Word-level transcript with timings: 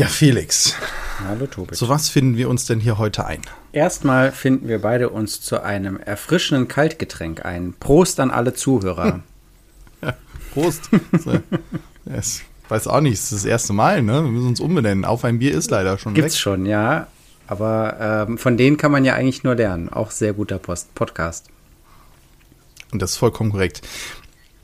Ja, 0.00 0.06
Felix. 0.06 0.74
Hallo 1.28 1.46
Tobi. 1.46 1.74
Zu 1.74 1.90
was 1.90 2.08
finden 2.08 2.38
wir 2.38 2.48
uns 2.48 2.64
denn 2.64 2.80
hier 2.80 2.96
heute 2.96 3.26
ein? 3.26 3.42
Erstmal 3.72 4.32
finden 4.32 4.66
wir 4.66 4.80
beide 4.80 5.10
uns 5.10 5.42
zu 5.42 5.62
einem 5.62 5.98
erfrischenden 5.98 6.68
Kaltgetränk 6.68 7.44
ein. 7.44 7.74
Prost 7.78 8.18
an 8.18 8.30
alle 8.30 8.54
Zuhörer. 8.54 9.20
ja, 10.00 10.14
Prost. 10.54 10.88
yes. 12.06 12.40
Weiß 12.70 12.86
auch 12.86 13.02
nicht, 13.02 13.12
es 13.12 13.24
ist 13.24 13.32
das 13.32 13.44
erste 13.44 13.74
Mal, 13.74 14.00
ne? 14.02 14.24
Wir 14.24 14.30
müssen 14.30 14.46
uns 14.48 14.60
umbenennen. 14.60 15.04
Auf 15.04 15.22
ein 15.22 15.38
Bier 15.38 15.52
ist 15.52 15.70
leider 15.70 15.98
schon 15.98 16.14
Gibt's 16.14 16.32
weg. 16.36 16.40
schon, 16.40 16.64
ja. 16.64 17.08
Aber 17.46 18.26
ähm, 18.26 18.38
von 18.38 18.56
denen 18.56 18.78
kann 18.78 18.92
man 18.92 19.04
ja 19.04 19.12
eigentlich 19.16 19.44
nur 19.44 19.54
lernen. 19.56 19.90
Auch 19.90 20.12
sehr 20.12 20.32
guter 20.32 20.58
Post 20.58 20.94
Podcast. 20.94 21.48
Und 22.90 23.02
das 23.02 23.10
ist 23.10 23.16
vollkommen 23.18 23.50
korrekt. 23.50 23.82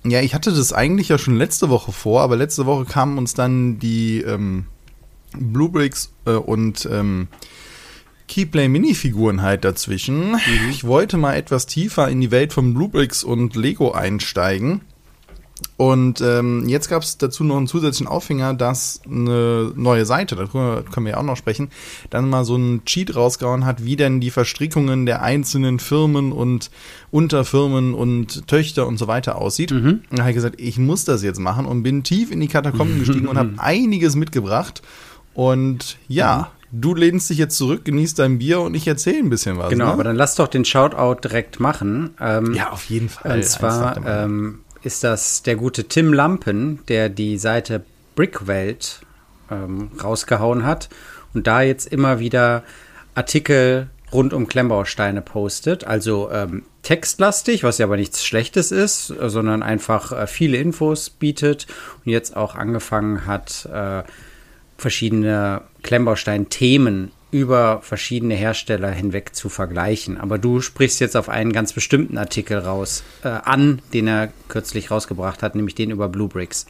Ja, 0.02 0.22
ich 0.22 0.34
hatte 0.34 0.50
das 0.50 0.72
eigentlich 0.72 1.10
ja 1.10 1.18
schon 1.18 1.36
letzte 1.36 1.68
Woche 1.68 1.92
vor, 1.92 2.22
aber 2.22 2.36
letzte 2.36 2.64
Woche 2.64 2.86
kamen 2.86 3.18
uns 3.18 3.34
dann 3.34 3.78
die 3.78 4.22
ähm, 4.22 4.64
Bluebricks 5.38 6.12
äh, 6.24 6.32
und 6.32 6.88
ähm, 6.90 7.28
Keyplay 8.28 8.68
Minifiguren 8.68 9.42
halt 9.42 9.64
dazwischen. 9.64 10.32
Mhm. 10.32 10.70
Ich 10.70 10.84
wollte 10.84 11.16
mal 11.16 11.34
etwas 11.34 11.66
tiefer 11.66 12.08
in 12.08 12.20
die 12.20 12.30
Welt 12.30 12.52
von 12.52 12.74
Bluebricks 12.74 13.22
und 13.24 13.56
Lego 13.56 13.92
einsteigen. 13.92 14.80
Und 15.78 16.20
ähm, 16.20 16.68
jetzt 16.68 16.88
gab 16.88 17.02
es 17.02 17.16
dazu 17.16 17.42
noch 17.42 17.56
einen 17.56 17.66
zusätzlichen 17.66 18.06
Aufhänger, 18.06 18.52
dass 18.52 19.00
eine 19.06 19.72
neue 19.74 20.04
Seite, 20.04 20.36
darüber 20.36 20.82
können 20.82 21.06
wir 21.06 21.12
ja 21.12 21.18
auch 21.18 21.22
noch 21.22 21.36
sprechen, 21.36 21.70
dann 22.10 22.28
mal 22.28 22.44
so 22.44 22.54
einen 22.54 22.84
Cheat 22.84 23.14
rausgehauen 23.14 23.64
hat, 23.64 23.84
wie 23.84 23.96
denn 23.96 24.20
die 24.20 24.30
Verstrickungen 24.30 25.06
der 25.06 25.22
einzelnen 25.22 25.78
Firmen 25.78 26.32
und 26.32 26.70
Unterfirmen 27.10 27.94
und 27.94 28.46
Töchter 28.48 28.86
und 28.86 28.98
so 28.98 29.06
weiter 29.06 29.36
aussieht. 29.36 29.70
Mhm. 29.70 30.02
Und 30.10 30.18
da 30.18 30.22
habe 30.22 30.30
ich 30.30 30.36
gesagt, 30.36 30.60
ich 30.60 30.78
muss 30.78 31.04
das 31.04 31.22
jetzt 31.22 31.40
machen 31.40 31.64
und 31.64 31.82
bin 31.82 32.02
tief 32.02 32.30
in 32.30 32.40
die 32.40 32.48
Katakomben 32.48 32.98
gestiegen 32.98 33.26
und 33.26 33.38
habe 33.38 33.54
einiges 33.56 34.14
mitgebracht. 34.14 34.82
Und 35.36 35.98
ja, 36.08 36.50
mhm. 36.72 36.80
du 36.80 36.94
lehnst 36.94 37.30
dich 37.30 37.38
jetzt 37.38 37.56
zurück, 37.56 37.84
genießt 37.84 38.18
dein 38.18 38.38
Bier 38.38 38.60
und 38.60 38.74
ich 38.74 38.88
erzähle 38.88 39.18
ein 39.18 39.30
bisschen 39.30 39.58
was. 39.58 39.68
Genau, 39.68 39.86
ne? 39.86 39.92
aber 39.92 40.04
dann 40.04 40.16
lass 40.16 40.34
doch 40.34 40.48
den 40.48 40.64
Shoutout 40.64 41.20
direkt 41.28 41.60
machen. 41.60 42.14
Ähm, 42.20 42.54
ja, 42.54 42.70
auf 42.70 42.86
jeden 42.86 43.10
Fall. 43.10 43.36
Und 43.36 43.44
zwar 43.44 44.04
ähm, 44.06 44.60
ist 44.82 45.04
das 45.04 45.42
der 45.42 45.56
gute 45.56 45.84
Tim 45.84 46.12
Lampen, 46.12 46.80
der 46.88 47.10
die 47.10 47.36
Seite 47.36 47.84
Brickwelt 48.14 49.00
ähm, 49.50 49.90
rausgehauen 50.02 50.64
hat 50.64 50.88
und 51.34 51.46
da 51.46 51.60
jetzt 51.60 51.86
immer 51.92 52.18
wieder 52.18 52.62
Artikel 53.14 53.90
rund 54.10 54.32
um 54.32 54.48
Klemmbausteine 54.48 55.20
postet. 55.20 55.84
Also 55.84 56.30
ähm, 56.30 56.62
textlastig, 56.82 57.62
was 57.62 57.76
ja 57.76 57.84
aber 57.86 57.96
nichts 57.96 58.24
Schlechtes 58.24 58.72
ist, 58.72 59.08
sondern 59.08 59.62
einfach 59.62 60.12
äh, 60.12 60.26
viele 60.26 60.56
Infos 60.56 61.10
bietet 61.10 61.66
und 62.04 62.12
jetzt 62.12 62.36
auch 62.36 62.54
angefangen 62.54 63.26
hat, 63.26 63.68
äh, 63.70 64.02
verschiedene 64.76 65.62
Klemmbaustein-Themen 65.82 67.12
über 67.30 67.80
verschiedene 67.82 68.34
Hersteller 68.34 68.90
hinweg 68.90 69.34
zu 69.34 69.48
vergleichen. 69.48 70.18
Aber 70.18 70.38
du 70.38 70.60
sprichst 70.60 71.00
jetzt 71.00 71.16
auf 71.16 71.28
einen 71.28 71.52
ganz 71.52 71.72
bestimmten 71.72 72.18
Artikel 72.18 72.58
raus, 72.58 73.02
äh, 73.24 73.28
an, 73.28 73.82
den 73.92 74.06
er 74.06 74.32
kürzlich 74.48 74.90
rausgebracht 74.90 75.42
hat, 75.42 75.54
nämlich 75.54 75.74
den 75.74 75.90
über 75.90 76.08
Blue 76.08 76.28
Bricks. 76.28 76.66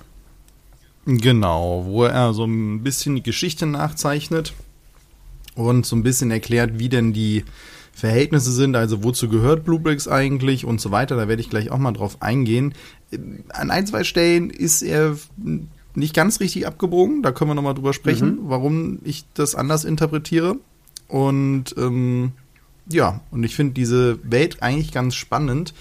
Genau, 1.05 1.85
wo 1.87 2.05
er 2.05 2.33
so 2.33 2.45
ein 2.45 2.83
bisschen 2.83 3.15
die 3.15 3.23
Geschichte 3.23 3.65
nachzeichnet 3.67 4.55
und 5.55 5.87
so 5.87 5.95
ein 5.95 6.03
bisschen 6.03 6.33
erklärt, 6.33 6.81
wie 6.81 6.89
denn 6.89 7.13
die 7.13 7.45
Verhältnisse 7.93 8.51
sind, 8.51 8.77
also 8.77 9.05
wozu 9.05 9.29
gehört 9.29 9.65
Blue 9.65 9.79
Bricks 9.79 10.09
eigentlich 10.09 10.65
und 10.65 10.81
so 10.81 10.91
weiter. 10.91 11.17
Da 11.17 11.29
werde 11.29 11.41
ich 11.41 11.49
gleich 11.49 11.71
auch 11.71 11.79
mal 11.79 11.93
drauf 11.93 12.21
eingehen. 12.21 12.75
An 13.51 13.71
ein, 13.71 13.87
zwei 13.87 14.05
Stellen 14.05 14.51
ist 14.51 14.83
er 14.83 15.17
nicht 15.97 16.15
ganz 16.15 16.41
richtig 16.41 16.67
abgebogen. 16.67 17.23
Da 17.23 17.33
können 17.33 17.51
wir 17.51 17.55
nochmal 17.55 17.75
drüber 17.75 17.93
sprechen, 17.93 18.43
mhm. 18.43 18.49
warum 18.49 18.99
ich 19.05 19.25
das 19.35 19.55
anders 19.55 19.85
interpretiere. 19.85 20.57
Und 21.09 21.75
ähm, 21.77 22.33
ja, 22.89 23.21
und 23.31 23.45
ich 23.45 23.55
finde 23.57 23.75
diese 23.75 24.19
Welt 24.23 24.63
eigentlich 24.63 24.93
ganz 24.93 25.15
spannend. 25.15 25.75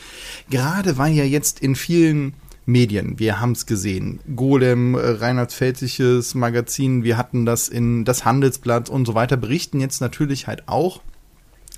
Gerade 0.49 0.97
weil 0.97 1.13
ja 1.13 1.23
jetzt 1.23 1.59
in 1.59 1.75
vielen 1.75 2.33
Medien, 2.65 3.19
wir 3.19 3.39
haben 3.39 3.51
es 3.51 3.67
gesehen, 3.67 4.19
Golem, 4.35 4.95
äh, 4.95 4.99
Reinhard 4.99 5.53
Pfälzisches 5.53 6.33
Magazin, 6.33 7.03
wir 7.03 7.17
hatten 7.17 7.45
das 7.45 7.69
in 7.69 8.05
das 8.05 8.25
Handelsblatt 8.25 8.89
und 8.89 9.05
so 9.05 9.13
weiter, 9.13 9.37
berichten 9.37 9.79
jetzt 9.79 10.01
natürlich 10.01 10.47
halt 10.47 10.67
auch 10.67 11.01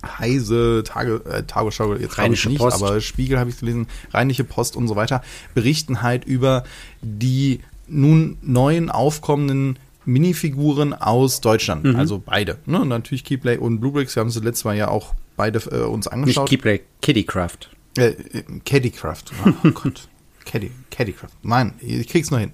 Heise, 0.06 0.84
Tage, 0.86 1.22
äh, 1.26 1.44
Tagesschau, 1.44 1.96
jetzt 1.96 2.18
Rheinische 2.18 2.50
nicht, 2.50 2.60
Post. 2.60 2.82
aber 2.82 3.02
Spiegel 3.02 3.40
habe 3.40 3.50
ich 3.50 3.60
gelesen, 3.60 3.88
Rheinische 4.14 4.46
Post 4.46 4.78
und 4.78 4.88
so 4.88 4.96
weiter, 4.96 5.22
berichten 5.54 6.02
halt 6.02 6.24
über 6.24 6.64
die 7.02 7.60
nun 7.88 8.38
neuen 8.42 8.90
aufkommenden 8.90 9.80
Minifiguren 10.06 10.94
aus 10.94 11.42
Deutschland. 11.42 11.84
Mhm. 11.84 11.96
Also 11.96 12.22
beide. 12.26 12.58
Ne? 12.66 12.82
Und 12.82 12.88
natürlich 12.90 13.24
Keyplay 13.24 13.58
und 13.58 13.80
Bluebricks. 13.80 14.16
Wir 14.16 14.22
haben 14.22 14.30
sie 14.30 14.40
letztes 14.40 14.64
Mal 14.64 14.78
ja 14.78 14.88
auch 14.88 15.14
beide 15.36 15.60
äh, 15.72 15.84
uns 15.84 16.08
angeschaut. 16.08 16.44
Nicht 16.44 16.62
Keyplay, 16.62 16.82
Kittycraft. 17.02 17.70
Äh, 17.98 18.08
äh 18.08 18.44
Caddycraft. 18.66 19.26
Oh 19.46 19.70
Gott. 19.74 20.08
Caddy, 20.46 20.72
Caddycraft. 20.92 21.34
Mann, 21.42 21.74
ich 21.80 22.08
krieg's 22.08 22.32
noch 22.32 22.40
hin. 22.40 22.54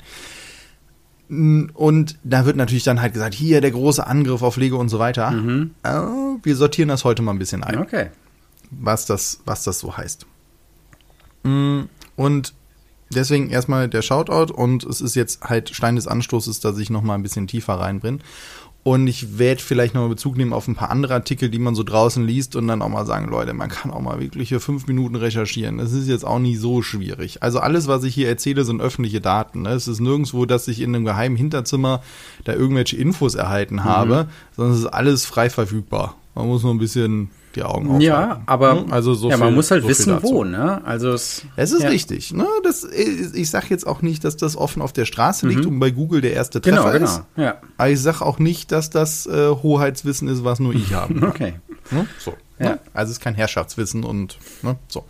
Und 1.29 2.17
da 2.23 2.45
wird 2.45 2.57
natürlich 2.57 2.83
dann 2.83 3.01
halt 3.01 3.13
gesagt, 3.13 3.33
hier 3.33 3.61
der 3.61 3.71
große 3.71 4.05
Angriff 4.05 4.41
auf 4.41 4.57
Lego 4.57 4.77
und 4.77 4.89
so 4.89 4.99
weiter. 4.99 5.31
Mhm. 5.31 5.71
Äh, 5.83 5.89
wir 6.43 6.55
sortieren 6.55 6.89
das 6.89 7.05
heute 7.05 7.21
mal 7.21 7.31
ein 7.31 7.39
bisschen 7.39 7.63
ein. 7.63 7.79
Okay. 7.79 8.09
Was 8.71 9.05
das, 9.05 9.41
was 9.45 9.63
das 9.63 9.79
so 9.79 9.95
heißt. 9.95 10.25
Mm, 11.43 11.81
und 12.15 12.53
Deswegen 13.13 13.49
erstmal 13.49 13.87
der 13.87 14.01
Shoutout 14.01 14.53
und 14.53 14.83
es 14.83 15.01
ist 15.01 15.15
jetzt 15.15 15.41
halt 15.41 15.69
Stein 15.69 15.95
des 15.95 16.07
Anstoßes, 16.07 16.59
dass 16.59 16.77
ich 16.77 16.89
nochmal 16.89 17.17
ein 17.17 17.23
bisschen 17.23 17.47
tiefer 17.47 17.75
reinbringe. 17.75 18.19
Und 18.83 19.07
ich 19.07 19.39
werde 19.39 19.61
vielleicht 19.61 19.93
nochmal 19.93 20.09
Bezug 20.09 20.35
nehmen 20.35 20.51
auf 20.51 20.67
ein 20.67 20.75
paar 20.75 20.91
andere 20.91 21.13
Artikel, 21.13 21.49
die 21.49 21.57
man 21.57 21.73
so 21.73 21.83
draußen 21.83 22.25
liest 22.27 22.57
und 22.57 22.67
dann 22.67 22.81
auch 22.81 22.89
mal 22.89 23.05
sagen, 23.05 23.29
Leute, 23.29 23.53
man 23.53 23.69
kann 23.69 23.91
auch 23.91 24.01
mal 24.01 24.19
wirklich 24.19 24.49
hier 24.49 24.59
fünf 24.59 24.87
Minuten 24.87 25.15
recherchieren. 25.15 25.77
Das 25.77 25.93
ist 25.93 26.09
jetzt 26.09 26.25
auch 26.25 26.39
nicht 26.39 26.59
so 26.59 26.81
schwierig. 26.81 27.41
Also 27.41 27.59
alles, 27.59 27.87
was 27.87 28.03
ich 28.03 28.13
hier 28.13 28.27
erzähle, 28.27 28.65
sind 28.65 28.81
öffentliche 28.81 29.21
Daten. 29.21 29.61
Ne? 29.61 29.69
Es 29.69 29.87
ist 29.87 30.01
nirgendwo, 30.01 30.45
dass 30.45 30.67
ich 30.67 30.81
in 30.81 30.93
einem 30.93 31.05
geheimen 31.05 31.37
Hinterzimmer 31.37 32.03
da 32.43 32.51
irgendwelche 32.51 32.97
Infos 32.97 33.35
erhalten 33.35 33.85
habe, 33.85 34.25
mhm. 34.25 34.29
sondern 34.57 34.73
es 34.73 34.79
ist 34.81 34.87
alles 34.87 35.25
frei 35.25 35.49
verfügbar. 35.49 36.17
Man 36.35 36.47
muss 36.47 36.63
nur 36.63 36.73
ein 36.73 36.79
bisschen 36.79 37.29
die 37.55 37.63
Augen 37.63 37.87
aufhalten. 37.87 38.01
Ja, 38.01 38.41
aber 38.45 38.81
hm? 38.81 38.93
also 38.93 39.13
so 39.13 39.29
ja, 39.29 39.35
viel, 39.35 39.45
man 39.45 39.55
muss 39.55 39.71
halt 39.71 39.83
so 39.83 39.89
wissen, 39.89 40.17
wo, 40.21 40.43
ne? 40.43 40.83
Also 40.85 41.11
es, 41.11 41.43
es 41.55 41.71
ist 41.71 41.83
ja. 41.83 41.89
richtig, 41.89 42.33
ne? 42.33 42.47
Das, 42.63 42.83
ich 42.83 43.49
sage 43.49 43.67
jetzt 43.69 43.85
auch 43.87 44.01
nicht, 44.01 44.23
dass 44.23 44.37
das 44.37 44.55
offen 44.55 44.81
auf 44.81 44.93
der 44.93 45.05
Straße 45.05 45.47
liegt 45.47 45.65
mhm. 45.65 45.73
und 45.73 45.79
bei 45.79 45.91
Google 45.91 46.21
der 46.21 46.33
erste 46.33 46.61
Treffer 46.61 46.91
genau, 46.93 47.05
ist. 47.05 47.23
Genau, 47.35 47.47
ja. 47.47 47.55
Aber 47.77 47.89
ich 47.89 48.01
sage 48.01 48.25
auch 48.25 48.39
nicht, 48.39 48.71
dass 48.71 48.89
das 48.89 49.25
äh, 49.25 49.49
Hoheitswissen 49.49 50.27
ist, 50.27 50.43
was 50.43 50.59
nur 50.59 50.73
ich 50.73 50.93
habe. 50.93 51.27
okay. 51.27 51.55
Ne? 51.91 52.07
So. 52.19 52.33
Ja. 52.59 52.71
Ne? 52.71 52.79
Also 52.93 53.11
es 53.11 53.17
ist 53.17 53.23
kein 53.23 53.35
Herrschaftswissen 53.35 54.03
und 54.03 54.37
ne? 54.61 54.77
so. 54.87 55.05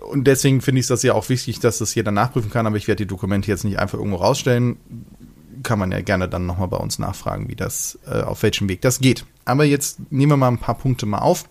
Und 0.00 0.24
deswegen 0.26 0.60
finde 0.60 0.80
ich 0.80 0.84
es 0.84 0.88
das 0.88 1.02
ja 1.04 1.14
auch 1.14 1.28
wichtig, 1.28 1.60
dass 1.60 1.78
das 1.78 1.94
jeder 1.94 2.10
nachprüfen 2.10 2.50
kann, 2.50 2.66
aber 2.66 2.76
ich 2.76 2.88
werde 2.88 3.04
die 3.04 3.08
Dokumente 3.08 3.48
jetzt 3.48 3.64
nicht 3.64 3.78
einfach 3.78 3.98
irgendwo 3.98 4.16
rausstellen 4.16 4.78
kann 5.62 5.78
man 5.78 5.92
ja 5.92 6.00
gerne 6.00 6.28
dann 6.28 6.46
nochmal 6.46 6.68
bei 6.68 6.76
uns 6.76 6.98
nachfragen, 6.98 7.48
wie 7.48 7.56
das, 7.56 7.98
äh, 8.06 8.22
auf 8.22 8.42
welchem 8.42 8.68
Weg 8.68 8.80
das 8.82 9.00
geht. 9.00 9.24
Aber 9.44 9.64
jetzt 9.64 10.00
nehmen 10.10 10.32
wir 10.32 10.36
mal 10.36 10.48
ein 10.48 10.58
paar 10.58 10.76
Punkte 10.76 11.06
mal 11.06 11.18
auf 11.18 11.48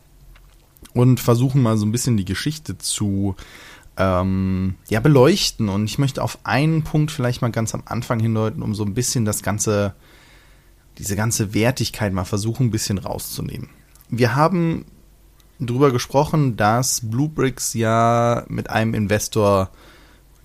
und 0.94 1.20
versuchen 1.20 1.62
mal 1.62 1.78
so 1.78 1.86
ein 1.86 1.92
bisschen 1.92 2.18
die 2.18 2.26
Geschichte 2.26 2.78
zu 2.78 3.36
ähm, 3.98 4.76
ja, 4.90 5.00
beleuchten. 5.00 5.70
Und 5.70 5.86
ich 5.86 5.98
möchte 5.98 6.24
auf 6.24 6.40
einen 6.44 6.84
Punkt 6.84 7.12
vielleicht 7.12 7.42
mal 7.42 7.52
ganz 7.52 7.74
am 7.74 7.84
Anfang 7.86 8.20
hindeuten, 8.20 8.62
um 8.62 8.76
so 8.76 8.84
ein 8.84 8.94
bisschen 8.94 9.26
das 9.26 9.44
ganze, 9.44 9.94
diese 10.98 11.16
ganze 11.16 11.54
Wertigkeit 11.54 12.14
mal 12.14 12.26
versuchen, 12.26 12.68
ein 12.68 12.72
bisschen 12.72 12.98
rauszunehmen. 12.98 13.70
Wir 14.10 14.36
haben 14.36 14.86
drüber 15.60 15.92
gesprochen, 15.92 16.58
dass 16.58 17.02
Bluebricks 17.10 17.74
ja 17.74 18.46
mit 18.48 18.70
einem 18.70 18.94
Investor 18.94 19.70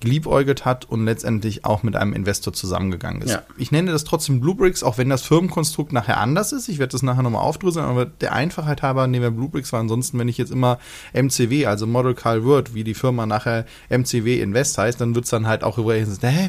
geliebäugelt 0.00 0.64
hat 0.64 0.84
und 0.84 1.04
letztendlich 1.04 1.64
auch 1.64 1.82
mit 1.82 1.96
einem 1.96 2.12
Investor 2.12 2.52
zusammengegangen 2.52 3.22
ist. 3.22 3.30
Ja. 3.30 3.42
Ich 3.56 3.72
nenne 3.72 3.92
das 3.92 4.04
trotzdem 4.04 4.40
Bluebricks, 4.40 4.82
auch 4.82 4.98
wenn 4.98 5.08
das 5.08 5.22
Firmenkonstrukt 5.22 5.92
nachher 5.92 6.18
anders 6.18 6.52
ist. 6.52 6.68
Ich 6.68 6.78
werde 6.78 6.92
das 6.92 7.02
nachher 7.02 7.22
nochmal 7.22 7.42
aufdröseln, 7.42 7.86
aber 7.86 8.04
der 8.04 8.34
Einfachheit 8.34 8.82
halber 8.82 9.06
nehmen 9.06 9.22
wir 9.22 9.30
Bluebricks, 9.30 9.72
weil 9.72 9.80
ansonsten, 9.80 10.18
wenn 10.18 10.28
ich 10.28 10.36
jetzt 10.36 10.52
immer 10.52 10.78
MCW, 11.14 11.66
also 11.66 11.86
Model 11.86 12.14
Carl 12.14 12.44
Word, 12.44 12.74
wie 12.74 12.84
die 12.84 12.94
Firma 12.94 13.24
nachher 13.24 13.64
MCW 13.88 14.40
Invest 14.40 14.76
heißt, 14.76 15.00
dann 15.00 15.14
wird 15.14 15.24
es 15.24 15.30
dann 15.30 15.46
halt 15.46 15.64
auch 15.64 15.78
über, 15.78 15.94
hä, 15.94 16.04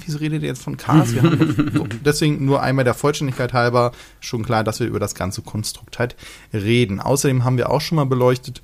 wieso 0.06 0.18
redet 0.18 0.42
ihr 0.42 0.50
jetzt 0.50 0.62
von 0.62 0.76
Cars? 0.76 1.12
so. 1.12 1.88
Deswegen 2.06 2.44
nur 2.44 2.62
einmal 2.62 2.84
der 2.84 2.94
Vollständigkeit 2.94 3.54
halber 3.54 3.94
schon 4.20 4.44
klar, 4.44 4.66
dass 4.66 4.82
wir 4.82 4.88
über 4.88 5.00
das 5.00 5.16
ganze 5.16 5.42
Konstrukt 5.42 6.00
halt 6.00 6.18
reden. 6.54 7.00
Außerdem 7.00 7.46
haben 7.46 7.58
wir 7.58 7.70
auch 7.70 7.82
schon 7.82 7.96
mal 7.96 8.06
beleuchtet, 8.06 8.62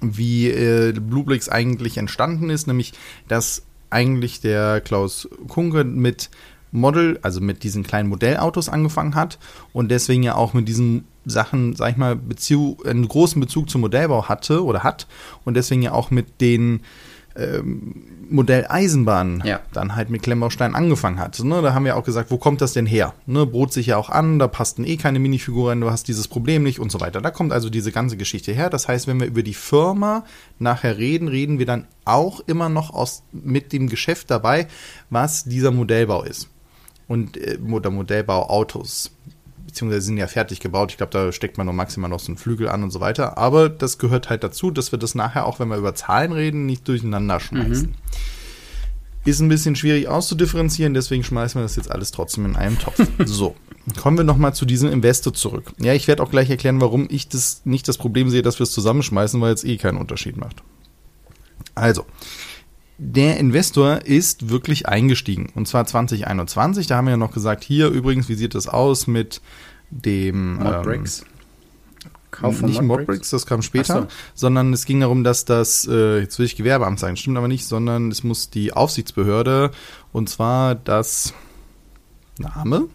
wie 0.00 0.48
äh, 0.48 0.92
Bluebricks 0.92 1.48
eigentlich 1.48 1.96
entstanden 1.96 2.50
ist, 2.50 2.66
nämlich 2.66 2.92
dass 3.26 3.62
eigentlich 3.90 4.40
der 4.40 4.80
Klaus 4.80 5.28
Kunke 5.48 5.84
mit 5.84 6.30
Model, 6.70 7.18
also 7.22 7.40
mit 7.40 7.62
diesen 7.62 7.82
kleinen 7.82 8.08
Modellautos 8.08 8.68
angefangen 8.68 9.14
hat 9.14 9.38
und 9.72 9.90
deswegen 9.90 10.22
ja 10.22 10.34
auch 10.34 10.52
mit 10.52 10.68
diesen 10.68 11.04
Sachen, 11.24 11.74
sag 11.76 11.92
ich 11.92 11.96
mal, 11.96 12.16
Beziehung, 12.16 12.78
einen 12.84 13.08
großen 13.08 13.40
Bezug 13.40 13.70
zum 13.70 13.80
Modellbau 13.80 14.28
hatte 14.28 14.64
oder 14.64 14.82
hat 14.82 15.06
und 15.44 15.54
deswegen 15.54 15.82
ja 15.82 15.92
auch 15.92 16.10
mit 16.10 16.40
den 16.40 16.80
ähm, 17.38 18.04
Modell 18.30 18.66
Eisenbahn 18.68 19.42
Ja. 19.46 19.60
dann 19.72 19.96
halt 19.96 20.10
mit 20.10 20.22
Klemmbaustein 20.22 20.74
angefangen 20.74 21.18
hat. 21.18 21.38
Ne, 21.42 21.62
da 21.62 21.72
haben 21.72 21.86
wir 21.86 21.96
auch 21.96 22.04
gesagt, 22.04 22.30
wo 22.30 22.36
kommt 22.36 22.60
das 22.60 22.74
denn 22.74 22.84
her? 22.84 23.14
Ne, 23.26 23.46
bot 23.46 23.72
sich 23.72 23.86
ja 23.86 23.96
auch 23.96 24.10
an, 24.10 24.38
da 24.38 24.48
passten 24.48 24.84
eh 24.84 24.98
keine 24.98 25.18
Minifigur 25.18 25.70
rein, 25.70 25.80
du 25.80 25.90
hast 25.90 26.08
dieses 26.08 26.28
Problem 26.28 26.62
nicht 26.62 26.78
und 26.78 26.92
so 26.92 27.00
weiter. 27.00 27.22
Da 27.22 27.30
kommt 27.30 27.52
also 27.52 27.70
diese 27.70 27.90
ganze 27.90 28.18
Geschichte 28.18 28.52
her. 28.52 28.68
Das 28.68 28.86
heißt, 28.86 29.06
wenn 29.06 29.18
wir 29.18 29.26
über 29.26 29.42
die 29.42 29.54
Firma 29.54 30.24
nachher 30.58 30.98
reden, 30.98 31.28
reden 31.28 31.58
wir 31.58 31.66
dann 31.66 31.86
auch 32.04 32.40
immer 32.40 32.68
noch 32.68 32.90
aus, 32.92 33.22
mit 33.32 33.72
dem 33.72 33.88
Geschäft 33.88 34.30
dabei, 34.30 34.66
was 35.08 35.44
dieser 35.44 35.70
Modellbau 35.70 36.22
ist. 36.24 36.48
Und 37.06 37.38
äh, 37.38 37.58
oder 37.70 37.88
Modellbau 37.90 38.50
Autos 38.50 39.10
beziehungsweise 39.78 40.06
sind 40.06 40.16
ja 40.16 40.26
fertig 40.26 40.58
gebaut. 40.58 40.90
Ich 40.90 40.96
glaube, 40.96 41.12
da 41.12 41.30
steckt 41.30 41.56
man 41.56 41.66
nur 41.66 41.74
maximal 41.74 42.10
noch 42.10 42.18
so 42.18 42.28
einen 42.28 42.36
Flügel 42.36 42.68
an 42.68 42.82
und 42.82 42.90
so 42.90 43.00
weiter. 43.00 43.38
Aber 43.38 43.68
das 43.68 43.98
gehört 43.98 44.28
halt 44.28 44.42
dazu, 44.42 44.72
dass 44.72 44.90
wir 44.90 44.98
das 44.98 45.14
nachher 45.14 45.46
auch, 45.46 45.60
wenn 45.60 45.68
wir 45.68 45.76
über 45.76 45.94
Zahlen 45.94 46.32
reden, 46.32 46.66
nicht 46.66 46.88
durcheinander 46.88 47.38
schmeißen. 47.38 47.94
Ist 49.24 49.40
ein 49.40 49.48
bisschen 49.48 49.76
schwierig 49.76 50.08
auszudifferenzieren, 50.08 50.94
deswegen 50.94 51.22
schmeißen 51.22 51.60
wir 51.60 51.62
das 51.62 51.76
jetzt 51.76 51.90
alles 51.90 52.10
trotzdem 52.10 52.44
in 52.46 52.56
einen 52.56 52.78
Topf. 52.78 53.00
so, 53.24 53.54
kommen 54.00 54.16
wir 54.16 54.24
nochmal 54.24 54.54
zu 54.54 54.64
diesem 54.64 54.90
Investor 54.90 55.32
zurück. 55.32 55.72
Ja, 55.78 55.92
ich 55.92 56.08
werde 56.08 56.22
auch 56.22 56.30
gleich 56.30 56.50
erklären, 56.50 56.80
warum 56.80 57.06
ich 57.08 57.28
das 57.28 57.62
nicht 57.64 57.86
das 57.86 57.98
Problem 57.98 58.30
sehe, 58.30 58.42
dass 58.42 58.58
wir 58.58 58.64
es 58.64 58.72
zusammenschmeißen, 58.72 59.40
weil 59.40 59.52
es 59.52 59.64
eh 59.64 59.76
keinen 59.76 59.98
Unterschied 59.98 60.36
macht. 60.36 60.62
Also, 61.74 62.04
der 62.98 63.36
Investor 63.36 64.02
ist 64.04 64.50
wirklich 64.50 64.88
eingestiegen. 64.88 65.52
Und 65.54 65.68
zwar 65.68 65.86
2021. 65.86 66.88
Da 66.88 66.96
haben 66.96 67.06
wir 67.06 67.12
ja 67.12 67.16
noch 67.16 67.32
gesagt, 67.32 67.62
hier 67.62 67.88
übrigens, 67.88 68.28
wie 68.28 68.34
sieht 68.34 68.56
das 68.56 68.66
aus 68.66 69.06
mit 69.06 69.40
dem 69.90 70.56
Modbricks. 70.56 71.24
Kauf 72.30 72.58
von 72.58 72.68
nicht 72.68 72.82
Modbricks, 72.82 73.30
das 73.30 73.46
kam 73.46 73.62
später, 73.62 74.02
so. 74.02 74.08
sondern 74.34 74.72
es 74.72 74.84
ging 74.84 75.00
darum, 75.00 75.24
dass 75.24 75.44
das, 75.44 75.88
äh, 75.90 76.20
jetzt 76.20 76.38
will 76.38 76.46
ich 76.46 76.56
Gewerbeamt 76.56 77.00
sagen, 77.00 77.16
stimmt 77.16 77.38
aber 77.38 77.48
nicht, 77.48 77.64
sondern 77.64 78.10
es 78.10 78.22
muss 78.22 78.50
die 78.50 78.72
Aufsichtsbehörde 78.72 79.70
und 80.12 80.28
zwar 80.28 80.74
das 80.74 81.32
Name? 82.38 82.88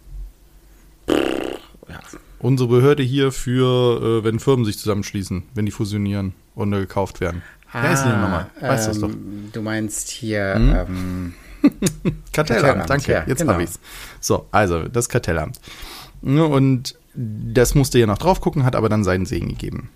Ja. 1.08 2.00
Unsere 2.38 2.68
Behörde 2.68 3.02
hier 3.02 3.32
für, 3.32 4.20
äh, 4.20 4.24
wenn 4.24 4.38
Firmen 4.38 4.64
sich 4.64 4.78
zusammenschließen, 4.78 5.42
wenn 5.54 5.66
die 5.66 5.72
fusionieren 5.72 6.34
und 6.54 6.72
äh, 6.72 6.80
gekauft 6.80 7.20
werden. 7.20 7.42
Ah, 7.72 7.82
Wer 7.82 7.92
ist 7.92 8.04
die 8.04 8.08
nochmal? 8.08 8.50
Weißt 8.60 8.86
ähm, 8.86 8.92
das 8.92 9.00
doch. 9.00 9.10
Du 9.52 9.62
meinst 9.62 10.08
hier 10.10 10.54
hm? 10.54 10.74
ähm, 10.74 11.34
Kartellamt, 11.62 12.32
Kartellamt, 12.32 12.90
danke. 12.90 13.12
ja, 13.12 13.24
Jetzt 13.26 13.40
genau. 13.40 13.54
habe 13.54 13.64
ich's. 13.64 13.80
So, 14.20 14.46
also 14.52 14.84
das 14.84 15.08
Kartellamt. 15.08 15.60
Ja, 16.24 16.44
Und 16.44 16.96
das 17.14 17.74
musste 17.74 17.98
ja 17.98 18.06
noch 18.06 18.18
drauf 18.18 18.40
gucken, 18.40 18.64
hat 18.64 18.76
aber 18.76 18.88
dann 18.88 19.04
seinen 19.04 19.26
Segen 19.26 19.48
gegeben. 19.48 19.90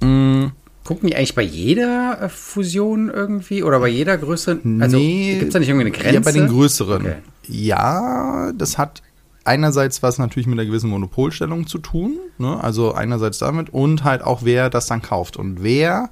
Mm, 0.00 0.46
Gucken 0.88 1.10
die 1.10 1.16
eigentlich 1.16 1.34
bei 1.34 1.42
jeder 1.42 2.18
äh, 2.22 2.28
Fusion 2.30 3.10
irgendwie 3.10 3.62
oder 3.62 3.78
bei 3.78 3.88
jeder 3.88 4.16
größeren? 4.16 4.80
Also 4.80 4.96
nee, 4.96 5.34
gibt 5.34 5.48
es 5.48 5.52
da 5.52 5.58
nicht 5.58 5.68
irgendwie 5.68 5.86
eine 5.86 5.94
Grenze? 5.94 6.14
Ja, 6.14 6.20
bei 6.20 6.32
den 6.32 6.48
größeren. 6.48 7.02
Okay. 7.02 7.16
Ja, 7.46 8.52
das 8.56 8.78
hat 8.78 9.02
einerseits 9.44 10.02
was 10.02 10.16
natürlich 10.16 10.46
mit 10.46 10.58
einer 10.58 10.66
gewissen 10.66 10.88
Monopolstellung 10.88 11.66
zu 11.66 11.76
tun, 11.76 12.16
ne? 12.38 12.62
also 12.64 12.94
einerseits 12.94 13.36
damit 13.36 13.68
und 13.68 14.04
halt 14.04 14.22
auch 14.22 14.44
wer 14.44 14.70
das 14.70 14.86
dann 14.86 15.02
kauft 15.02 15.36
und 15.36 15.62
wer 15.62 16.08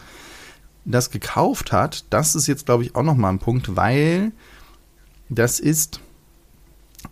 das 0.84 1.10
gekauft 1.10 1.72
hat, 1.72 2.04
das 2.10 2.34
ist 2.34 2.46
jetzt 2.46 2.66
glaube 2.66 2.84
ich 2.84 2.94
auch 2.94 3.02
noch 3.02 3.16
mal 3.16 3.30
ein 3.30 3.38
Punkt, 3.38 3.76
weil 3.76 4.32
das 5.30 5.58
ist 5.58 6.00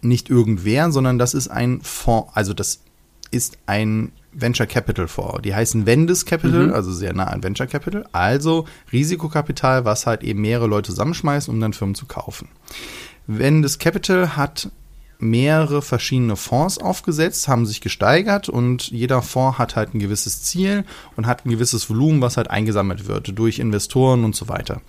nicht 0.04 0.30
irgendwer, 0.30 0.90
sondern 0.92 1.18
das 1.18 1.34
ist 1.34 1.48
ein 1.48 1.80
Fonds, 1.82 2.30
also 2.34 2.54
das 2.54 2.80
ist 3.30 3.58
ein 3.66 4.12
Venture 4.32 4.66
Capital 4.66 5.08
Fonds. 5.08 5.42
Die 5.42 5.54
heißen 5.54 5.86
Vendes 5.86 6.24
Capital, 6.26 6.68
Mhm. 6.68 6.74
also 6.74 6.92
sehr 6.92 7.12
nah 7.12 7.24
an 7.24 7.42
Venture 7.42 7.66
Capital, 7.66 8.04
also 8.12 8.66
Risikokapital, 8.92 9.84
was 9.84 10.06
halt 10.06 10.22
eben 10.22 10.40
mehrere 10.40 10.66
Leute 10.66 10.90
zusammenschmeißen, 10.90 11.52
um 11.52 11.60
dann 11.60 11.72
Firmen 11.72 11.94
zu 11.94 12.06
kaufen. 12.06 12.48
Vendes 13.26 13.78
Capital 13.78 14.36
hat 14.36 14.70
mehrere 15.18 15.80
verschiedene 15.80 16.36
Fonds 16.36 16.78
aufgesetzt, 16.78 17.48
haben 17.48 17.64
sich 17.66 17.80
gesteigert 17.80 18.48
und 18.48 18.90
jeder 18.90 19.22
Fonds 19.22 19.58
hat 19.58 19.76
halt 19.76 19.94
ein 19.94 20.00
gewisses 20.00 20.42
Ziel 20.42 20.84
und 21.16 21.26
hat 21.26 21.46
ein 21.46 21.50
gewisses 21.50 21.88
Volumen, 21.88 22.20
was 22.20 22.36
halt 22.36 22.50
eingesammelt 22.50 23.06
wird 23.06 23.38
durch 23.38 23.58
Investoren 23.60 24.24
und 24.24 24.34
so 24.36 24.48
weiter. 24.48 24.82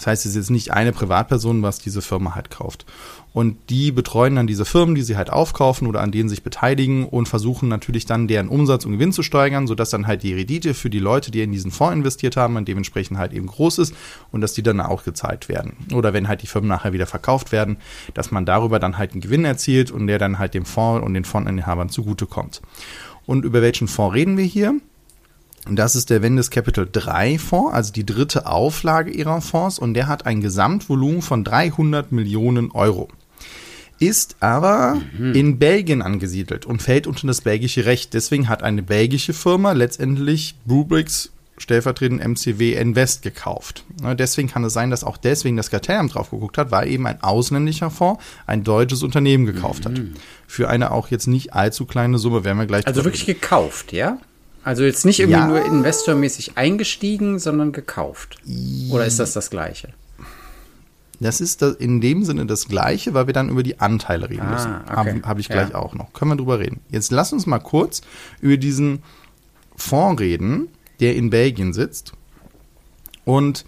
Das 0.00 0.06
heißt, 0.06 0.24
es 0.24 0.30
ist 0.30 0.36
jetzt 0.36 0.50
nicht 0.50 0.72
eine 0.72 0.92
Privatperson, 0.92 1.62
was 1.62 1.78
diese 1.78 2.00
Firma 2.00 2.34
halt 2.34 2.50
kauft. 2.50 2.86
Und 3.34 3.58
die 3.68 3.92
betreuen 3.92 4.34
dann 4.34 4.46
diese 4.46 4.64
Firmen, 4.64 4.94
die 4.94 5.02
sie 5.02 5.18
halt 5.18 5.28
aufkaufen 5.28 5.86
oder 5.86 6.00
an 6.00 6.10
denen 6.10 6.30
sich 6.30 6.42
beteiligen 6.42 7.04
und 7.04 7.28
versuchen 7.28 7.68
natürlich 7.68 8.06
dann 8.06 8.26
deren 8.26 8.48
Umsatz 8.48 8.86
und 8.86 8.92
Gewinn 8.92 9.12
zu 9.12 9.22
steigern, 9.22 9.66
sodass 9.66 9.90
dann 9.90 10.06
halt 10.06 10.22
die 10.22 10.32
Rendite 10.32 10.72
für 10.72 10.88
die 10.88 11.00
Leute, 11.00 11.30
die 11.30 11.42
in 11.42 11.52
diesen 11.52 11.70
Fonds 11.70 11.96
investiert 11.96 12.38
haben, 12.38 12.56
und 12.56 12.66
dementsprechend 12.66 13.18
halt 13.18 13.34
eben 13.34 13.46
groß 13.46 13.76
ist 13.76 13.94
und 14.32 14.40
dass 14.40 14.54
die 14.54 14.62
dann 14.62 14.80
auch 14.80 15.04
gezahlt 15.04 15.50
werden. 15.50 15.76
Oder 15.92 16.14
wenn 16.14 16.28
halt 16.28 16.40
die 16.40 16.46
Firmen 16.46 16.68
nachher 16.68 16.94
wieder 16.94 17.06
verkauft 17.06 17.52
werden, 17.52 17.76
dass 18.14 18.30
man 18.30 18.46
darüber 18.46 18.78
dann 18.78 18.96
halt 18.96 19.12
einen 19.12 19.20
Gewinn 19.20 19.44
erzielt 19.44 19.90
und 19.90 20.06
der 20.06 20.18
dann 20.18 20.38
halt 20.38 20.54
dem 20.54 20.64
Fonds 20.64 21.04
und 21.04 21.12
den 21.12 21.26
Fondsinhabern 21.26 21.90
zugutekommt. 21.90 22.62
Und 23.26 23.44
über 23.44 23.60
welchen 23.60 23.86
Fonds 23.86 24.14
reden 24.14 24.38
wir 24.38 24.46
hier? 24.46 24.80
Und 25.70 25.76
Das 25.76 25.94
ist 25.94 26.10
der 26.10 26.20
Vendes 26.20 26.50
Capital 26.50 26.88
3 26.90 27.38
Fonds, 27.38 27.72
also 27.72 27.92
die 27.92 28.04
dritte 28.04 28.46
Auflage 28.46 29.12
ihrer 29.12 29.40
Fonds 29.40 29.78
und 29.78 29.94
der 29.94 30.08
hat 30.08 30.26
ein 30.26 30.40
Gesamtvolumen 30.40 31.22
von 31.22 31.44
300 31.44 32.10
Millionen 32.10 32.72
Euro. 32.72 33.08
Ist 34.00 34.34
aber 34.40 35.00
in 35.32 35.60
Belgien 35.60 36.02
angesiedelt 36.02 36.66
und 36.66 36.82
fällt 36.82 37.06
unter 37.06 37.28
das 37.28 37.42
belgische 37.42 37.84
Recht. 37.84 38.14
Deswegen 38.14 38.48
hat 38.48 38.64
eine 38.64 38.82
belgische 38.82 39.32
Firma 39.32 39.70
letztendlich 39.70 40.56
Brubrix 40.66 41.30
stellvertretend 41.56 42.20
MCW 42.20 42.72
Invest 42.74 43.22
gekauft. 43.22 43.84
Ne, 44.02 44.16
Deswegen 44.16 44.48
kann 44.48 44.64
es 44.64 44.72
sein, 44.72 44.90
dass 44.90 45.04
auch 45.04 45.18
deswegen 45.18 45.56
das 45.56 45.70
Kartellamt 45.70 46.14
drauf 46.14 46.30
geguckt 46.30 46.58
hat, 46.58 46.72
weil 46.72 46.88
eben 46.88 47.06
ein 47.06 47.22
ausländischer 47.22 47.90
Fonds 47.90 48.20
ein 48.46 48.64
deutsches 48.64 49.04
Unternehmen 49.04 49.46
gekauft 49.46 49.86
hat. 49.86 50.00
Für 50.48 50.68
eine 50.68 50.90
auch 50.90 51.08
jetzt 51.08 51.28
nicht 51.28 51.52
allzu 51.52 51.84
kleine 51.86 52.18
Summe, 52.18 52.42
werden 52.42 52.58
wir 52.58 52.66
gleich 52.66 52.88
Also 52.88 53.04
wirklich 53.04 53.26
gekauft, 53.26 53.92
ja? 53.92 54.18
Also 54.62 54.84
jetzt 54.84 55.04
nicht 55.06 55.20
irgendwie 55.20 55.38
Ja. 55.38 55.46
nur 55.46 55.64
investormäßig 55.64 56.56
eingestiegen, 56.58 57.38
sondern 57.38 57.72
gekauft. 57.72 58.36
Oder 58.90 59.06
ist 59.06 59.18
das 59.18 59.32
das 59.32 59.50
Gleiche? 59.50 59.88
Das 61.18 61.40
ist 61.40 61.62
in 61.62 62.00
dem 62.00 62.24
Sinne 62.24 62.46
das 62.46 62.66
Gleiche, 62.68 63.12
weil 63.12 63.26
wir 63.26 63.34
dann 63.34 63.50
über 63.50 63.62
die 63.62 63.78
Anteile 63.80 64.30
reden 64.30 64.42
Ah, 64.42 64.50
müssen. 64.52 64.74
okay. 64.86 64.96
Habe 64.96 65.22
hab 65.28 65.38
ich 65.38 65.48
gleich 65.48 65.70
Ja. 65.70 65.74
auch 65.76 65.94
noch. 65.94 66.12
Können 66.14 66.30
wir 66.32 66.36
drüber 66.36 66.58
reden. 66.58 66.80
Jetzt 66.90 67.10
lass 67.12 67.32
uns 67.32 67.46
mal 67.46 67.58
kurz 67.58 68.00
über 68.40 68.56
diesen 68.56 69.02
Fonds 69.76 70.20
reden, 70.20 70.68
der 71.00 71.16
in 71.16 71.28
Belgien 71.30 71.72
sitzt 71.74 72.12
und 73.24 73.64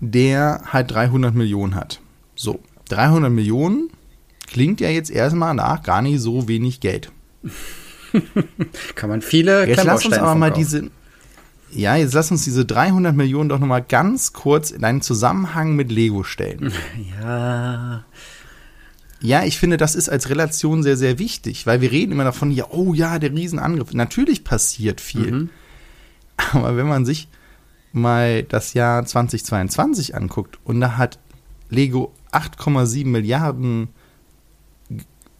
der 0.00 0.62
halt 0.72 0.90
300 0.92 1.34
Millionen 1.34 1.74
hat. 1.74 2.00
So, 2.36 2.60
300 2.88 3.30
Millionen 3.32 3.90
klingt 4.46 4.80
ja 4.80 4.88
jetzt 4.88 5.10
erstmal 5.10 5.54
nach 5.54 5.82
gar 5.82 6.02
nicht 6.02 6.20
so 6.20 6.46
wenig 6.48 6.80
Geld. 6.80 7.10
Kann 8.94 9.10
man 9.10 9.22
viele 9.22 9.66
Jetzt 9.66 9.84
lass 9.84 10.04
uns 10.04 10.16
aber 10.16 10.34
mal 10.34 10.50
kaufen. 10.50 10.60
diese, 10.60 10.90
ja, 11.70 11.96
jetzt 11.96 12.14
lass 12.14 12.30
uns 12.30 12.44
diese 12.44 12.64
300 12.64 13.14
Millionen 13.14 13.48
doch 13.48 13.58
nochmal 13.58 13.82
ganz 13.82 14.32
kurz 14.32 14.70
in 14.70 14.84
einen 14.84 15.02
Zusammenhang 15.02 15.74
mit 15.76 15.90
Lego 15.90 16.22
stellen. 16.22 16.72
Ja. 17.20 18.04
Ja, 19.20 19.42
ich 19.44 19.58
finde, 19.58 19.78
das 19.78 19.94
ist 19.94 20.10
als 20.10 20.28
Relation 20.28 20.82
sehr, 20.82 20.98
sehr 20.98 21.18
wichtig, 21.18 21.66
weil 21.66 21.80
wir 21.80 21.90
reden 21.90 22.12
immer 22.12 22.24
davon, 22.24 22.50
ja, 22.50 22.66
oh 22.68 22.92
ja, 22.92 23.18
der 23.18 23.32
Riesenangriff. 23.32 23.94
Natürlich 23.94 24.44
passiert 24.44 25.00
viel. 25.00 25.48
Aber 26.52 26.76
wenn 26.76 26.86
man 26.86 27.06
sich 27.06 27.28
mal 27.92 28.42
das 28.42 28.74
Jahr 28.74 29.06
2022 29.06 30.14
anguckt 30.14 30.58
und 30.64 30.80
da 30.80 30.98
hat 30.98 31.18
Lego 31.70 32.12
8,7 32.32 33.06
Milliarden 33.06 33.88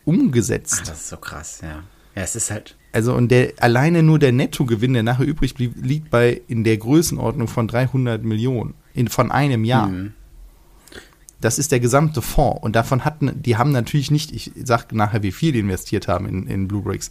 umgesetzt. 0.05 0.81
Ach, 0.83 0.89
das 0.89 1.01
ist 1.01 1.09
so 1.11 1.17
krass, 1.17 1.61
ja. 1.63 1.83
Ja, 2.15 2.23
es 2.23 2.37
ist 2.37 2.51
halt. 2.51 2.77
Also 2.93 3.15
und 3.15 3.29
der 3.31 3.55
alleine 3.59 4.03
nur 4.03 4.19
der 4.19 4.33
Nettogewinn, 4.33 4.93
der 4.93 5.03
nachher 5.03 5.27
übrig 5.27 5.55
blieb, 5.55 5.75
liegt 5.85 6.11
bei 6.11 6.41
in 6.47 6.63
der 6.63 6.77
Größenordnung 6.77 7.49
von 7.49 7.67
300 7.67 8.23
Millionen 8.23 8.75
in, 8.95 9.09
von 9.09 9.33
einem 9.33 9.65
Jahr. 9.65 9.89
Mhm. 9.89 10.13
Das 11.41 11.59
ist 11.59 11.73
der 11.73 11.81
gesamte 11.81 12.23
Fonds 12.23 12.63
und 12.63 12.75
davon 12.75 13.05
hatten, 13.05 13.43
die 13.43 13.57
haben 13.57 13.73
natürlich 13.73 14.11
nicht, 14.11 14.33
ich 14.33 14.53
sag 14.63 14.93
nachher, 14.93 15.23
wie 15.23 15.33
viel 15.33 15.53
die 15.53 15.59
investiert 15.59 16.09
haben 16.09 16.27
in, 16.27 16.47
in 16.47 16.69
Blue 16.69 16.83
Bricks, 16.83 17.11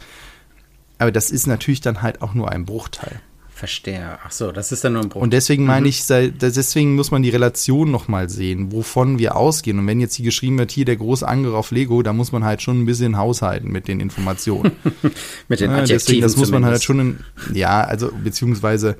aber 0.97 1.11
das 1.11 1.29
ist 1.29 1.45
natürlich 1.47 1.81
dann 1.81 2.01
halt 2.01 2.21
auch 2.21 2.33
nur 2.33 2.49
ein 2.49 2.65
Bruchteil. 2.65 3.19
Verstehe. 3.55 4.17
Ach 4.25 4.31
so, 4.31 4.51
das 4.51 4.71
ist 4.71 4.83
dann 4.83 4.93
nur 4.93 5.03
ein 5.03 5.09
Bruch. 5.09 5.21
Und 5.21 5.31
deswegen 5.31 5.63
meine 5.65 5.87
ich, 5.87 6.03
sei- 6.03 6.29
deswegen 6.35 6.95
muss 6.95 7.11
man 7.11 7.21
die 7.21 7.29
Relation 7.29 7.91
nochmal 7.91 8.27
sehen, 8.29 8.71
wovon 8.71 9.19
wir 9.19 9.35
ausgehen. 9.35 9.77
Und 9.79 9.85
wenn 9.87 9.99
jetzt 9.99 10.15
hier 10.15 10.25
geschrieben 10.25 10.57
wird, 10.57 10.71
hier 10.71 10.85
der 10.85 10.95
große 10.95 11.25
Angriff 11.27 11.53
auf 11.53 11.69
Lego, 11.71 12.01
da 12.01 12.13
muss 12.13 12.31
man 12.31 12.43
halt 12.43 12.61
schon 12.63 12.81
ein 12.81 12.85
bisschen 12.85 13.15
haushalten 13.17 13.71
mit 13.71 13.87
den 13.87 13.99
Informationen. 13.99 14.71
Mit 15.47 15.59
den 15.59 15.69
Ja, 15.71 15.77
Adjektiven 15.77 15.87
deswegen, 15.99 16.21
das 16.21 16.35
muss 16.35 16.51
man 16.51 16.65
halt 16.65 16.83
schon, 16.83 16.99
in, 16.99 17.19
ja, 17.53 17.81
also 17.81 18.11
beziehungsweise 18.23 18.97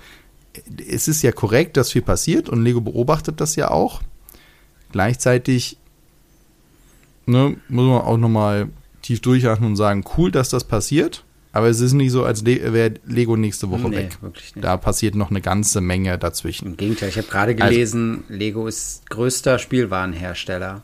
es 0.87 1.07
ist 1.07 1.23
ja 1.23 1.31
korrekt, 1.31 1.75
dass 1.77 1.91
viel 1.91 2.03
passiert 2.03 2.47
und 2.47 2.63
Lego 2.63 2.79
beobachtet 2.79 3.41
das 3.41 3.55
ja 3.55 3.71
auch. 3.71 4.01
Gleichzeitig 4.91 5.77
ne, 7.25 7.57
muss 7.69 7.85
man 7.87 8.01
auch 8.01 8.17
nochmal 8.17 8.69
tief 9.01 9.19
durchatmen 9.21 9.71
und 9.71 9.75
sagen, 9.77 10.03
cool, 10.17 10.31
dass 10.31 10.49
das 10.49 10.63
passiert. 10.63 11.23
Aber 11.55 11.67
es 11.69 11.79
ist 11.79 11.93
nicht 11.93 12.11
so, 12.11 12.25
als 12.25 12.43
wäre 12.45 12.95
Lego 13.05 13.37
nächste 13.37 13.69
Woche 13.69 13.87
Nee, 13.87 13.95
weg. 13.97 14.17
wirklich 14.21 14.55
nicht. 14.55 14.65
Da 14.65 14.75
passiert 14.75 15.13
noch 15.13 15.29
eine 15.29 15.39
ganze 15.39 15.81
Menge 15.81 16.17
dazwischen. 16.17 16.65
Im 16.69 16.77
Gegenteil, 16.77 17.09
ich 17.09 17.17
habe 17.17 17.27
gerade 17.27 17.53
gelesen, 17.55 18.23
Lego 18.27 18.67
ist 18.67 19.07
größter 19.11 19.59
Spielwarenhersteller. 19.59 20.81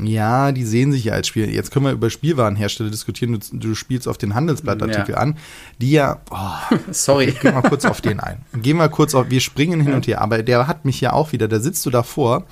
Ja, 0.00 0.52
die 0.52 0.64
sehen 0.64 0.90
sich 0.90 1.04
ja 1.04 1.12
als 1.12 1.28
Spiel. 1.28 1.50
Jetzt 1.54 1.70
können 1.70 1.84
wir 1.84 1.92
über 1.92 2.08
Spielwarenhersteller 2.08 2.88
diskutieren. 2.90 3.38
Du, 3.38 3.56
du 3.58 3.74
spielst 3.74 4.08
auf 4.08 4.16
den 4.16 4.34
Handelsblattartikel 4.34 5.10
Ja. 5.16 5.20
an, 5.20 5.36
die 5.82 5.90
ja, 5.90 6.22
oh, 6.30 6.76
Sorry. 6.90 7.32
Gehen 7.32 7.54
wir 7.54 7.60
kurz 7.60 7.84
auf 7.84 8.00
den 8.00 8.18
ein. 8.20 8.38
Gehen 8.54 8.78
wir 8.78 8.88
kurz 8.88 9.14
auf, 9.14 9.28
wir 9.28 9.40
springen 9.40 9.82
hin 9.82 9.92
und 9.92 10.06
her, 10.06 10.22
aber 10.22 10.42
der 10.42 10.66
hat 10.66 10.86
mich 10.86 10.98
ja 11.02 11.12
auch 11.12 11.32
wieder, 11.32 11.46
da 11.46 11.60
sitzt 11.60 11.84
du 11.84 11.90
davor. 11.90 12.46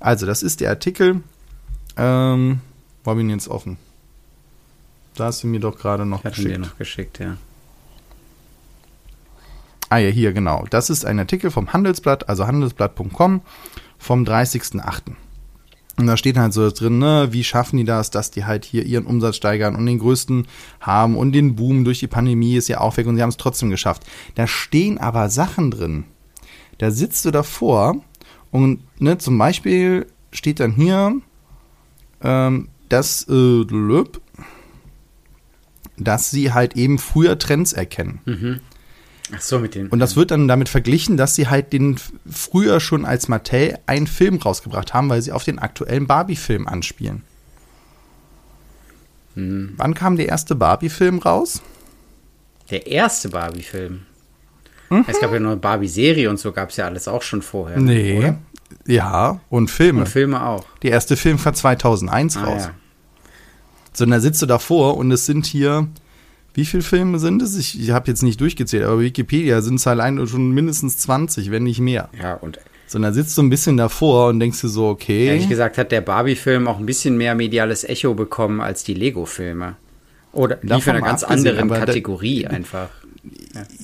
Also, 0.00 0.26
das 0.26 0.42
ist 0.42 0.60
der 0.60 0.68
Artikel, 0.68 1.22
ähm, 1.96 2.60
wo 3.04 3.10
habe 3.10 3.20
ich 3.20 3.24
ihn 3.24 3.30
jetzt 3.30 3.48
offen? 3.48 3.78
Da 5.14 5.24
hast 5.26 5.42
du 5.42 5.46
mir 5.46 5.60
doch 5.60 5.78
gerade 5.78 6.06
noch 6.06 6.24
Ich 6.24 6.38
ihn 6.38 6.44
dir 6.44 6.48
geschickt. 6.50 6.60
noch 6.60 6.78
geschickt, 6.78 7.18
ja. 7.18 7.36
Ah 9.90 9.98
ja, 9.98 10.08
hier, 10.08 10.32
genau. 10.32 10.64
Das 10.70 10.88
ist 10.88 11.04
ein 11.04 11.18
Artikel 11.18 11.50
vom 11.50 11.72
Handelsblatt, 11.72 12.28
also 12.28 12.46
handelsblatt.com 12.46 13.42
vom 13.98 14.24
30.08. 14.24 15.12
Und 15.98 16.06
da 16.06 16.16
steht 16.16 16.38
halt 16.38 16.54
so 16.54 16.70
drin, 16.70 16.98
ne, 16.98 17.28
wie 17.32 17.44
schaffen 17.44 17.76
die 17.76 17.84
das, 17.84 18.10
dass 18.10 18.30
die 18.30 18.46
halt 18.46 18.64
hier 18.64 18.84
ihren 18.86 19.04
Umsatz 19.04 19.36
steigern 19.36 19.76
und 19.76 19.84
den 19.84 19.98
größten 19.98 20.46
haben 20.80 21.16
und 21.18 21.32
den 21.32 21.54
Boom 21.54 21.84
durch 21.84 21.98
die 22.00 22.06
Pandemie 22.06 22.56
ist 22.56 22.68
ja 22.68 22.80
auch 22.80 22.96
weg 22.96 23.06
und 23.06 23.16
sie 23.16 23.22
haben 23.22 23.28
es 23.28 23.36
trotzdem 23.36 23.68
geschafft. 23.68 24.04
Da 24.34 24.46
stehen 24.46 24.96
aber 24.96 25.28
Sachen 25.28 25.70
drin. 25.70 26.04
Da 26.78 26.90
sitzt 26.90 27.26
du 27.26 27.30
davor 27.30 27.96
und 28.50 28.80
ne, 28.98 29.18
zum 29.18 29.36
Beispiel 29.36 30.06
steht 30.32 30.60
dann 30.60 30.72
hier, 30.72 31.16
ähm, 32.22 32.68
dass, 32.88 33.28
äh, 33.28 33.64
dass 36.04 36.30
sie 36.30 36.52
halt 36.52 36.76
eben 36.76 36.98
früher 36.98 37.38
Trends 37.38 37.72
erkennen. 37.72 38.60
Ach 39.34 39.40
so, 39.40 39.58
mit 39.58 39.74
den. 39.74 39.88
Und 39.88 39.98
das 40.00 40.16
wird 40.16 40.30
dann 40.30 40.48
damit 40.48 40.68
verglichen, 40.68 41.16
dass 41.16 41.34
sie 41.34 41.48
halt 41.48 41.72
den 41.72 41.98
früher 42.30 42.80
schon 42.80 43.04
als 43.04 43.28
Mattel 43.28 43.78
einen 43.86 44.06
Film 44.06 44.36
rausgebracht 44.36 44.92
haben, 44.94 45.08
weil 45.08 45.22
sie 45.22 45.32
auf 45.32 45.44
den 45.44 45.58
aktuellen 45.58 46.06
Barbie-Film 46.06 46.68
anspielen. 46.68 47.22
Hm. 49.34 49.74
Wann 49.76 49.94
kam 49.94 50.16
der 50.16 50.28
erste 50.28 50.54
Barbie-Film 50.54 51.18
raus? 51.18 51.62
Der 52.70 52.86
erste 52.86 53.28
Barbie-Film. 53.30 54.02
Mhm. 54.90 55.04
Es 55.08 55.20
gab 55.20 55.32
ja 55.32 55.40
noch 55.40 55.50
eine 55.52 55.60
Barbie-Serie 55.60 56.28
und 56.28 56.38
so 56.38 56.52
gab 56.52 56.70
es 56.70 56.76
ja 56.76 56.84
alles 56.86 57.08
auch 57.08 57.22
schon 57.22 57.40
vorher. 57.42 57.80
Nee. 57.80 58.18
Oder? 58.18 58.38
Ja, 58.86 59.40
und 59.48 59.70
Filme. 59.70 60.00
Und 60.00 60.08
Filme 60.08 60.44
auch. 60.44 60.64
der 60.82 60.90
erste 60.92 61.16
Film 61.16 61.42
war 61.44 61.54
2001 61.54 62.36
Ah, 62.36 62.44
raus. 62.44 62.62
ja. 62.66 62.74
So, 63.92 64.04
und 64.04 64.10
da 64.10 64.20
sitzt 64.20 64.40
du 64.42 64.46
davor 64.46 64.96
und 64.96 65.10
es 65.10 65.26
sind 65.26 65.46
hier, 65.46 65.88
wie 66.54 66.64
viele 66.64 66.82
Filme 66.82 67.18
sind 67.18 67.42
es? 67.42 67.56
Ich, 67.56 67.80
ich 67.80 67.90
habe 67.90 68.08
jetzt 68.10 68.22
nicht 68.22 68.40
durchgezählt, 68.40 68.84
aber 68.84 69.00
Wikipedia 69.00 69.60
sind 69.62 69.76
es 69.76 69.86
allein 69.86 70.24
schon 70.26 70.50
mindestens 70.52 70.98
20, 70.98 71.50
wenn 71.50 71.62
nicht 71.64 71.80
mehr. 71.80 72.08
ja, 72.20 72.34
und 72.34 72.58
So, 72.86 72.96
und 72.98 73.02
da 73.02 73.12
sitzt 73.12 73.36
du 73.38 73.42
ein 73.42 73.50
bisschen 73.50 73.76
davor 73.76 74.28
und 74.28 74.40
denkst 74.40 74.60
dir 74.60 74.68
so, 74.68 74.88
okay. 74.88 75.26
ehrlich 75.26 75.48
gesagt 75.48 75.78
hat 75.78 75.92
der 75.92 76.00
Barbie-Film 76.02 76.68
auch 76.68 76.78
ein 76.78 76.86
bisschen 76.86 77.16
mehr 77.16 77.34
mediales 77.34 77.84
Echo 77.84 78.14
bekommen 78.14 78.60
als 78.60 78.84
die 78.84 78.94
Lego-Filme. 78.94 79.76
Oder 80.32 80.56
lief 80.56 80.62
in 80.62 80.68
Davon 80.70 80.92
einer 80.96 81.06
ganz 81.06 81.22
anderen 81.24 81.58
aber 81.70 81.78
da- 81.80 81.84
Kategorie 81.86 82.46
einfach. 82.46 82.88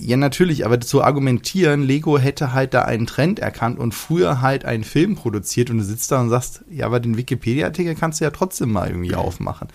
Ja, 0.00 0.16
natürlich, 0.16 0.64
aber 0.64 0.80
zu 0.80 1.02
argumentieren, 1.02 1.82
Lego 1.82 2.18
hätte 2.18 2.52
halt 2.52 2.74
da 2.74 2.82
einen 2.82 3.06
Trend 3.06 3.38
erkannt 3.38 3.78
und 3.78 3.92
früher 3.92 4.40
halt 4.40 4.64
einen 4.64 4.84
Film 4.84 5.14
produziert 5.14 5.70
und 5.70 5.78
du 5.78 5.84
sitzt 5.84 6.10
da 6.10 6.20
und 6.20 6.30
sagst, 6.30 6.64
ja, 6.70 6.86
aber 6.86 7.00
den 7.00 7.16
Wikipedia-Artikel 7.16 7.94
kannst 7.94 8.20
du 8.20 8.24
ja 8.24 8.30
trotzdem 8.30 8.72
mal 8.72 8.88
irgendwie 8.88 9.14
aufmachen. 9.14 9.68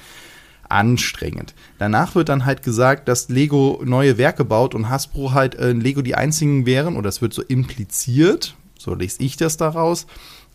Anstrengend. 0.67 1.53
Danach 1.77 2.15
wird 2.15 2.29
dann 2.29 2.45
halt 2.45 2.63
gesagt, 2.63 3.07
dass 3.07 3.29
Lego 3.29 3.81
neue 3.85 4.17
Werke 4.17 4.45
baut 4.45 4.73
und 4.73 4.89
Hasbro 4.89 5.33
halt 5.33 5.55
äh, 5.55 5.73
Lego 5.73 6.01
die 6.01 6.15
einzigen 6.15 6.65
wären, 6.65 6.95
oder 6.95 7.09
es 7.09 7.21
wird 7.21 7.33
so 7.33 7.43
impliziert, 7.43 8.55
so 8.79 8.95
lese 8.95 9.21
ich 9.21 9.37
das 9.37 9.57
daraus, 9.57 10.07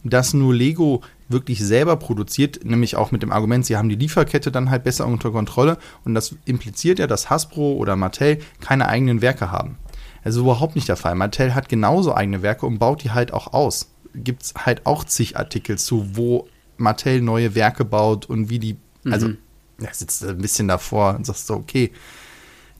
dass 0.02 0.34
nur 0.34 0.54
Lego 0.54 1.02
wirklich 1.28 1.64
selber 1.64 1.96
produziert, 1.96 2.64
nämlich 2.64 2.96
auch 2.96 3.10
mit 3.10 3.22
dem 3.22 3.32
Argument, 3.32 3.64
sie 3.66 3.76
haben 3.76 3.88
die 3.88 3.96
Lieferkette 3.96 4.50
dann 4.50 4.70
halt 4.70 4.84
besser 4.84 5.06
unter 5.06 5.30
Kontrolle 5.30 5.78
und 6.04 6.14
das 6.14 6.36
impliziert 6.44 6.98
ja, 6.98 7.06
dass 7.06 7.30
Hasbro 7.30 7.74
oder 7.74 7.96
Mattel 7.96 8.38
keine 8.60 8.88
eigenen 8.88 9.20
Werke 9.20 9.50
haben. 9.50 9.78
Also 10.24 10.40
überhaupt 10.40 10.74
nicht 10.74 10.88
der 10.88 10.96
Fall. 10.96 11.14
Mattel 11.14 11.54
hat 11.54 11.68
genauso 11.68 12.14
eigene 12.14 12.42
Werke 12.42 12.66
und 12.66 12.78
baut 12.78 13.04
die 13.04 13.10
halt 13.10 13.32
auch 13.32 13.52
aus. 13.52 13.90
Gibt 14.14 14.42
es 14.42 14.54
halt 14.54 14.86
auch 14.86 15.04
zig 15.04 15.36
Artikel 15.36 15.78
zu, 15.78 16.16
wo 16.16 16.48
Mattel 16.76 17.20
neue 17.20 17.54
Werke 17.54 17.84
baut 17.84 18.26
und 18.26 18.48
wie 18.48 18.58
die, 18.58 18.76
also 19.04 19.30
da 19.78 19.92
sitzt 19.92 20.22
du 20.22 20.28
ein 20.28 20.38
bisschen 20.38 20.68
davor 20.68 21.14
und 21.16 21.26
sagst 21.26 21.46
so, 21.46 21.54
okay, 21.54 21.92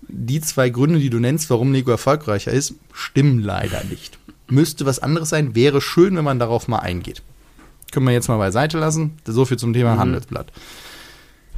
die 0.09 0.41
zwei 0.41 0.71
Gründe, 0.71 0.99
die 1.01 1.11
du 1.11 1.19
nennst, 1.19 1.51
warum 1.51 1.73
Lego 1.73 1.91
erfolgreicher 1.91 2.53
ist, 2.53 2.75
stimmen 2.93 3.41
leider 3.41 3.85
nicht. 3.85 4.19
Müsste 4.49 4.87
was 4.87 4.99
anderes 4.99 5.29
sein, 5.29 5.55
wäre 5.55 5.81
schön, 5.81 6.17
wenn 6.17 6.25
man 6.25 6.39
darauf 6.39 6.69
mal 6.69 6.79
eingeht. 6.79 7.23
Können 7.93 8.07
wir 8.07 8.13
jetzt 8.13 8.29
mal 8.29 8.39
beiseite 8.39 8.79
lassen. 8.79 9.19
So 9.25 9.45
viel 9.45 9.59
zum 9.59 9.73
Thema 9.73 9.97
Handelsblatt. 9.97 10.53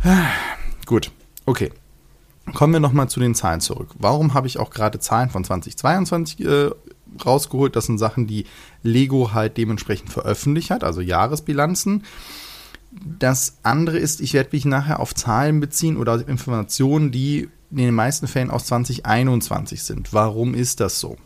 Gut, 0.87 1.11
okay. 1.47 1.71
Kommen 2.55 2.73
wir 2.73 2.81
nochmal 2.81 3.09
zu 3.09 3.21
den 3.21 3.35
Zahlen 3.35 3.61
zurück. 3.61 3.91
Warum 3.99 4.35
habe 4.35 4.47
ich 4.47 4.59
auch 4.59 4.71
gerade 4.71 4.99
Zahlen 4.99 5.31
von 5.31 5.45
2022 5.45 6.41
äh, 6.41 6.71
rausgeholt? 7.25 7.77
Das 7.77 7.87
sind 7.87 7.99
Sachen, 7.99 8.27
die 8.27 8.47
Lego 8.83 9.33
halt 9.33 9.57
dementsprechend 9.57 10.11
veröffentlicht 10.11 10.71
hat, 10.71 10.83
also 10.83 11.01
Jahresbilanzen. 11.01 12.05
Das 12.91 13.59
andere 13.63 13.99
ist, 13.99 14.21
ich 14.21 14.33
werde 14.33 14.51
mich 14.53 14.65
nachher 14.65 14.99
auf 14.99 15.15
Zahlen 15.15 15.61
beziehen 15.61 15.97
oder 15.97 16.27
Informationen, 16.27 17.13
die 17.13 17.49
in 17.71 17.77
den 17.77 17.95
meisten 17.95 18.27
Fällen 18.27 18.51
aus 18.51 18.67
2021 18.67 19.85
sind. 19.85 20.13
Warum 20.13 20.55
ist 20.55 20.81
das 20.81 20.99
so? 20.99 21.17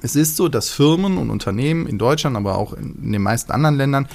Es 0.00 0.16
ist 0.16 0.36
so, 0.36 0.48
dass 0.48 0.70
Firmen 0.70 1.18
und 1.18 1.30
Unternehmen 1.30 1.86
in 1.86 1.98
Deutschland, 1.98 2.36
aber 2.36 2.56
auch 2.56 2.72
in, 2.72 3.12
den 3.12 3.22
meisten 3.22 3.52
anderen 3.52 3.76
Ländern 3.76 4.08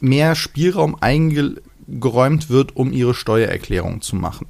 mehr 0.00 0.34
Spielraum 0.34 0.96
eingeräumt 1.00 2.50
wird, 2.50 2.76
um 2.76 2.92
ihre 2.92 3.14
Steuererklärung 3.14 4.00
zu 4.00 4.14
machen. 4.14 4.46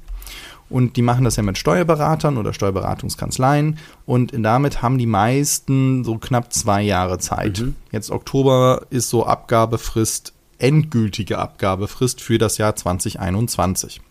Und 0.69 0.97
die 0.97 1.01
machen 1.01 1.23
das 1.23 1.35
ja 1.35 1.41
mit 1.41 1.57
Steuerberatern 1.57 2.37
oder 2.37 2.53
Steuerberatungskanzleien. 2.53 3.79
Und 4.05 4.31
damit 4.37 4.83
haben 4.83 4.99
die 4.99 5.07
meisten 5.07 6.03
so 6.03 6.19
knapp 6.19 6.53
zwei 6.53 6.83
Jahre 6.83 7.17
Zeit. 7.17 7.63
Jetzt 7.91 8.11
Oktober 8.11 8.83
ist 8.91 9.09
so 9.09 9.25
Abgabefrist, 9.25 10.33
endgültige 10.59 11.39
Abgabefrist 11.39 12.21
für 12.21 12.37
das 12.37 12.59
Jahr 12.59 12.75
2021. 12.75 14.01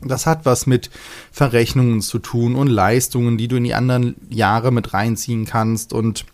Das 0.00 0.26
hat 0.26 0.44
was 0.44 0.66
mit 0.66 0.90
Verrechnungen 1.32 2.00
zu 2.00 2.18
tun 2.18 2.54
und 2.54 2.68
Leistungen, 2.68 3.38
die 3.38 3.48
du 3.48 3.56
in 3.56 3.64
die 3.64 3.74
anderen 3.74 4.16
Jahre 4.30 4.70
mit 4.70 4.92
reinziehen 4.92 5.46
kannst 5.46 5.92
und 5.92 6.26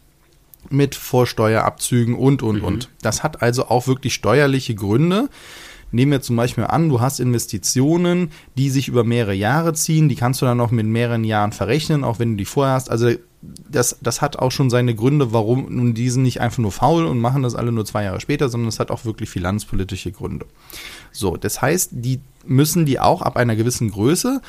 mit 0.68 0.94
Vorsteuerabzügen 0.94 2.14
und, 2.14 2.42
und, 2.42 2.60
und. 2.60 2.90
Das 3.02 3.22
hat 3.22 3.42
also 3.42 3.66
auch 3.66 3.86
wirklich 3.86 4.14
steuerliche 4.14 4.74
Gründe. 4.74 5.28
Nehmen 5.90 6.12
wir 6.12 6.22
zum 6.22 6.36
Beispiel 6.36 6.64
an, 6.64 6.88
du 6.88 7.00
hast 7.00 7.20
Investitionen, 7.20 8.30
die 8.56 8.70
sich 8.70 8.88
über 8.88 9.04
mehrere 9.04 9.34
Jahre 9.34 9.74
ziehen, 9.74 10.08
die 10.08 10.16
kannst 10.16 10.40
du 10.40 10.46
dann 10.46 10.56
noch 10.56 10.70
mit 10.70 10.86
mehreren 10.86 11.22
Jahren 11.22 11.52
verrechnen, 11.52 12.02
auch 12.02 12.18
wenn 12.18 12.30
du 12.30 12.36
die 12.38 12.44
vorher 12.46 12.74
hast. 12.74 12.90
Also 12.90 13.10
das, 13.42 13.98
das 14.00 14.22
hat 14.22 14.36
auch 14.38 14.52
schon 14.52 14.70
seine 14.70 14.94
Gründe, 14.94 15.32
warum 15.32 15.66
nun 15.74 15.94
die 15.94 16.10
sind 16.10 16.22
nicht 16.22 16.40
einfach 16.40 16.58
nur 16.58 16.70
faul 16.70 17.06
und 17.06 17.18
machen 17.18 17.42
das 17.42 17.56
alle 17.56 17.72
nur 17.72 17.84
zwei 17.84 18.04
Jahre 18.04 18.20
später, 18.20 18.48
sondern 18.48 18.68
es 18.68 18.78
hat 18.78 18.90
auch 18.90 19.04
wirklich 19.04 19.30
finanzpolitische 19.30 20.12
Gründe. 20.12 20.46
So, 21.10 21.36
das 21.36 21.60
heißt, 21.60 21.90
die 21.92 22.20
müssen 22.46 22.86
die 22.86 23.00
auch 23.00 23.20
ab 23.20 23.36
einer 23.36 23.56
gewissen 23.56 23.90
Größe, 23.90 24.40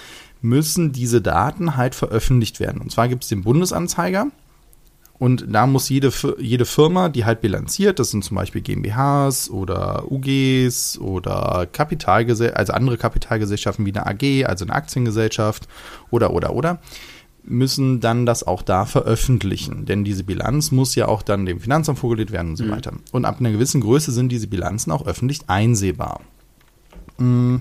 müssen 0.41 0.91
diese 0.91 1.21
Daten 1.21 1.75
halt 1.75 1.95
veröffentlicht 1.95 2.59
werden. 2.59 2.81
Und 2.81 2.91
zwar 2.91 3.07
gibt 3.07 3.23
es 3.23 3.29
den 3.29 3.43
Bundesanzeiger, 3.43 4.27
und 5.23 5.45
da 5.47 5.67
muss 5.67 5.88
jede, 5.88 6.12
jede 6.39 6.65
Firma, 6.65 7.07
die 7.07 7.23
halt 7.23 7.39
bilanziert, 7.39 8.00
das 8.00 8.12
sind 8.12 8.25
zum 8.25 8.35
Beispiel 8.35 8.62
GmbHs 8.62 9.50
oder 9.50 10.12
UGs 10.12 10.97
oder 10.97 11.65
Kapitalgesellschaften, 11.71 12.57
also 12.57 12.73
andere 12.73 12.97
Kapitalgesellschaften 12.97 13.85
wie 13.85 13.95
eine 13.95 14.05
AG, 14.05 14.45
also 14.45 14.65
eine 14.65 14.73
Aktiengesellschaft 14.73 15.69
oder, 16.12 16.33
oder, 16.33 16.53
oder, 16.53 16.79
müssen 17.43 18.00
dann 18.00 18.25
das 18.25 18.45
auch 18.45 18.62
da 18.62 18.85
veröffentlichen. 18.85 19.85
Denn 19.85 20.03
diese 20.03 20.23
Bilanz 20.23 20.71
muss 20.71 20.95
ja 20.95 21.07
auch 21.07 21.21
dann 21.21 21.45
dem 21.45 21.59
Finanzamt 21.59 22.00
vorgelegt 22.00 22.31
werden 22.31 22.51
und 22.51 22.55
so 22.55 22.69
weiter. 22.69 22.93
Und 23.12 23.25
ab 23.25 23.39
einer 23.39 23.51
gewissen 23.51 23.81
Größe 23.81 24.12
sind 24.12 24.31
diese 24.31 24.47
Bilanzen 24.47 24.91
auch 24.91 25.05
öffentlich 25.05 25.41
einsehbar. 25.47 26.21
Mm, 27.17 27.57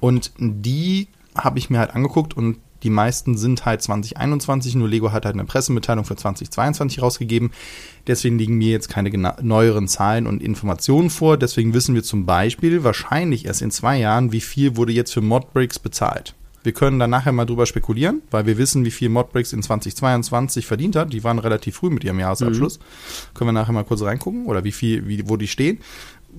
Und 0.00 0.32
die 0.38 1.08
habe 1.34 1.58
ich 1.58 1.70
mir 1.70 1.78
halt 1.78 1.94
angeguckt 1.94 2.36
und 2.36 2.58
die 2.82 2.90
meisten 2.90 3.36
sind 3.38 3.64
halt 3.64 3.80
2021, 3.80 4.74
nur 4.74 4.88
Lego 4.88 5.10
hat 5.10 5.24
halt 5.24 5.34
eine 5.34 5.46
Pressemitteilung 5.46 6.04
für 6.04 6.16
2022 6.16 7.00
rausgegeben. 7.00 7.50
Deswegen 8.06 8.38
liegen 8.38 8.58
mir 8.58 8.70
jetzt 8.70 8.90
keine 8.90 9.10
neueren 9.40 9.88
Zahlen 9.88 10.26
und 10.26 10.42
Informationen 10.42 11.08
vor. 11.08 11.38
Deswegen 11.38 11.72
wissen 11.72 11.94
wir 11.94 12.02
zum 12.02 12.26
Beispiel 12.26 12.84
wahrscheinlich 12.84 13.46
erst 13.46 13.62
in 13.62 13.70
zwei 13.70 13.98
Jahren, 13.98 14.32
wie 14.32 14.42
viel 14.42 14.76
wurde 14.76 14.92
jetzt 14.92 15.14
für 15.14 15.22
Modbricks 15.22 15.78
bezahlt. 15.78 16.34
Wir 16.64 16.72
können 16.72 16.98
dann 16.98 17.10
nachher 17.10 17.32
mal 17.32 17.44
drüber 17.44 17.66
spekulieren, 17.66 18.22
weil 18.30 18.46
wir 18.46 18.58
wissen, 18.58 18.84
wie 18.86 18.90
viel 18.90 19.10
Modbricks 19.10 19.52
in 19.52 19.62
2022 19.62 20.66
verdient 20.66 20.96
hat. 20.96 21.12
Die 21.12 21.22
waren 21.22 21.38
relativ 21.38 21.76
früh 21.76 21.90
mit 21.90 22.02
ihrem 22.04 22.18
Jahresabschluss. 22.18 22.80
Können 23.34 23.48
wir 23.48 23.52
nachher 23.52 23.72
mal 23.72 23.84
kurz 23.84 24.00
reingucken 24.02 24.46
oder 24.46 24.64
wie 24.64 24.72
viel, 24.72 25.06
wie, 25.06 25.28
wo 25.28 25.36
die 25.36 25.46
stehen. 25.46 25.80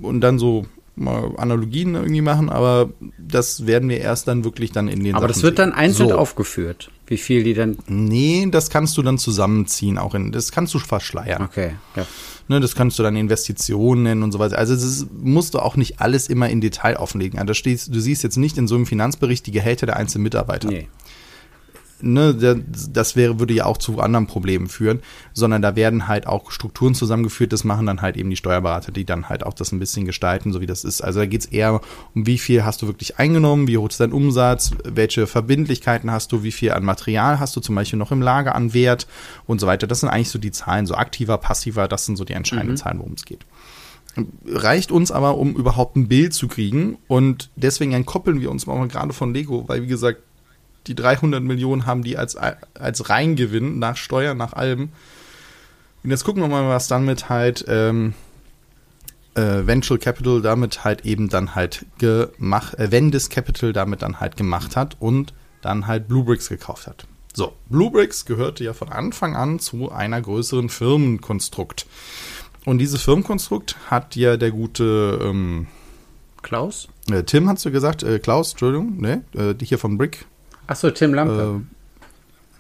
Und 0.02 0.22
dann 0.22 0.40
so 0.40 0.66
mal 0.96 1.32
Analogien 1.38 1.96
irgendwie 1.96 2.22
machen, 2.22 2.50
aber 2.50 2.90
das 3.18 3.68
werden 3.68 3.90
wir 3.90 4.00
erst 4.00 4.28
dann 4.28 4.44
wirklich 4.44 4.72
dann 4.72 4.88
in 4.88 5.04
den 5.04 5.16
Aber 5.16 5.24
Sachen 5.24 5.34
das 5.34 5.44
wird 5.44 5.60
dann 5.60 5.74
einzeln 5.74 6.10
so. 6.10 6.16
aufgeführt, 6.16 6.92
wie 7.08 7.18
viel 7.18 7.44
die 7.44 7.54
dann. 7.54 7.78
Nee, 7.88 8.48
das 8.50 8.70
kannst 8.70 8.98
du 8.98 9.02
dann 9.02 9.18
zusammenziehen, 9.18 9.98
auch 9.98 10.16
in, 10.16 10.32
das 10.32 10.52
kannst 10.52 10.74
du 10.74 10.80
verschleiern. 10.80 11.44
Okay, 11.44 11.72
ja. 11.96 12.06
Ne, 12.48 12.60
das 12.60 12.76
kannst 12.76 13.00
du 13.00 13.04
dann 13.04 13.16
Investitionen 13.16 14.04
nennen 14.04 14.24
und 14.24 14.32
so 14.32 14.38
weiter. 14.38 14.58
Also 14.58 14.76
das 14.76 15.08
musst 15.20 15.56
du 15.56 15.60
auch 15.60 15.76
nicht 15.78 16.00
alles 16.00 16.28
immer 16.28 16.48
in 16.50 16.62
Detail 16.62 16.98
offenlegen. 16.98 17.40
Also 17.40 17.54
du 17.54 18.00
siehst 18.00 18.24
jetzt 18.24 18.38
nicht 18.38 18.58
in 18.60 18.68
so 18.68 18.76
einem 18.76 18.86
Finanzbericht 18.86 19.48
die 19.48 19.52
Gehälter 19.52 19.88
der 19.88 19.98
einzelnen 19.98 20.24
Mitarbeiter. 20.24 20.70
Nee 20.70 20.88
ne, 22.06 22.64
das 22.94 23.16
wäre, 23.16 23.40
würde 23.40 23.54
ja 23.54 23.66
auch 23.66 23.78
zu 23.78 24.00
anderen 24.00 24.28
Problemen 24.28 24.68
führen, 24.68 25.02
sondern 25.34 25.62
da 25.62 25.76
werden 25.76 26.08
halt 26.08 26.28
auch 26.28 26.52
Strukturen 26.52 26.96
zusammengeführt, 26.96 27.52
das 27.52 27.64
machen 27.64 27.86
dann 27.86 28.02
halt 28.02 28.16
eben 28.16 28.30
die 28.30 28.36
Steuerberater, 28.36 28.92
die 28.92 29.06
dann 29.06 29.28
halt 29.28 29.46
auch 29.46 29.54
das 29.54 29.72
ein 29.72 29.80
bisschen 29.80 30.06
gestalten, 30.06 30.54
so 30.54 30.62
wie 30.62 30.66
das 30.66 30.84
ist. 30.84 31.02
Also 31.02 31.20
da 31.20 31.26
geht 31.26 31.42
es 31.42 31.48
eher 31.48 31.82
um 32.14 32.26
wie 32.26 32.38
viel 32.38 32.64
hast 32.64 32.82
du 32.82 32.88
wirklich 32.88 33.18
eingenommen, 33.18 33.68
wie 33.68 33.78
hoch 33.78 33.90
ist 33.90 34.00
dein 34.00 34.14
Umsatz, 34.14 34.72
welche 34.84 35.28
Verbindlichkeiten 35.28 36.12
hast 36.12 36.32
du, 36.32 36.44
wie 36.44 36.52
viel 36.52 36.72
an 36.72 36.86
Material 36.86 37.40
hast 37.40 37.56
du 37.56 37.60
zum 37.60 37.76
Beispiel 37.76 38.00
noch 38.00 38.12
im 38.12 38.22
Lager 38.22 38.56
an 38.56 38.74
Wert 38.74 39.08
und 39.48 39.60
so 39.60 39.68
weiter. 39.68 39.88
Das 39.88 40.00
sind 40.00 40.10
eigentlich 40.10 40.30
so 40.30 40.40
die 40.40 40.52
Zahlen, 40.52 40.86
so 40.86 40.96
aktiver, 40.96 41.38
passiver, 41.38 41.88
das 41.88 42.06
sind 42.06 42.16
so 42.16 42.24
die 42.24 42.34
entscheidenden 42.34 42.74
mhm. 42.74 42.78
Zahlen, 42.78 43.00
worum 43.00 43.14
es 43.14 43.26
geht 43.26 43.46
reicht 44.46 44.92
uns 44.92 45.12
aber, 45.12 45.38
um 45.38 45.56
überhaupt 45.56 45.96
ein 45.96 46.08
Bild 46.08 46.34
zu 46.34 46.48
kriegen. 46.48 46.98
Und 47.08 47.50
deswegen 47.56 47.92
entkoppeln 47.92 48.42
wir 48.42 48.52
uns 48.52 48.66
mal 48.66 48.88
gerade 48.88 49.14
von 49.14 49.34
Lego, 49.34 49.68
weil 49.68 49.84
wie 49.84 49.88
gesagt, 49.88 50.22
die 50.88 50.96
300 50.96 51.44
Millionen 51.44 51.86
haben 51.86 52.04
die 52.04 52.18
als, 52.18 52.36
als 52.36 53.10
Reingewinn 53.10 53.80
nach 53.80 53.98
Steuern, 53.98 54.38
nach 54.38 54.54
allem. 54.54 54.90
Und 56.04 56.12
jetzt 56.12 56.24
gucken 56.24 56.42
wir 56.42 56.48
mal, 56.48 56.68
was 56.70 56.88
dann 56.88 57.06
mit 57.06 57.30
halt 57.30 57.66
ähm, 57.68 58.14
äh, 59.36 59.66
Venture 59.66 59.98
Capital 59.98 60.42
damit 60.42 60.84
halt 60.84 61.06
eben 61.06 61.30
dann 61.30 61.56
halt 61.56 61.86
gemacht, 61.98 62.78
äh, 62.80 62.92
Vendis 62.92 63.30
Capital 63.30 63.74
damit 63.74 64.02
dann 64.02 64.20
halt 64.20 64.38
gemacht 64.38 64.76
hat 64.76 64.98
und 65.00 65.34
dann 65.62 65.88
halt 65.88 66.08
Bluebricks 66.08 66.50
gekauft 66.50 66.88
hat. 66.88 67.06
So, 67.34 67.54
Bluebricks 67.70 68.26
gehörte 68.26 68.64
ja 68.64 68.74
von 68.74 68.90
Anfang 68.90 69.36
an 69.36 69.60
zu 69.60 69.92
einer 69.92 70.22
größeren 70.22 70.70
Firmenkonstrukt. 70.70 71.86
Und 72.66 72.78
dieses 72.78 73.02
Firmenkonstrukt 73.02 73.76
hat 73.90 74.16
ja 74.16 74.38
der 74.38 74.52
gute 74.52 75.20
ähm, 75.22 75.68
Klaus? 76.42 76.88
Äh, 77.10 77.24
Tim 77.24 77.50
hast 77.50 77.66
du 77.66 77.72
gesagt, 77.72 78.04
äh, 78.04 78.20
Klaus, 78.20 78.52
Entschuldigung, 78.52 79.02
ne? 79.02 79.24
Äh, 79.34 79.56
hier 79.64 79.80
von 79.80 79.98
Brick 79.98 80.26
Achso, 80.68 80.92
Tim 80.92 81.14
Lampe. 81.14 81.62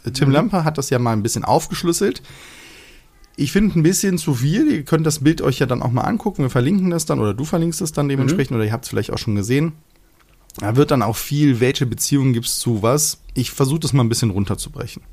Äh, 0.05 0.11
Tim 0.11 0.29
mhm. 0.29 0.33
Lampe 0.33 0.63
hat 0.63 0.77
das 0.77 0.89
ja 0.89 0.99
mal 0.99 1.13
ein 1.13 1.23
bisschen 1.23 1.43
aufgeschlüsselt. 1.43 2.21
Ich 3.37 3.51
finde 3.51 3.77
ein 3.77 3.83
bisschen 3.83 4.17
zu 4.17 4.33
viel. 4.35 4.71
Ihr 4.71 4.83
könnt 4.83 5.05
das 5.05 5.19
Bild 5.19 5.41
euch 5.41 5.59
ja 5.59 5.65
dann 5.65 5.81
auch 5.81 5.91
mal 5.91 6.03
angucken. 6.03 6.43
Wir 6.43 6.49
verlinken 6.49 6.89
das 6.89 7.05
dann 7.05 7.19
oder 7.19 7.33
du 7.33 7.43
verlinkst 7.43 7.81
es 7.81 7.91
dann 7.91 8.07
dementsprechend 8.07 8.51
mhm. 8.51 8.57
oder 8.57 8.65
ihr 8.65 8.71
habt 8.71 8.85
es 8.85 8.89
vielleicht 8.89 9.11
auch 9.11 9.17
schon 9.17 9.35
gesehen. 9.35 9.73
Da 10.57 10.77
wird 10.77 10.91
dann 10.91 11.01
auch 11.01 11.17
viel, 11.17 11.59
welche 11.59 11.85
Beziehungen 11.85 12.31
gibt 12.31 12.45
es 12.45 12.59
zu 12.59 12.81
was. 12.81 13.19
Ich 13.33 13.51
versuche 13.51 13.81
das 13.81 13.91
mal 13.91 14.03
ein 14.03 14.09
bisschen 14.09 14.29
runterzubrechen. 14.29 15.03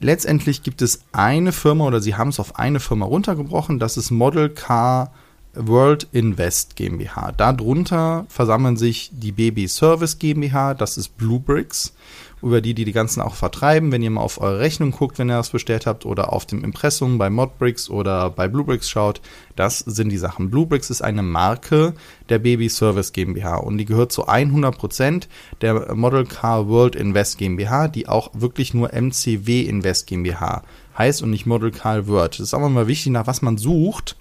Letztendlich 0.00 0.62
gibt 0.62 0.80
es 0.80 1.04
eine 1.12 1.52
Firma 1.52 1.84
oder 1.84 2.00
sie 2.00 2.14
haben 2.14 2.30
es 2.30 2.40
auf 2.40 2.58
eine 2.58 2.80
Firma 2.80 3.04
runtergebrochen. 3.04 3.78
Das 3.78 3.96
ist 3.96 4.10
Model 4.10 4.48
Car 4.48 5.12
World 5.54 6.08
Invest 6.12 6.76
GmbH. 6.76 7.32
Darunter 7.32 8.24
versammeln 8.28 8.76
sich 8.76 9.10
die 9.12 9.32
Baby 9.32 9.68
Service 9.68 10.18
GmbH, 10.18 10.74
das 10.74 10.96
ist 10.96 11.18
Bluebricks, 11.18 11.94
über 12.40 12.60
die 12.60 12.74
die 12.74 12.86
die 12.86 12.92
ganzen 12.92 13.20
auch 13.20 13.34
vertreiben. 13.34 13.92
Wenn 13.92 14.02
ihr 14.02 14.10
mal 14.10 14.22
auf 14.22 14.40
eure 14.40 14.60
Rechnung 14.60 14.92
guckt, 14.92 15.18
wenn 15.18 15.30
ihr 15.30 15.36
das 15.36 15.50
bestellt 15.50 15.86
habt 15.86 16.06
oder 16.06 16.32
auf 16.32 16.46
dem 16.46 16.64
Impressum 16.64 17.18
bei 17.18 17.28
Modbricks 17.28 17.90
oder 17.90 18.30
bei 18.30 18.48
Bluebricks 18.48 18.88
schaut, 18.88 19.20
das 19.54 19.80
sind 19.80 20.08
die 20.08 20.18
Sachen. 20.18 20.50
Bluebricks 20.50 20.88
ist 20.88 21.02
eine 21.02 21.22
Marke 21.22 21.94
der 22.30 22.38
Baby 22.38 22.70
Service 22.70 23.12
GmbH 23.12 23.56
und 23.56 23.76
die 23.76 23.84
gehört 23.84 24.10
zu 24.10 24.28
100% 24.28 25.28
der 25.60 25.94
Model 25.94 26.24
Car 26.24 26.68
World 26.68 26.96
Invest 26.96 27.36
GmbH, 27.36 27.88
die 27.88 28.08
auch 28.08 28.30
wirklich 28.32 28.72
nur 28.72 28.92
MCW 28.92 29.62
Invest 29.62 30.06
GmbH 30.06 30.62
heißt 30.96 31.22
und 31.22 31.30
nicht 31.30 31.46
Model 31.46 31.70
Car 31.70 32.06
World. 32.06 32.34
Das 32.34 32.40
ist 32.40 32.54
auch 32.54 32.68
mal 32.68 32.88
wichtig, 32.88 33.12
nach 33.12 33.26
was 33.26 33.42
man 33.42 33.58
sucht 33.58 34.16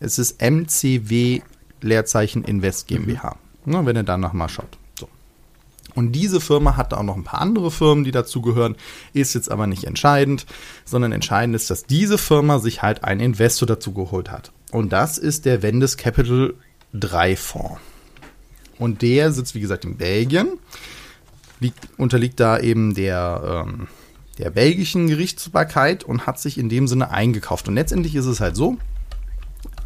es 0.00 0.18
ist 0.18 0.40
MCW 0.40 1.40
Leerzeichen 1.80 2.44
Invest 2.44 2.86
GmbH. 2.86 3.36
Mhm. 3.64 3.72
Ne, 3.72 3.86
wenn 3.86 3.96
ihr 3.96 4.02
da 4.04 4.16
nochmal 4.16 4.48
schaut. 4.48 4.78
So. 4.98 5.08
Und 5.94 6.12
diese 6.12 6.40
Firma 6.40 6.76
hat 6.76 6.94
auch 6.94 7.02
noch 7.02 7.16
ein 7.16 7.24
paar 7.24 7.40
andere 7.40 7.70
Firmen, 7.70 8.04
die 8.04 8.12
dazugehören, 8.12 8.76
ist 9.12 9.34
jetzt 9.34 9.50
aber 9.50 9.66
nicht 9.66 9.84
entscheidend, 9.84 10.46
sondern 10.84 11.12
entscheidend 11.12 11.56
ist, 11.56 11.70
dass 11.70 11.84
diese 11.84 12.18
Firma 12.18 12.58
sich 12.58 12.82
halt 12.82 13.02
einen 13.02 13.20
Investor 13.20 13.66
dazu 13.66 13.92
geholt 13.92 14.30
hat. 14.30 14.52
Und 14.70 14.92
das 14.92 15.18
ist 15.18 15.46
der 15.46 15.62
Vendes 15.62 15.96
Capital 15.96 16.54
3 16.92 17.36
Fonds. 17.36 17.80
Und 18.78 19.02
der 19.02 19.32
sitzt, 19.32 19.54
wie 19.54 19.60
gesagt, 19.60 19.84
in 19.84 19.96
Belgien, 19.96 20.58
liegt, 21.60 21.88
unterliegt 21.96 22.38
da 22.40 22.58
eben 22.58 22.94
der, 22.94 23.64
ähm, 23.66 23.88
der 24.38 24.50
belgischen 24.50 25.06
Gerichtsbarkeit 25.06 26.04
und 26.04 26.26
hat 26.26 26.38
sich 26.38 26.58
in 26.58 26.68
dem 26.68 26.86
Sinne 26.86 27.10
eingekauft. 27.10 27.68
Und 27.68 27.74
letztendlich 27.74 28.14
ist 28.14 28.26
es 28.26 28.40
halt 28.40 28.54
so, 28.54 28.76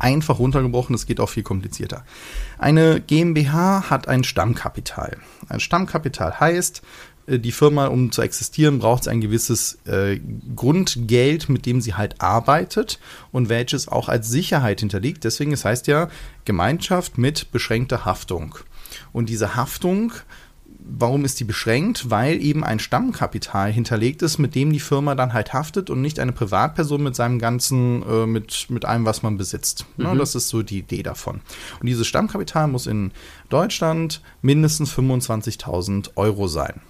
einfach 0.01 0.39
runtergebrochen, 0.39 0.95
es 0.95 1.07
geht 1.07 1.21
auch 1.21 1.29
viel 1.29 1.43
komplizierter. 1.43 2.05
Eine 2.59 3.01
GmbH 3.01 3.91
hat 3.91 4.09
ein 4.09 4.25
Stammkapital. 4.25 5.19
Ein 5.49 5.61
Stammkapital 5.61 6.41
heißt, 6.41 6.83
äh, 7.27 7.39
die 7.39 7.53
Firma, 7.53 7.87
um 7.87 8.13
zu 8.13 8.23
existieren, 8.23 8.79
braucht 8.79 9.09
ein 9.09 9.21
gewisses 9.21 9.79
äh, 9.87 10.19
Grundgeld, 10.57 11.49
mit 11.49 11.67
dem 11.67 11.81
sie 11.81 11.95
halt 11.95 12.21
arbeitet 12.21 12.99
und 13.33 13.49
welches 13.49 13.89
auch 13.89 14.09
als 14.09 14.29
Sicherheit 14.29 14.81
hinterliegt. 14.81 15.25
Deswegen, 15.25 15.53
es 15.53 15.65
heißt 15.65 15.87
ja 15.87 16.09
Gemeinschaft 16.45 17.19
mit 17.19 17.53
beschränkter 17.53 18.05
Haftung. 18.05 18.57
Und 19.13 19.29
diese 19.29 19.55
Haftung 19.55 20.13
Warum 20.83 21.25
ist 21.25 21.41
die 21.41 21.45
beschränkt? 21.45 22.11
Weil 22.11 22.43
eben 22.43 22.65
ein 22.65 22.79
Stammkapital 22.79 23.73
hinterlegt 23.73 24.23
ist, 24.23 24.39
mit 24.39 24.55
dem 24.55 24.73
die 24.73 24.81
Firma 24.81 25.15
dann 25.15 25.33
halt 25.33 25.53
haftet 25.53 25.91
und 25.91 26.01
nicht 26.01 26.19
eine 26.19 26.33
Privatperson 26.33 27.03
mit 27.03 27.15
seinem 27.15 27.39
ganzen, 27.39 28.03
äh, 28.03 28.27
mit, 28.27 28.67
mit 28.71 28.85
allem, 28.85 29.05
was 29.05 29.23
man 29.23 29.37
besitzt. 29.37 29.87
Mhm. 29.97 30.05
Ja, 30.05 30.15
das 30.15 30.35
ist 30.35 30.49
so 30.49 30.63
die 30.63 30.79
Idee 30.79 31.03
davon. 31.03 31.41
Und 31.81 31.87
dieses 31.87 32.07
Stammkapital 32.07 32.69
muss 32.69 32.87
in 32.87 33.13
Deutschland 33.49 34.23
mindestens 34.43 34.93
25.000 34.93 36.11
Euro 36.17 36.49
sein. 36.49 36.81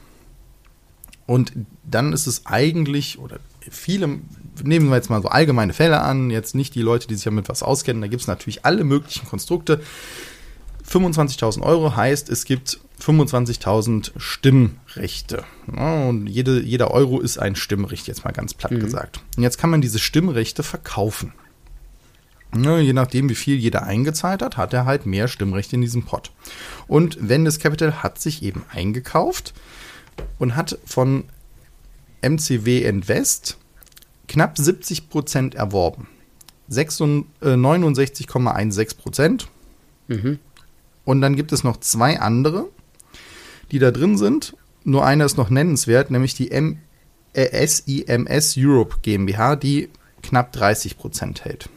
Und 1.31 1.53
dann 1.85 2.12
ist 2.12 2.26
es 2.26 2.46
eigentlich, 2.46 3.20
oder 3.20 3.38
viele, 3.70 4.18
nehmen 4.64 4.88
wir 4.88 4.96
jetzt 4.96 5.11
mal 5.11 5.22
so 5.22 5.29
allgemeine 5.29 5.72
Fälle 5.72 6.00
an, 6.00 6.31
jetzt 6.31 6.57
nicht 6.57 6.74
die 6.74 6.83
Leute, 6.83 7.07
die 7.07 7.14
sich 7.14 7.22
damit 7.22 7.48
was 7.48 7.62
auskennen, 7.62 8.03
da 8.03 8.09
gibt 8.09 8.22
es 8.22 8.26
natürlich 8.26 8.64
alle 8.64 8.83
möglichen 8.83 9.29
Konstrukte. 9.29 9.81
25.000 10.90 11.62
Euro 11.62 11.94
heißt, 11.94 12.29
es 12.29 12.44
gibt 12.44 12.81
25.000 13.00 14.12
Stimmrechte. 14.16 15.44
und 16.09 16.26
jede, 16.26 16.61
jeder 16.61 16.90
Euro 16.90 17.20
ist 17.20 17.38
ein 17.38 17.57
Stimmrecht, 17.57 18.09
jetzt 18.09 18.24
mal 18.24 18.33
ganz 18.33 18.55
platt 18.55 18.72
mhm. 18.72 18.81
gesagt. 18.81 19.20
Und 19.37 19.42
jetzt 19.42 19.59
kann 19.59 19.70
man 19.70 19.81
diese 19.81 19.98
Stimmrechte 19.98 20.62
verkaufen. 20.62 21.33
je 22.53 22.92
nachdem, 22.92 23.29
wie 23.29 23.37
viel 23.37 23.57
jeder 23.57 23.85
eingezahlt 23.85 24.42
hat, 24.42 24.57
hat 24.57 24.72
er 24.72 24.85
halt 24.85 25.07
mehr 25.07 25.29
Stimmrechte 25.29 25.76
in 25.76 25.83
diesem 25.83 26.05
Pot. 26.05 26.33
Und 26.88 27.16
Vendes 27.20 27.61
Capital 27.61 28.03
hat 28.03 28.20
sich 28.20 28.42
eben 28.42 28.64
eingekauft 28.72 29.55
und 30.38 30.57
hat 30.57 30.79
von 30.85 31.24
MCW 32.22 32.83
Invest 32.83 33.57
knapp 34.26 34.59
70 34.59 35.09
Prozent 35.09 35.55
erworben. 35.55 36.09
69,16 36.70 38.81
äh, 38.81 38.94
Prozent. 38.96 39.48
Mhm. 40.09 40.40
Und 41.04 41.20
dann 41.20 41.36
gibt 41.36 41.52
es 41.52 41.64
noch 41.64 41.78
zwei 41.78 42.20
andere, 42.20 42.68
die 43.70 43.78
da 43.78 43.90
drin 43.90 44.16
sind. 44.16 44.54
Nur 44.84 45.04
einer 45.04 45.24
ist 45.24 45.36
noch 45.36 45.50
nennenswert, 45.50 46.10
nämlich 46.10 46.34
die 46.34 46.50
M 46.50 46.78
äh, 47.32 47.66
SIMS 47.66 48.54
Europe 48.56 48.96
GmbH, 49.02 49.56
die 49.56 49.88
knapp 50.22 50.52
30 50.52 50.98
Prozent 50.98 51.44
hält. 51.44 51.68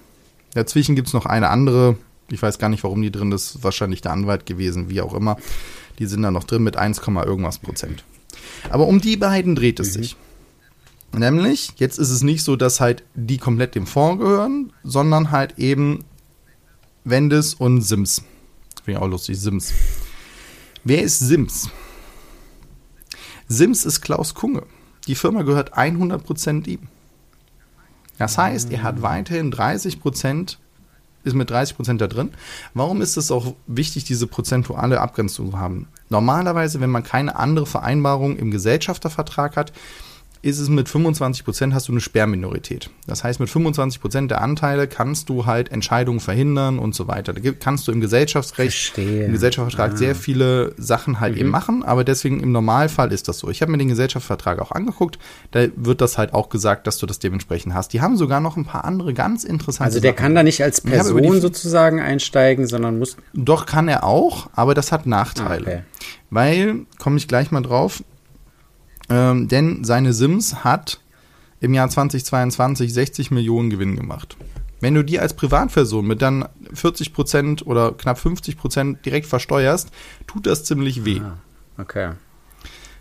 Dazwischen 0.53 0.95
gibt 0.95 1.07
es 1.07 1.13
noch 1.13 1.25
eine 1.25 1.49
andere, 1.49 1.97
ich 2.29 2.41
weiß 2.41 2.59
gar 2.59 2.69
nicht, 2.69 2.83
warum 2.83 3.01
die 3.01 3.11
drin 3.11 3.31
ist, 3.31 3.63
wahrscheinlich 3.63 4.01
der 4.01 4.11
Anwalt 4.11 4.45
gewesen, 4.45 4.89
wie 4.89 5.01
auch 5.01 5.13
immer. 5.13 5.37
Die 5.99 6.05
sind 6.05 6.23
da 6.23 6.31
noch 6.31 6.43
drin 6.43 6.63
mit 6.63 6.77
1, 6.77 6.99
irgendwas 6.99 7.59
Prozent. 7.59 8.03
Aber 8.69 8.87
um 8.87 8.99
die 8.99 9.17
beiden 9.17 9.55
dreht 9.55 9.79
es 9.79 9.95
mhm. 9.95 10.01
sich. 10.01 10.17
Nämlich, 11.15 11.73
jetzt 11.77 11.99
ist 11.99 12.09
es 12.09 12.23
nicht 12.23 12.43
so, 12.43 12.55
dass 12.55 12.79
halt 12.79 13.03
die 13.13 13.37
komplett 13.37 13.75
dem 13.75 13.85
Fonds 13.85 14.21
gehören, 14.21 14.73
sondern 14.83 15.29
halt 15.29 15.59
eben 15.59 16.03
Wendes 17.03 17.53
und 17.53 17.81
Sims. 17.81 18.23
Finde 18.83 18.99
ich 18.99 19.03
auch 19.03 19.09
lustig, 19.09 19.39
Sims. 19.39 19.73
Wer 20.83 21.03
ist 21.03 21.19
Sims? 21.19 21.69
Sims 23.47 23.85
ist 23.85 24.01
Klaus 24.01 24.33
Kunge. 24.33 24.63
Die 25.07 25.15
Firma 25.15 25.43
gehört 25.43 25.77
100% 25.77 26.67
ihm. 26.67 26.87
Das 28.17 28.37
heißt, 28.37 28.71
er 28.71 28.83
hat 28.83 29.01
weiterhin 29.01 29.51
30%, 29.51 30.57
ist 31.23 31.33
mit 31.33 31.51
30% 31.51 31.97
da 31.97 32.07
drin. 32.07 32.31
Warum 32.73 33.01
ist 33.01 33.15
es 33.15 33.31
auch 33.31 33.55
wichtig, 33.67 34.03
diese 34.03 34.27
prozentuale 34.27 34.99
Abgrenzung 34.99 35.51
zu 35.51 35.59
haben? 35.59 35.87
Normalerweise, 36.09 36.81
wenn 36.81 36.89
man 36.89 37.03
keine 37.03 37.37
andere 37.37 37.65
Vereinbarung 37.65 38.37
im 38.37 38.51
Gesellschaftervertrag 38.51 39.55
hat, 39.55 39.71
ist 40.43 40.59
es 40.59 40.67
mit 40.67 40.89
25 40.89 41.45
Prozent 41.45 41.73
hast 41.73 41.87
du 41.87 41.93
eine 41.93 42.01
Sperrminorität. 42.01 42.89
Das 43.07 43.23
heißt, 43.23 43.39
mit 43.39 43.49
25 43.49 44.01
Prozent 44.01 44.29
der 44.29 44.41
Anteile 44.41 44.87
kannst 44.87 45.29
du 45.29 45.45
halt 45.45 45.71
Entscheidungen 45.71 46.19
verhindern 46.19 46.79
und 46.79 46.93
so 46.93 47.07
weiter. 47.07 47.31
Da 47.33 47.51
kannst 47.59 47.87
du 47.87 47.93
im 47.93 48.01
Gesellschaftsrecht, 48.01 48.73
Verstehe. 48.77 49.23
im 49.25 49.31
Gesellschaftsvertrag 49.31 49.93
Ah. 49.93 49.95
sehr 49.95 50.15
viele 50.15 50.73
Sachen 50.77 51.21
halt 51.21 51.37
eben 51.37 51.49
machen, 51.49 51.81
aber 51.83 52.03
deswegen 52.03 52.41
im 52.41 52.51
Normalfall 52.51 53.13
ist 53.13 53.29
das 53.29 53.39
so. 53.39 53.49
Ich 53.49 53.61
habe 53.61 53.71
mir 53.71 53.77
den 53.77 53.87
Gesellschaftsvertrag 53.87 54.59
auch 54.59 54.71
angeguckt, 54.71 55.17
da 55.51 55.65
wird 55.77 56.01
das 56.01 56.17
halt 56.17 56.33
auch 56.33 56.49
gesagt, 56.49 56.87
dass 56.87 56.97
du 56.97 57.05
das 57.05 57.19
dementsprechend 57.19 57.73
hast. 57.73 57.93
Die 57.93 58.01
haben 58.01 58.17
sogar 58.17 58.41
noch 58.41 58.57
ein 58.57 58.65
paar 58.65 58.83
andere 58.83 59.13
ganz 59.13 59.45
interessante 59.45 59.85
Also 59.85 60.01
der 60.01 60.11
Sachen. 60.11 60.17
kann 60.23 60.35
da 60.35 60.43
nicht 60.43 60.61
als 60.61 60.81
Person 60.81 61.39
sozusagen 61.39 62.01
einsteigen, 62.01 62.67
sondern 62.67 62.99
muss. 62.99 63.15
Doch 63.33 63.65
kann 63.65 63.87
er 63.87 64.03
auch, 64.03 64.49
aber 64.53 64.73
das 64.73 64.91
hat 64.91 65.05
Nachteile. 65.05 65.65
Ah, 65.65 65.69
okay. 65.69 65.83
Weil, 66.31 66.75
komme 66.99 67.15
ich 67.17 67.29
gleich 67.29 67.49
mal 67.51 67.61
drauf, 67.61 68.03
ähm, 69.09 69.47
denn 69.47 69.83
seine 69.83 70.13
Sims 70.13 70.63
hat 70.63 70.99
im 71.59 71.73
Jahr 71.73 71.89
2022 71.89 72.93
60 72.93 73.31
Millionen 73.31 73.69
Gewinn 73.69 73.95
gemacht. 73.95 74.37
Wenn 74.81 74.95
du 74.95 75.03
die 75.03 75.17
als 75.17 75.33
Privatperson 75.33 76.05
mit 76.05 76.21
dann 76.21 76.45
40 76.73 77.13
Prozent 77.13 77.65
oder 77.65 77.93
knapp 77.93 78.19
50 78.19 78.57
Prozent 78.57 79.05
direkt 79.05 79.27
versteuerst, 79.27 79.91
tut 80.27 80.45
das 80.45 80.65
ziemlich 80.65 81.05
weh. 81.05 81.21
Ah, 81.21 81.37
okay. 81.77 82.11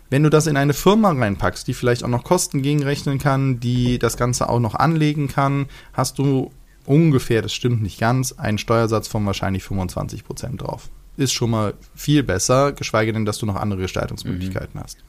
Wenn 0.09 0.23
du 0.23 0.29
das 0.29 0.47
in 0.47 0.55
eine 0.55 0.73
Firma 0.73 1.11
reinpackst, 1.11 1.67
die 1.67 1.73
vielleicht 1.73 2.03
auch 2.03 2.09
noch 2.09 2.23
Kosten 2.23 2.61
gegenrechnen 2.61 3.19
kann, 3.19 3.59
die 3.59 3.99
das 3.99 4.15
Ganze 4.15 4.47
auch 4.47 4.59
noch 4.59 4.75
anlegen 4.75 5.27
kann, 5.27 5.65
hast 5.91 6.19
du 6.19 6.51
ungefähr, 6.85 7.41
das 7.41 7.51
stimmt 7.51 7.81
nicht 7.81 7.99
ganz, 7.99 8.31
einen 8.31 8.59
Steuersatz 8.59 9.07
von 9.07 9.25
wahrscheinlich 9.25 9.63
25 9.63 10.23
Prozent 10.23 10.61
drauf. 10.61 10.89
Ist 11.17 11.33
schon 11.33 11.49
mal 11.49 11.73
viel 11.95 12.23
besser, 12.23 12.71
geschweige 12.71 13.11
denn, 13.11 13.25
dass 13.25 13.39
du 13.39 13.45
noch 13.45 13.55
andere 13.55 13.81
Gestaltungsmöglichkeiten 13.81 14.79
hast. 14.79 14.99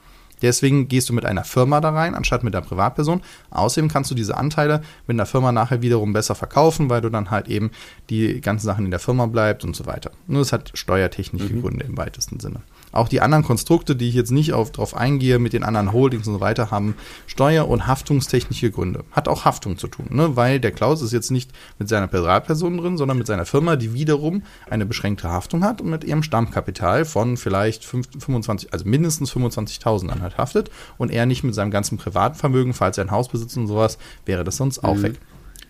Deswegen 0.44 0.88
gehst 0.88 1.08
du 1.08 1.14
mit 1.14 1.24
einer 1.24 1.42
Firma 1.42 1.80
da 1.80 1.88
rein, 1.88 2.14
anstatt 2.14 2.44
mit 2.44 2.54
einer 2.54 2.64
Privatperson. 2.64 3.22
Außerdem 3.50 3.88
kannst 3.88 4.10
du 4.10 4.14
diese 4.14 4.36
Anteile 4.36 4.82
mit 5.06 5.16
einer 5.16 5.24
Firma 5.24 5.52
nachher 5.52 5.80
wiederum 5.80 6.12
besser 6.12 6.34
verkaufen, 6.34 6.90
weil 6.90 7.00
du 7.00 7.08
dann 7.08 7.30
halt 7.30 7.48
eben 7.48 7.70
die 8.10 8.42
ganzen 8.42 8.66
Sachen 8.66 8.84
in 8.84 8.90
der 8.90 9.00
Firma 9.00 9.24
bleibt 9.24 9.64
und 9.64 9.74
so 9.74 9.86
weiter. 9.86 10.10
Nur 10.26 10.42
es 10.42 10.52
hat 10.52 10.70
steuertechnische 10.74 11.48
Gründe 11.48 11.86
im 11.86 11.96
weitesten 11.96 12.40
Sinne. 12.40 12.60
Auch 12.94 13.08
die 13.08 13.20
anderen 13.20 13.44
Konstrukte, 13.44 13.96
die 13.96 14.08
ich 14.08 14.14
jetzt 14.14 14.30
nicht 14.30 14.52
auf, 14.52 14.70
drauf 14.70 14.96
eingehe, 14.96 15.38
mit 15.38 15.52
den 15.52 15.64
anderen 15.64 15.92
Holdings 15.92 16.28
und 16.28 16.34
so 16.34 16.40
weiter, 16.40 16.70
haben 16.70 16.94
steuer- 17.26 17.68
und 17.68 17.86
haftungstechnische 17.86 18.70
Gründe. 18.70 19.04
Hat 19.10 19.26
auch 19.26 19.44
Haftung 19.44 19.76
zu 19.76 19.88
tun, 19.88 20.06
ne? 20.10 20.36
weil 20.36 20.60
der 20.60 20.70
Klaus 20.70 21.02
ist 21.02 21.12
jetzt 21.12 21.30
nicht 21.30 21.50
mit 21.78 21.88
seiner 21.88 22.06
Privatperson 22.06 22.78
drin, 22.78 22.96
sondern 22.96 23.18
mit 23.18 23.26
seiner 23.26 23.46
Firma, 23.46 23.76
die 23.76 23.94
wiederum 23.94 24.42
eine 24.70 24.86
beschränkte 24.86 25.28
Haftung 25.28 25.64
hat 25.64 25.80
und 25.80 25.90
mit 25.90 26.04
ihrem 26.04 26.22
Stammkapital 26.22 27.04
von 27.04 27.36
vielleicht 27.36 27.84
fünf- 27.84 28.08
25, 28.18 28.72
also 28.72 28.84
mindestens 28.86 29.32
25.000 29.32 30.08
dann 30.08 30.22
halt 30.22 30.38
haftet 30.38 30.70
und 30.96 31.10
er 31.10 31.26
nicht 31.26 31.42
mit 31.42 31.54
seinem 31.54 31.72
ganzen 31.72 31.98
Privatvermögen, 31.98 32.74
falls 32.74 32.96
er 32.96 33.04
ein 33.04 33.10
Haus 33.10 33.28
besitzt 33.28 33.56
und 33.56 33.66
sowas, 33.66 33.98
wäre 34.24 34.44
das 34.44 34.56
sonst 34.56 34.84
auch 34.84 35.02
weg. 35.02 35.14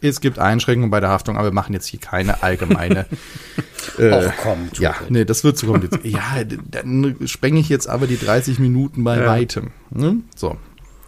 Es 0.00 0.20
gibt 0.20 0.38
Einschränkungen 0.38 0.90
bei 0.90 1.00
der 1.00 1.08
Haftung, 1.08 1.36
aber 1.36 1.48
wir 1.48 1.52
machen 1.54 1.72
jetzt 1.72 1.86
hier 1.86 2.00
keine 2.00 2.42
allgemeine 2.42 3.06
äh, 3.98 4.26
Och, 4.28 4.32
komm, 4.42 4.68
ja, 4.78 4.94
das. 5.00 5.10
nee, 5.10 5.24
das 5.24 5.44
wird 5.44 5.56
zu 5.58 5.66
kompliziert. 5.66 6.04
ja, 6.04 6.22
dann 6.44 7.16
sprenge 7.26 7.60
ich 7.60 7.68
jetzt 7.68 7.88
aber 7.88 8.06
die 8.06 8.18
30 8.18 8.58
Minuten 8.58 9.02
bei 9.04 9.18
Ja. 9.18 9.26
weitem. 9.26 9.70
Ne? 9.90 10.16
So, 10.36 10.56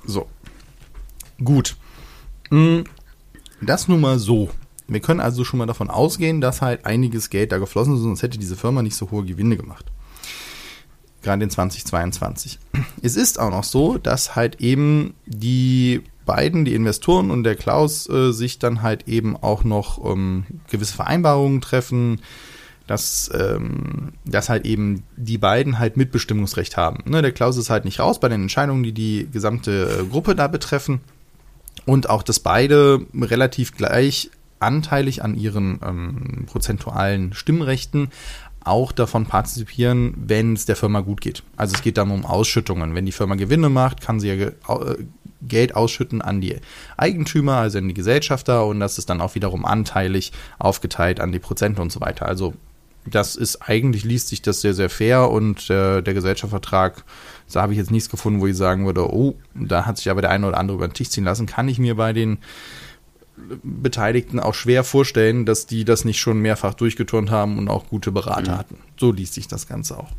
so. 0.06 0.28
Gut. 1.42 1.76
Mm, 2.50 2.80
Das 3.60 3.88
nun 3.88 4.00
mal 4.00 4.18
so. 4.18 4.50
Wir 4.88 5.00
können 5.00 5.20
also 5.20 5.42
schon 5.44 5.58
mal 5.58 5.66
davon 5.66 5.90
ausgehen, 5.90 6.40
dass 6.40 6.62
halt 6.62 6.86
einiges 6.86 7.28
Geld 7.30 7.50
da 7.52 7.58
geflossen 7.58 7.94
ist, 7.96 8.00
sonst 8.02 8.22
hätte 8.22 8.38
diese 8.38 8.56
Firma 8.56 8.82
nicht 8.82 8.94
so 8.96 9.10
hohe 9.10 9.24
Gewinne 9.24 9.56
gemacht. 9.56 9.84
Gerade 11.22 11.42
in 11.42 11.50
2022. 11.50 12.60
Es 13.02 13.16
ist 13.16 13.40
auch 13.40 13.50
noch 13.50 13.64
so, 13.64 13.98
dass 13.98 14.36
halt 14.36 14.60
eben 14.60 15.14
die 15.26 16.02
beiden, 16.26 16.64
die 16.64 16.74
Investoren 16.74 17.30
und 17.30 17.44
der 17.44 17.54
Klaus, 17.54 18.08
äh, 18.08 18.32
sich 18.32 18.58
dann 18.58 18.82
halt 18.82 19.08
eben 19.08 19.36
auch 19.36 19.64
noch 19.64 20.04
ähm, 20.04 20.44
gewisse 20.70 20.94
Vereinbarungen 20.94 21.60
treffen, 21.62 22.20
dass, 22.86 23.30
ähm, 23.34 24.12
dass 24.24 24.48
halt 24.48 24.64
eben 24.64 25.02
die 25.16 25.38
beiden 25.38 25.78
halt 25.78 25.96
Mitbestimmungsrecht 25.96 26.76
haben. 26.76 27.02
Ne, 27.06 27.22
der 27.22 27.32
Klaus 27.32 27.56
ist 27.56 27.70
halt 27.70 27.84
nicht 27.84 27.98
raus 27.98 28.20
bei 28.20 28.28
den 28.28 28.42
Entscheidungen, 28.42 28.82
die 28.82 28.92
die 28.92 29.28
gesamte 29.32 30.00
äh, 30.00 30.04
Gruppe 30.04 30.34
da 30.34 30.46
betreffen. 30.46 31.00
Und 31.84 32.08
auch, 32.10 32.22
dass 32.22 32.40
beide 32.40 33.06
relativ 33.14 33.76
gleich 33.76 34.30
anteilig 34.58 35.22
an 35.22 35.36
ihren 35.36 35.80
ähm, 35.84 36.46
prozentualen 36.46 37.32
Stimmrechten 37.34 38.08
auch 38.66 38.90
davon 38.90 39.26
partizipieren, 39.26 40.14
wenn 40.16 40.54
es 40.54 40.66
der 40.66 40.76
Firma 40.76 41.00
gut 41.00 41.20
geht. 41.20 41.44
Also 41.56 41.76
es 41.76 41.82
geht 41.82 41.98
dann 41.98 42.10
um 42.10 42.26
Ausschüttungen. 42.26 42.94
Wenn 42.94 43.06
die 43.06 43.12
Firma 43.12 43.36
Gewinne 43.36 43.68
macht, 43.68 44.00
kann 44.00 44.18
sie 44.18 44.28
ja 44.28 44.34
äh, 44.34 44.52
Geld 45.42 45.76
ausschütten 45.76 46.22
an 46.22 46.40
die 46.40 46.56
Eigentümer, 46.96 47.56
also 47.56 47.78
an 47.78 47.88
die 47.88 47.94
Gesellschafter 47.94 48.66
und 48.66 48.80
das 48.80 48.98
ist 48.98 49.10
dann 49.10 49.20
auch 49.20 49.34
wiederum 49.34 49.64
anteilig 49.64 50.32
aufgeteilt 50.58 51.20
an 51.20 51.32
die 51.32 51.38
Prozente 51.38 51.82
und 51.82 51.92
so 51.92 52.00
weiter. 52.00 52.26
Also 52.26 52.54
das 53.08 53.36
ist 53.36 53.62
eigentlich 53.62 54.04
liest 54.04 54.28
sich 54.28 54.42
das 54.42 54.60
sehr, 54.60 54.74
sehr 54.74 54.90
fair 54.90 55.30
und 55.30 55.70
äh, 55.70 56.02
der 56.02 56.14
Gesellschaftsvertrag, 56.14 57.04
da 57.52 57.62
habe 57.62 57.72
ich 57.72 57.78
jetzt 57.78 57.90
nichts 57.90 58.10
gefunden, 58.10 58.40
wo 58.40 58.46
ich 58.46 58.56
sagen 58.56 58.86
würde, 58.86 59.12
oh, 59.12 59.36
da 59.54 59.86
hat 59.86 59.98
sich 59.98 60.10
aber 60.10 60.22
der 60.22 60.30
eine 60.30 60.48
oder 60.48 60.58
andere 60.58 60.76
über 60.76 60.88
den 60.88 60.94
Tisch 60.94 61.10
ziehen 61.10 61.24
lassen. 61.24 61.46
Kann 61.46 61.68
ich 61.68 61.78
mir 61.78 61.94
bei 61.94 62.12
den 62.12 62.38
Beteiligten 63.62 64.40
auch 64.40 64.54
schwer 64.54 64.82
vorstellen, 64.82 65.44
dass 65.44 65.66
die 65.66 65.84
das 65.84 66.04
nicht 66.04 66.18
schon 66.18 66.40
mehrfach 66.40 66.74
durchgeturnt 66.74 67.30
haben 67.30 67.58
und 67.58 67.68
auch 67.68 67.88
gute 67.88 68.10
Berater 68.10 68.56
hatten. 68.56 68.78
So 68.98 69.12
liest 69.12 69.34
sich 69.34 69.46
das 69.46 69.68
Ganze 69.68 69.98
auch. 69.98 70.10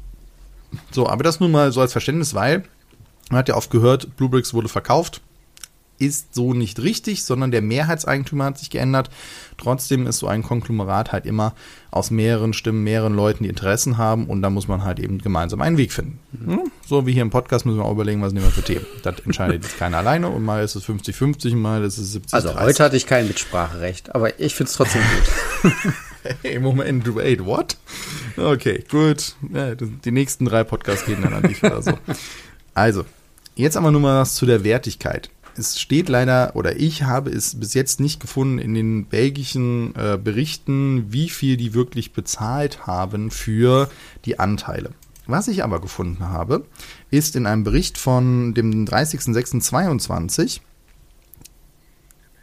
So, 0.92 1.08
aber 1.08 1.24
das 1.24 1.40
nun 1.40 1.52
mal 1.52 1.72
so 1.72 1.82
als 1.82 1.92
Verständnis, 1.92 2.34
weil 2.34 2.64
man 3.30 3.40
hat 3.40 3.50
ja 3.50 3.56
oft 3.56 3.70
gehört, 3.72 4.16
Bluebricks 4.18 4.54
wurde 4.54 4.70
verkauft. 4.70 5.22
Ist 6.00 6.36
so 6.36 6.54
nicht 6.54 6.80
richtig, 6.80 7.24
sondern 7.24 7.50
der 7.50 7.64
Mehrheitseigentümer 7.64 8.46
hat 8.46 8.60
sich 8.60 8.70
geändert. 8.70 9.10
Trotzdem 9.58 10.06
ist 10.06 10.20
so 10.20 10.28
ein 10.28 10.44
Konglomerat 10.44 11.12
halt 11.12 11.26
immer 11.26 11.56
aus 11.90 12.12
mehreren 12.12 12.54
Stimmen, 12.54 12.84
mehreren 12.84 13.16
Leuten, 13.16 13.44
die 13.44 13.50
Interessen 13.50 13.98
haben 13.98 14.28
und 14.28 14.44
da 14.44 14.52
muss 14.52 14.68
man 14.68 14.84
halt 14.84 15.00
eben 15.00 15.18
gemeinsam 15.18 15.60
einen 15.60 15.78
Weg 15.78 15.92
finden. 15.92 16.20
Hm? 16.46 16.72
So 16.86 17.08
wie 17.08 17.14
hier 17.14 17.24
im 17.24 17.32
Podcast 17.32 17.66
müssen 17.66 17.80
wir 17.80 17.86
auch 17.86 17.94
überlegen, 17.94 18.22
was 18.22 18.32
nehmen 18.32 18.46
wir 18.46 18.52
für 18.52 18.62
Themen. 18.62 18.86
Das 19.02 19.16
entscheidet 19.26 19.64
jetzt 19.64 19.80
keiner 19.80 19.98
alleine 19.98 20.30
und 20.30 20.46
mal 20.46 20.64
ist 20.64 20.76
es 20.76 20.86
50-50, 20.86 21.56
mal 21.56 21.84
ist 21.84 21.98
es 21.98 22.12
70 22.12 22.32
Also 22.36 22.60
heute 22.60 22.84
hatte 22.84 22.96
ich 22.96 23.08
kein 23.08 23.26
Mitspracherecht, 23.28 24.14
aber 24.14 24.40
ich 24.40 24.54
finde 24.54 24.70
es 24.70 24.76
trotzdem 24.76 25.02
gut. 25.02 25.74
Hey, 26.42 26.60
Moment, 26.60 27.16
wait, 27.16 27.46
what? 27.46 27.78
Okay, 28.36 28.84
gut. 28.90 29.36
Ja, 29.54 29.76
die 29.76 30.12
nächsten 30.12 30.46
drei 30.46 30.64
Podcasts 30.64 31.06
gehen 31.06 31.22
dann 31.22 31.34
an 31.34 31.44
dich 31.44 31.64
oder 31.64 31.82
so. 31.82 31.94
Also, 32.74 33.06
jetzt 33.58 33.78
aber 33.78 33.92
nur 33.92 34.02
mal 34.02 34.22
was 34.22 34.36
zu 34.36 34.46
der 34.46 34.64
Wertigkeit. 34.64 35.30
Es 35.56 35.80
steht 35.80 36.08
leider, 36.08 36.56
oder 36.56 36.80
ich 36.80 37.04
habe 37.04 37.32
es 37.32 37.60
bis 37.60 37.74
jetzt 37.74 38.00
nicht 38.00 38.20
gefunden 38.20 38.60
in 38.60 38.76
den 38.76 39.06
belgischen 39.06 39.96
äh, 39.96 40.18
Berichten, 40.24 41.12
wie 41.12 41.30
viel 41.30 41.58
die 41.58 41.74
wirklich 41.74 42.14
bezahlt 42.14 42.86
haben 42.86 43.32
für 43.32 43.90
die 44.26 44.38
Anteile. 44.40 44.92
Was 45.26 45.48
ich 45.48 45.64
aber 45.64 45.82
gefunden 45.82 46.30
habe, 46.30 46.66
ist 47.10 47.36
in 47.36 47.48
einem 47.48 47.64
Bericht 47.64 47.98
von 47.98 48.54
dem 48.54 48.86
30.06.22 48.86 50.62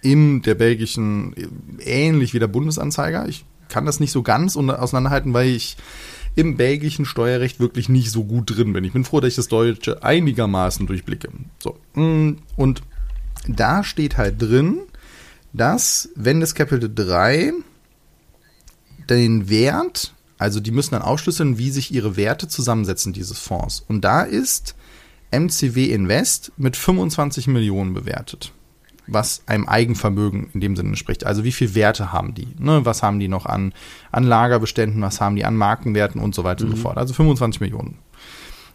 in 0.03 0.43
der 0.43 0.55
belgischen, 0.55 1.35
ähnlich 1.79 2.35
wie 2.35 2.39
der 2.39 2.47
Bundesanzeiger. 2.49 3.27
Ich 3.27 3.47
kann 3.69 3.87
das 3.87 4.01
nicht 4.01 4.13
so 4.13 4.23
ganz 4.23 4.57
auseinanderhalten, 4.57 5.33
weil 5.33 5.49
ich 5.49 5.79
im 6.37 6.57
belgischen 6.57 7.05
Steuerrecht 7.05 7.61
wirklich 7.61 7.89
nicht 7.89 8.11
so 8.11 8.25
gut 8.25 8.57
drin 8.57 8.73
bin. 8.73 8.85
Ich 8.85 8.93
bin 8.93 9.05
froh, 9.05 9.21
dass 9.21 9.29
ich 9.31 9.37
das 9.37 9.49
Deutsche 9.49 10.03
einigermaßen 10.03 10.87
durchblicke. 10.87 11.29
So. 11.59 11.79
mm, 11.95 12.39
Und 12.57 12.83
da 13.47 13.85
steht 13.85 14.17
halt 14.17 14.41
drin, 14.41 14.81
dass, 15.53 16.09
wenn 16.17 16.41
das 16.41 16.55
Kapitel 16.55 16.93
3 16.93 17.53
den 19.09 19.49
Wert, 19.49 20.15
also 20.39 20.61
die 20.61 20.73
müssen 20.73 20.93
dann 20.93 21.03
aufschlüsseln, 21.03 21.59
wie 21.59 21.71
sich 21.71 21.93
ihre 21.93 22.17
Werte 22.17 22.49
zusammensetzen, 22.49 23.13
dieses 23.13 23.39
Fonds. 23.39 23.85
Und 23.87 24.03
da 24.03 24.23
ist 24.23 24.75
MCW 25.31 25.87
Invest 25.87 26.53
mit 26.57 26.77
25 26.77 27.47
Millionen 27.47 27.95
bewertet. 27.95 28.53
Was 29.07 29.43
einem 29.47 29.69
Eigenvermögen 29.69 30.51
in 30.55 30.61
dem 30.61 30.77
Sinne 30.77 30.91
entspricht. 30.91 31.27
Also 31.27 31.45
wie 31.45 31.53
viel 31.53 31.75
Werte 31.75 32.13
haben 32.13 32.35
die? 32.35 32.49
Ne? 32.59 32.85
Was 32.85 33.03
haben 33.03 33.21
die 33.21 33.29
noch 33.29 33.47
an, 33.47 33.73
an 34.11 34.25
Lagerbeständen? 34.25 35.03
Was 35.03 35.21
haben 35.21 35.37
die 35.37 35.45
an 35.45 35.57
Markenwerten 35.57 36.21
und 36.21 36.35
so 36.35 36.45
weiter 36.45 36.65
und 36.65 36.71
so 36.71 36.77
fort? 36.77 36.97
Also 36.97 37.15
25 37.15 37.61
Millionen. 37.61 37.99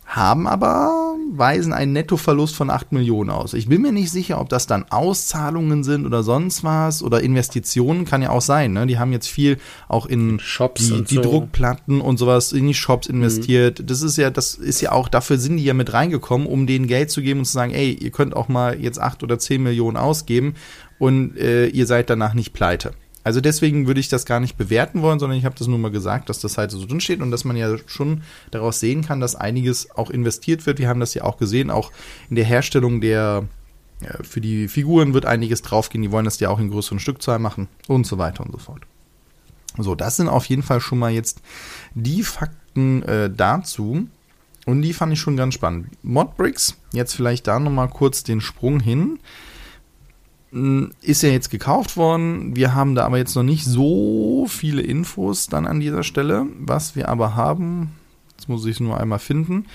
Haben 0.10 0.48
aber, 0.48 1.15
weisen 1.32 1.72
einen 1.72 1.93
Nettoverlust 1.93 2.56
von 2.56 2.72
8 2.72 2.93
Millionen 2.93 3.30
aus. 3.30 3.54
Ich 3.54 3.69
bin 3.69 3.84
mir 3.84 3.91
nicht 3.91 4.10
sicher, 4.10 4.41
ob 4.41 4.50
das 4.50 4.65
dann 4.65 4.86
Auszahlungen 4.89 5.84
sind 5.84 6.08
oder 6.08 6.24
sonst 6.24 6.63
was 6.63 7.04
oder 7.04 7.22
Investitionen, 7.22 8.06
kann 8.06 8.24
ja 8.24 8.32
auch 8.32 8.41
sein. 8.41 8.74
Ne? 8.74 8.88
Die 8.88 8.98
haben 8.98 9.12
jetzt 9.12 9.28
viel 9.28 9.60
auch 9.88 10.08
in 10.08 10.39
Shops 10.39 10.88
die, 10.88 10.93
und 10.93 11.12
die 11.12 11.15
so. 11.15 11.22
Druckplatten 11.22 12.02
und 12.02 12.17
sowas 12.17 12.54
in 12.54 12.65
die 12.65 12.74
Shops 12.74 13.06
investiert. 13.06 13.88
Das 13.88 14.02
ist 14.02 14.17
ja, 14.17 14.32
das 14.32 14.56
ist 14.56 14.82
ja 14.82 14.93
auch, 14.93 15.10
dafür 15.10 15.38
sind 15.38 15.58
die 15.58 15.63
ja 15.63 15.76
mit 15.76 15.93
reingekommen, 15.93 16.48
um 16.48 16.65
denen 16.65 16.88
Geld 16.88 17.12
zu 17.12 17.22
geben 17.22 17.41
und 17.41 17.45
zu 17.45 17.54
sagen, 17.54 17.72
ey, 17.72 17.91
ihr 17.91 18.10
könnt 18.10 18.36
auch 18.36 18.48
mal 18.48 18.80
jetzt 18.80 19.00
8 19.00 19.22
oder 19.22 19.38
10 19.38 19.62
Millionen 19.62 19.95
ausgeben 19.95 20.56
und 20.98 21.38
äh, 21.38 21.67
ihr 21.67 21.86
seid 21.86 22.10
danach 22.10 22.34
nicht 22.34 22.54
pleite. 22.54 22.93
Also 23.29 23.41
deswegen 23.41 23.85
würde 23.85 23.99
ich 23.99 24.09
das 24.09 24.25
gar 24.25 24.39
nicht 24.39 24.57
bewerten 24.57 25.03
wollen, 25.03 25.19
sondern 25.19 25.37
ich 25.37 25.45
habe 25.45 25.53
das 25.55 25.67
nur 25.67 25.77
mal 25.77 25.91
gesagt, 25.91 26.29
dass 26.29 26.39
das 26.39 26.57
halt 26.57 26.71
so 26.71 26.83
drin 26.83 26.99
steht 26.99 27.21
und 27.21 27.29
dass 27.29 27.43
man 27.43 27.55
ja 27.55 27.77
schon 27.85 28.23
daraus 28.49 28.79
sehen 28.79 29.05
kann, 29.05 29.19
dass 29.19 29.35
einiges 29.35 29.91
auch 29.91 30.09
investiert 30.09 30.65
wird. 30.65 30.79
Wir 30.79 30.89
haben 30.89 30.99
das 30.99 31.13
ja 31.13 31.25
auch 31.25 31.37
gesehen, 31.37 31.69
auch 31.69 31.91
in 32.31 32.37
der 32.37 32.45
Herstellung 32.45 33.01
der 33.01 33.43
für 34.23 34.41
die 34.41 34.67
Figuren 34.67 35.13
wird 35.13 35.27
einiges 35.27 35.61
draufgehen, 35.61 36.01
die 36.01 36.11
wollen 36.11 36.25
das 36.25 36.39
ja 36.39 36.49
auch 36.49 36.57
in 36.57 36.71
größeren 36.71 36.99
Stückzahlen 36.99 37.43
machen 37.43 37.67
und 37.87 38.07
so 38.07 38.17
weiter 38.17 38.43
und 38.43 38.51
so 38.51 38.57
fort. 38.57 38.81
So, 39.77 39.93
das 39.93 40.15
sind 40.15 40.27
auf 40.27 40.45
jeden 40.45 40.63
Fall 40.63 40.81
schon 40.81 40.97
mal 40.97 41.11
jetzt 41.11 41.43
die 41.93 42.23
Fakten 42.23 43.03
äh, 43.03 43.29
dazu. 43.29 44.07
Und 44.65 44.81
die 44.81 44.93
fand 44.93 45.13
ich 45.13 45.19
schon 45.19 45.37
ganz 45.37 45.53
spannend. 45.53 45.89
Modbricks, 46.01 46.77
jetzt 46.93 47.13
vielleicht 47.13 47.45
da 47.45 47.59
nochmal 47.59 47.89
kurz 47.89 48.23
den 48.23 48.41
Sprung 48.41 48.79
hin. 48.79 49.19
Hm, 50.51 50.91
ist 51.01 51.21
ja 51.21 51.29
jetzt 51.29 51.49
gekauft 51.49 51.95
worden. 51.97 52.55
Wir 52.55 52.73
haben 52.73 52.95
da 52.95 53.05
aber 53.05 53.17
jetzt 53.17 53.35
noch 53.35 53.43
nicht 53.43 53.65
so 53.65 54.47
viele 54.47 54.81
Infos 54.81 55.47
dann 55.47 55.67
an 55.67 55.79
dieser 55.79 56.03
Stelle. 56.03 56.47
Was 56.59 56.95
wir 56.95 57.09
aber 57.09 57.35
haben, 57.35 57.91
jetzt 58.31 58.49
muss 58.49 58.65
ich 58.65 58.75
es 58.75 58.79
nur 58.79 58.99
einmal 58.99 59.19
finden, 59.19 59.65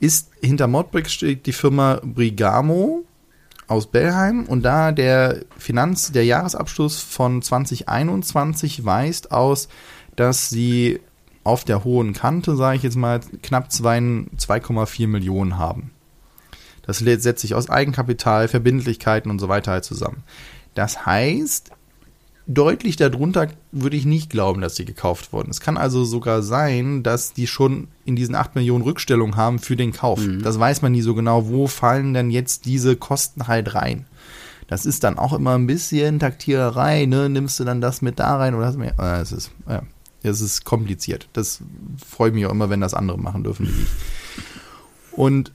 ist 0.00 0.30
hinter 0.40 0.66
Modbricks 0.66 1.12
steht 1.12 1.46
die 1.46 1.52
Firma 1.52 2.00
Brigamo 2.02 3.04
aus 3.66 3.86
Bellheim 3.86 4.44
und 4.44 4.62
da 4.62 4.92
der 4.92 5.44
Finanz, 5.56 6.12
der 6.12 6.24
Jahresabschluss 6.24 7.00
von 7.00 7.40
2021 7.40 8.84
weist 8.84 9.32
aus, 9.32 9.68
dass 10.16 10.50
sie 10.50 11.00
auf 11.44 11.64
der 11.64 11.84
hohen 11.84 12.14
Kante, 12.14 12.56
sage 12.56 12.78
ich 12.78 12.82
jetzt 12.82 12.96
mal, 12.96 13.20
knapp 13.42 13.68
2,4 13.68 15.06
Millionen 15.06 15.58
haben. 15.58 15.93
Das 16.86 16.98
setzt 16.98 17.40
sich 17.40 17.54
aus 17.54 17.70
Eigenkapital, 17.70 18.48
Verbindlichkeiten 18.48 19.30
und 19.30 19.38
so 19.38 19.48
weiter 19.48 19.72
halt 19.72 19.84
zusammen. 19.84 20.22
Das 20.74 21.06
heißt, 21.06 21.70
deutlich 22.46 22.96
darunter 22.96 23.48
würde 23.72 23.96
ich 23.96 24.04
nicht 24.04 24.30
glauben, 24.30 24.60
dass 24.60 24.76
sie 24.76 24.84
gekauft 24.84 25.32
wurden. 25.32 25.50
Es 25.50 25.60
kann 25.60 25.76
also 25.76 26.04
sogar 26.04 26.42
sein, 26.42 27.02
dass 27.02 27.32
die 27.32 27.46
schon 27.46 27.88
in 28.04 28.16
diesen 28.16 28.34
8 28.34 28.54
Millionen 28.54 28.84
Rückstellung 28.84 29.36
haben 29.36 29.58
für 29.58 29.76
den 29.76 29.92
Kauf. 29.92 30.20
Mhm. 30.20 30.42
Das 30.42 30.58
weiß 30.58 30.82
man 30.82 30.92
nie 30.92 31.02
so 31.02 31.14
genau, 31.14 31.48
wo 31.48 31.66
fallen 31.66 32.12
denn 32.12 32.30
jetzt 32.30 32.66
diese 32.66 32.96
Kosten 32.96 33.48
halt 33.48 33.74
rein. 33.74 34.06
Das 34.66 34.86
ist 34.86 35.04
dann 35.04 35.18
auch 35.18 35.32
immer 35.32 35.54
ein 35.54 35.66
bisschen 35.66 36.18
Taktiererei, 36.18 37.04
ne? 37.06 37.28
Nimmst 37.28 37.60
du 37.60 37.64
dann 37.64 37.80
das 37.80 38.02
mit 38.02 38.18
da 38.18 38.36
rein 38.36 38.54
oder 38.54 38.66
hast 38.66 38.74
du 38.74 38.80
mehr? 38.80 38.94
Äh, 38.98 39.20
es 39.20 39.32
ist, 39.32 39.50
ja, 39.68 39.82
es 40.22 40.40
ist 40.40 40.64
kompliziert. 40.64 41.28
Das 41.34 41.60
freut 42.04 42.34
mich 42.34 42.46
auch 42.46 42.50
immer, 42.50 42.70
wenn 42.70 42.80
das 42.80 42.94
andere 42.94 43.18
machen 43.18 43.44
dürfen 43.44 43.68
wie 43.68 43.82
ich. 43.82 43.88
Und 45.12 45.52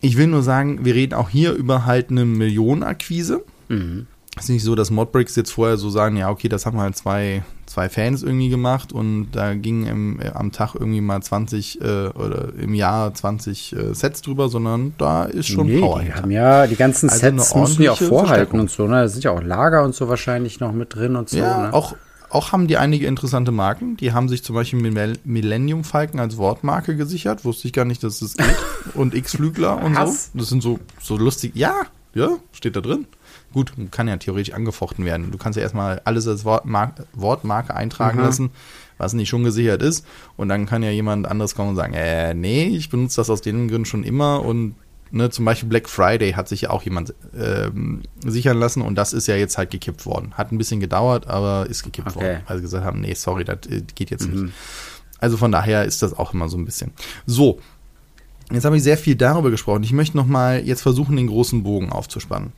ich 0.00 0.16
will 0.16 0.26
nur 0.26 0.42
sagen, 0.42 0.84
wir 0.84 0.94
reden 0.94 1.14
auch 1.14 1.28
hier 1.28 1.52
über 1.52 1.86
halt 1.86 2.10
eine 2.10 2.24
Millionenakquise. 2.24 3.44
Mhm. 3.68 4.06
Es 4.36 4.44
ist 4.44 4.50
nicht 4.50 4.64
so, 4.64 4.74
dass 4.74 4.90
Modbricks 4.90 5.34
jetzt 5.36 5.50
vorher 5.50 5.76
so 5.76 5.90
sagen, 5.90 6.16
ja, 6.16 6.30
okay, 6.30 6.48
das 6.48 6.64
haben 6.64 6.80
halt 6.80 6.96
zwei, 6.96 7.42
zwei 7.66 7.88
Fans 7.88 8.22
irgendwie 8.22 8.48
gemacht 8.48 8.92
und 8.92 9.32
da 9.32 9.54
gingen 9.54 9.86
im, 9.86 10.20
äh, 10.20 10.28
am 10.28 10.52
Tag 10.52 10.74
irgendwie 10.76 11.00
mal 11.00 11.20
20 11.20 11.80
äh, 11.80 11.84
oder 12.08 12.54
im 12.56 12.72
Jahr 12.72 13.12
20 13.12 13.72
äh, 13.72 13.94
Sets 13.94 14.22
drüber, 14.22 14.48
sondern 14.48 14.94
da 14.98 15.24
ist 15.24 15.48
schon 15.48 15.66
nee, 15.66 15.80
Power. 15.80 16.00
Die 16.00 16.14
haben 16.14 16.30
ja 16.30 16.66
die 16.68 16.76
ganzen 16.76 17.10
also 17.10 17.20
Sets 17.20 17.54
müssen 17.54 17.82
ja 17.82 17.92
auch 17.92 18.00
vorhalten 18.00 18.60
und 18.60 18.70
so, 18.70 18.86
ne? 18.86 19.02
Da 19.02 19.08
sind 19.08 19.24
ja 19.24 19.32
auch 19.32 19.42
Lager 19.42 19.82
und 19.82 19.94
so 19.94 20.08
wahrscheinlich 20.08 20.60
noch 20.60 20.72
mit 20.72 20.94
drin 20.94 21.16
und 21.16 21.28
so. 21.28 21.38
Ja, 21.38 21.66
ne? 21.66 21.74
auch, 21.74 21.96
auch 22.30 22.52
haben 22.52 22.66
die 22.68 22.76
einige 22.76 23.06
interessante 23.06 23.52
Marken. 23.52 23.96
Die 23.96 24.12
haben 24.12 24.28
sich 24.28 24.42
zum 24.44 24.54
Beispiel 24.54 24.80
Millennium 25.24 25.84
Falken 25.84 26.20
als 26.20 26.36
Wortmarke 26.36 26.96
gesichert. 26.96 27.44
Wusste 27.44 27.66
ich 27.66 27.72
gar 27.72 27.84
nicht, 27.84 28.02
dass 28.02 28.22
es 28.22 28.36
geht. 28.36 28.56
und 28.94 29.14
X-Flügler 29.14 29.82
und 29.82 29.96
so. 29.96 30.14
Das 30.34 30.48
sind 30.48 30.62
so, 30.62 30.78
so 31.00 31.16
lustig. 31.16 31.52
Ja, 31.54 31.82
ja, 32.14 32.38
steht 32.52 32.76
da 32.76 32.80
drin. 32.80 33.06
Gut, 33.52 33.72
kann 33.90 34.06
ja 34.06 34.16
theoretisch 34.16 34.54
angefochten 34.54 35.04
werden. 35.04 35.30
Du 35.32 35.38
kannst 35.38 35.56
ja 35.56 35.62
erstmal 35.62 36.00
alles 36.04 36.26
als 36.28 36.44
Wortmarke, 36.44 37.06
Wortmarke 37.14 37.74
eintragen 37.74 38.18
mhm. 38.18 38.24
lassen, 38.24 38.50
was 38.96 39.12
nicht 39.12 39.28
schon 39.28 39.42
gesichert 39.42 39.82
ist. 39.82 40.06
Und 40.36 40.48
dann 40.48 40.66
kann 40.66 40.82
ja 40.82 40.90
jemand 40.90 41.26
anderes 41.26 41.54
kommen 41.54 41.70
und 41.70 41.76
sagen, 41.76 41.94
äh, 41.94 42.34
nee, 42.34 42.66
ich 42.66 42.90
benutze 42.90 43.16
das 43.16 43.30
aus 43.30 43.42
den 43.42 43.68
Gründen 43.68 43.86
schon 43.86 44.04
immer 44.04 44.44
und 44.44 44.76
ne, 45.10 45.30
zum 45.30 45.44
Beispiel 45.44 45.68
Black 45.68 45.88
Friday 45.88 46.32
hat 46.32 46.48
sich 46.48 46.62
ja 46.62 46.70
auch 46.70 46.82
jemand 46.82 47.14
ähm, 47.36 48.02
sichern 48.24 48.58
lassen 48.58 48.82
und 48.82 48.94
das 48.94 49.12
ist 49.12 49.26
ja 49.26 49.36
jetzt 49.36 49.58
halt 49.58 49.70
gekippt 49.70 50.06
worden. 50.06 50.34
Hat 50.34 50.52
ein 50.52 50.58
bisschen 50.58 50.80
gedauert, 50.80 51.26
aber 51.26 51.66
ist 51.68 51.82
gekippt 51.82 52.16
okay. 52.16 52.20
worden, 52.20 52.40
weil 52.46 52.56
sie 52.58 52.62
gesagt 52.62 52.84
haben, 52.84 53.00
nee, 53.00 53.14
sorry, 53.14 53.44
das 53.44 53.58
äh, 53.68 53.82
geht 53.94 54.10
jetzt 54.10 54.28
mhm. 54.28 54.44
nicht. 54.44 54.54
Also 55.18 55.36
von 55.36 55.52
daher 55.52 55.84
ist 55.84 56.02
das 56.02 56.18
auch 56.18 56.32
immer 56.32 56.48
so 56.48 56.56
ein 56.56 56.64
bisschen. 56.64 56.92
So, 57.26 57.60
jetzt 58.50 58.64
habe 58.64 58.76
ich 58.76 58.82
sehr 58.82 58.96
viel 58.96 59.16
darüber 59.16 59.50
gesprochen. 59.50 59.82
Ich 59.82 59.92
möchte 59.92 60.16
noch 60.16 60.26
mal 60.26 60.64
jetzt 60.64 60.82
versuchen, 60.82 61.16
den 61.16 61.26
großen 61.26 61.62
Bogen 61.62 61.90
aufzuspannen. 61.90 62.52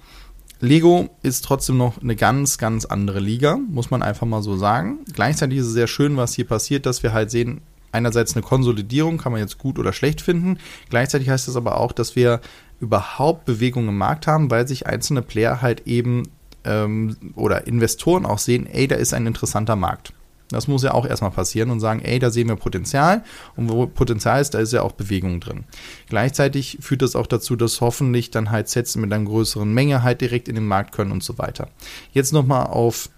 Lego 0.60 1.10
ist 1.22 1.44
trotzdem 1.44 1.76
noch 1.76 2.00
eine 2.00 2.14
ganz, 2.14 2.56
ganz 2.56 2.84
andere 2.84 3.18
Liga, 3.18 3.56
muss 3.56 3.90
man 3.90 4.00
einfach 4.00 4.28
mal 4.28 4.42
so 4.42 4.56
sagen. 4.56 5.00
Gleichzeitig 5.12 5.58
ist 5.58 5.66
es 5.66 5.72
sehr 5.72 5.88
schön, 5.88 6.16
was 6.16 6.34
hier 6.34 6.46
passiert, 6.46 6.86
dass 6.86 7.02
wir 7.02 7.12
halt 7.12 7.32
sehen, 7.32 7.62
einerseits 7.92 8.34
eine 8.34 8.42
Konsolidierung, 8.42 9.18
kann 9.18 9.32
man 9.32 9.40
jetzt 9.40 9.58
gut 9.58 9.78
oder 9.78 9.92
schlecht 9.92 10.20
finden. 10.20 10.58
Gleichzeitig 10.90 11.28
heißt 11.28 11.46
das 11.46 11.56
aber 11.56 11.78
auch, 11.78 11.92
dass 11.92 12.16
wir 12.16 12.40
überhaupt 12.80 13.44
Bewegung 13.44 13.88
im 13.88 13.98
Markt 13.98 14.26
haben, 14.26 14.50
weil 14.50 14.66
sich 14.66 14.86
einzelne 14.86 15.22
Player 15.22 15.62
halt 15.62 15.86
eben 15.86 16.24
ähm, 16.64 17.16
oder 17.36 17.66
Investoren 17.66 18.26
auch 18.26 18.38
sehen, 18.38 18.66
ey, 18.66 18.88
da 18.88 18.96
ist 18.96 19.14
ein 19.14 19.26
interessanter 19.26 19.76
Markt. 19.76 20.12
Das 20.52 20.68
muss 20.68 20.82
ja 20.82 20.92
auch 20.92 21.06
erstmal 21.06 21.30
passieren 21.30 21.70
und 21.70 21.80
sagen, 21.80 22.00
ey, 22.00 22.18
da 22.18 22.30
sehen 22.30 22.48
wir 22.48 22.56
Potenzial 22.56 23.24
und 23.56 23.70
wo 23.70 23.86
Potenzial 23.86 24.40
ist, 24.40 24.52
da 24.52 24.58
ist 24.58 24.72
ja 24.72 24.82
auch 24.82 24.92
Bewegung 24.92 25.40
drin. 25.40 25.64
Gleichzeitig 26.08 26.78
führt 26.80 27.02
das 27.02 27.16
auch 27.16 27.26
dazu, 27.26 27.56
dass 27.56 27.80
hoffentlich 27.80 28.30
dann 28.30 28.50
halt 28.50 28.68
Sets 28.68 28.96
mit 28.96 29.12
einer 29.12 29.24
größeren 29.24 29.72
Menge 29.72 30.02
halt 30.02 30.20
direkt 30.20 30.48
in 30.48 30.54
den 30.54 30.66
Markt 30.66 30.92
können 30.92 31.10
und 31.10 31.22
so 31.22 31.38
weiter. 31.38 31.68
Jetzt 32.12 32.32
nochmal 32.32 32.66
auf 32.66 33.08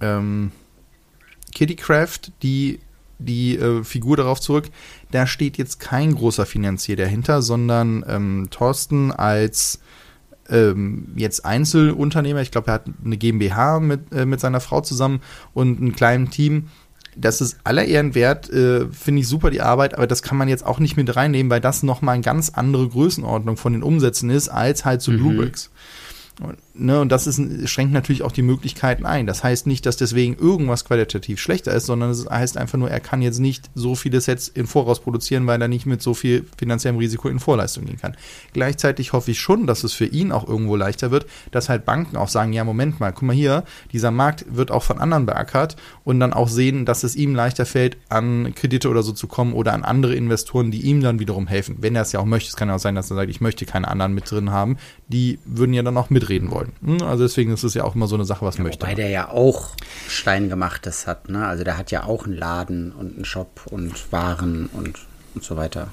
ähm, 0.00 0.50
Kittycraft, 1.54 2.32
die 2.42 2.80
die 3.24 3.56
äh, 3.56 3.84
Figur 3.84 4.16
darauf 4.16 4.40
zurück. 4.40 4.66
Da 5.10 5.26
steht 5.26 5.58
jetzt 5.58 5.80
kein 5.80 6.14
großer 6.14 6.46
Finanzier 6.46 6.96
dahinter, 6.96 7.42
sondern 7.42 8.04
ähm, 8.08 8.48
Thorsten 8.50 9.12
als 9.12 9.80
ähm, 10.48 11.08
jetzt 11.16 11.44
Einzelunternehmer. 11.44 12.40
Ich 12.40 12.50
glaube, 12.50 12.68
er 12.68 12.74
hat 12.74 12.86
eine 13.04 13.16
GmbH 13.16 13.80
mit, 13.80 14.12
äh, 14.12 14.26
mit 14.26 14.40
seiner 14.40 14.60
Frau 14.60 14.80
zusammen 14.80 15.20
und 15.54 15.78
einem 15.80 15.94
kleinen 15.94 16.30
Team. 16.30 16.68
Das 17.14 17.40
ist 17.40 17.58
aller 17.64 17.84
Ehren 17.84 18.14
wert, 18.14 18.50
äh, 18.50 18.86
finde 18.90 19.20
ich 19.20 19.28
super 19.28 19.50
die 19.50 19.60
Arbeit, 19.60 19.94
aber 19.94 20.06
das 20.06 20.22
kann 20.22 20.38
man 20.38 20.48
jetzt 20.48 20.64
auch 20.64 20.78
nicht 20.78 20.96
mit 20.96 21.14
reinnehmen, 21.14 21.50
weil 21.50 21.60
das 21.60 21.82
nochmal 21.82 22.14
eine 22.14 22.22
ganz 22.22 22.50
andere 22.50 22.88
Größenordnung 22.88 23.58
von 23.58 23.74
den 23.74 23.82
Umsätzen 23.82 24.30
ist, 24.30 24.48
als 24.48 24.84
halt 24.84 25.02
zu 25.02 25.10
so 25.10 25.18
mhm. 25.18 25.20
Bluebricks. 25.20 25.70
Und, 26.42 26.58
ne, 26.74 27.00
und 27.00 27.10
das 27.12 27.26
ist, 27.26 27.40
schränkt 27.68 27.92
natürlich 27.92 28.22
auch 28.22 28.32
die 28.32 28.42
Möglichkeiten 28.42 29.06
ein. 29.06 29.26
Das 29.26 29.44
heißt 29.44 29.66
nicht, 29.66 29.86
dass 29.86 29.96
deswegen 29.96 30.34
irgendwas 30.34 30.84
qualitativ 30.84 31.40
schlechter 31.40 31.72
ist, 31.72 31.86
sondern 31.86 32.10
es 32.10 32.28
heißt 32.28 32.56
einfach 32.56 32.78
nur, 32.78 32.90
er 32.90 32.98
kann 33.00 33.22
jetzt 33.22 33.38
nicht 33.38 33.70
so 33.74 33.94
viele 33.94 34.20
Sets 34.20 34.48
im 34.48 34.66
Voraus 34.66 35.00
produzieren, 35.00 35.46
weil 35.46 35.62
er 35.62 35.68
nicht 35.68 35.86
mit 35.86 36.02
so 36.02 36.14
viel 36.14 36.44
finanziellem 36.58 36.98
Risiko 36.98 37.28
in 37.28 37.38
Vorleistung 37.38 37.84
gehen 37.84 37.98
kann. 37.98 38.16
Gleichzeitig 38.52 39.12
hoffe 39.12 39.30
ich 39.30 39.40
schon, 39.40 39.68
dass 39.68 39.84
es 39.84 39.92
für 39.92 40.06
ihn 40.06 40.32
auch 40.32 40.48
irgendwo 40.48 40.74
leichter 40.74 41.12
wird, 41.12 41.26
dass 41.52 41.68
halt 41.68 41.84
Banken 41.84 42.16
auch 42.16 42.28
sagen, 42.28 42.52
ja, 42.52 42.64
Moment 42.64 42.98
mal, 42.98 43.12
guck 43.12 43.22
mal 43.22 43.36
hier, 43.36 43.62
dieser 43.92 44.10
Markt 44.10 44.44
wird 44.48 44.72
auch 44.72 44.82
von 44.82 44.98
anderen 44.98 45.26
beackert 45.26 45.76
und 46.02 46.18
dann 46.18 46.32
auch 46.32 46.48
sehen, 46.48 46.84
dass 46.84 47.04
es 47.04 47.14
ihm 47.14 47.36
leichter 47.36 47.66
fällt, 47.66 47.98
an 48.08 48.52
Kredite 48.56 48.88
oder 48.88 49.04
so 49.04 49.12
zu 49.12 49.28
kommen 49.28 49.52
oder 49.52 49.74
an 49.74 49.84
andere 49.84 50.16
Investoren, 50.16 50.72
die 50.72 50.82
ihm 50.82 51.02
dann 51.02 51.20
wiederum 51.20 51.46
helfen. 51.46 51.76
Wenn 51.78 51.94
er 51.94 52.02
es 52.02 52.10
ja 52.10 52.18
auch 52.18 52.24
möchte, 52.24 52.48
es 52.48 52.56
kann 52.56 52.68
ja 52.68 52.74
auch 52.74 52.80
sein, 52.80 52.96
dass 52.96 53.10
er 53.10 53.16
sagt, 53.16 53.30
ich 53.30 53.40
möchte 53.40 53.64
keine 53.64 53.86
anderen 53.88 54.12
mit 54.12 54.28
drin 54.28 54.50
haben, 54.50 54.76
die 55.06 55.38
würden 55.44 55.74
ja 55.74 55.82
dann 55.82 55.96
auch 55.96 56.10
mitreden 56.10 56.31
mitreden 56.32 56.50
wollen. 56.50 56.72
Hm, 56.84 57.02
also 57.02 57.24
deswegen 57.24 57.52
ist 57.52 57.62
es 57.62 57.74
ja 57.74 57.84
auch 57.84 57.94
immer 57.94 58.06
so 58.06 58.14
eine 58.14 58.24
Sache, 58.24 58.44
was 58.44 58.56
ja, 58.56 58.62
möchte. 58.62 58.86
Weil 58.86 58.94
der 58.94 59.08
ja 59.08 59.28
auch 59.28 59.70
Steingemachtes 60.08 61.06
hat, 61.06 61.28
ne? 61.28 61.46
Also 61.46 61.64
der 61.64 61.76
hat 61.76 61.90
ja 61.90 62.04
auch 62.04 62.24
einen 62.24 62.36
Laden 62.36 62.92
und 62.92 63.14
einen 63.14 63.24
Shop 63.24 63.62
und 63.70 64.12
Waren 64.12 64.66
und, 64.66 64.98
und 65.34 65.44
so 65.44 65.56
weiter. 65.56 65.88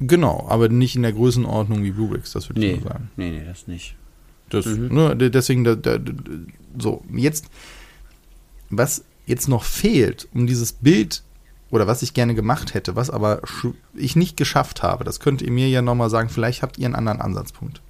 Genau, 0.00 0.46
aber 0.48 0.68
nicht 0.68 0.96
in 0.96 1.02
der 1.02 1.12
Größenordnung 1.12 1.82
wie 1.82 1.90
Bluebricks, 1.90 2.32
das 2.32 2.48
würde 2.48 2.60
nee, 2.60 2.72
ich 2.72 2.82
so 2.82 2.88
sagen. 2.88 3.10
Nee, 3.16 3.30
nee, 3.30 3.44
das 3.44 3.66
nicht. 3.66 3.96
Das, 4.48 4.66
mhm. 4.66 4.94
ne, 4.94 5.30
deswegen, 5.30 5.64
da, 5.64 5.74
da, 5.74 5.98
so, 6.78 7.04
jetzt, 7.12 7.46
was 8.70 9.04
jetzt 9.26 9.48
noch 9.48 9.62
fehlt, 9.62 10.26
um 10.32 10.46
dieses 10.46 10.72
Bild 10.72 11.22
oder 11.70 11.86
was 11.86 12.02
ich 12.02 12.14
gerne 12.14 12.34
gemacht 12.34 12.74
hätte, 12.74 12.96
was 12.96 13.10
aber 13.10 13.42
ich 13.94 14.16
nicht 14.16 14.36
geschafft 14.36 14.82
habe, 14.82 15.04
das 15.04 15.20
könnt 15.20 15.42
ihr 15.42 15.52
mir 15.52 15.68
ja 15.68 15.82
nochmal 15.82 16.10
sagen, 16.10 16.30
vielleicht 16.30 16.62
habt 16.62 16.78
ihr 16.78 16.86
einen 16.86 16.96
anderen 16.96 17.20
Ansatzpunkt. 17.20 17.80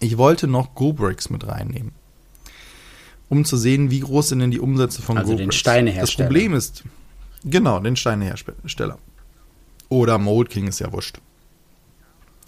Ich 0.00 0.16
wollte 0.18 0.46
noch 0.46 0.74
GoBricks 0.74 1.30
mit 1.30 1.46
reinnehmen. 1.46 1.92
Um 3.28 3.44
zu 3.44 3.56
sehen, 3.56 3.90
wie 3.90 4.00
groß 4.00 4.30
sind 4.30 4.40
denn 4.40 4.50
die 4.50 4.58
Umsätze 4.58 5.02
von 5.02 5.16
also 5.16 5.32
GoBricks. 5.32 5.48
den 5.48 5.52
Steinehersteller. 5.52 6.28
Das 6.28 6.34
Problem 6.34 6.54
ist, 6.54 6.84
genau, 7.44 7.78
den 7.78 7.96
Steinehersteller. 7.96 8.98
Oder 9.88 10.18
Mold 10.18 10.50
King 10.50 10.66
ist 10.66 10.80
ja 10.80 10.92
wurscht. 10.92 11.20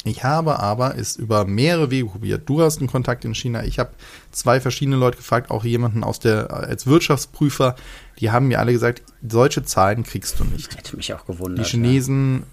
Ich 0.04 0.24
habe 0.24 0.58
aber 0.58 0.98
es 0.98 1.14
über 1.14 1.44
mehrere 1.44 1.90
Wege 1.90 2.06
probiert. 2.06 2.48
Du 2.48 2.60
hast 2.60 2.78
einen 2.78 2.88
Kontakt 2.88 3.24
in 3.24 3.34
China. 3.34 3.62
Ich 3.62 3.78
habe 3.78 3.92
zwei 4.32 4.60
verschiedene 4.60 4.96
Leute 4.96 5.18
gefragt, 5.18 5.50
auch 5.50 5.64
jemanden 5.64 6.02
aus 6.02 6.18
der 6.18 6.52
als 6.52 6.86
Wirtschaftsprüfer. 6.86 7.76
Die 8.18 8.30
haben 8.32 8.48
mir 8.48 8.58
alle 8.58 8.72
gesagt, 8.72 9.02
solche 9.26 9.62
Zahlen 9.62 10.02
kriegst 10.02 10.40
du 10.40 10.44
nicht. 10.44 10.76
Hätte 10.76 10.96
mich 10.96 11.14
auch 11.14 11.24
gewundert. 11.24 11.64
Die 11.64 11.70
Chinesen 11.70 12.40
ja. 12.40 12.44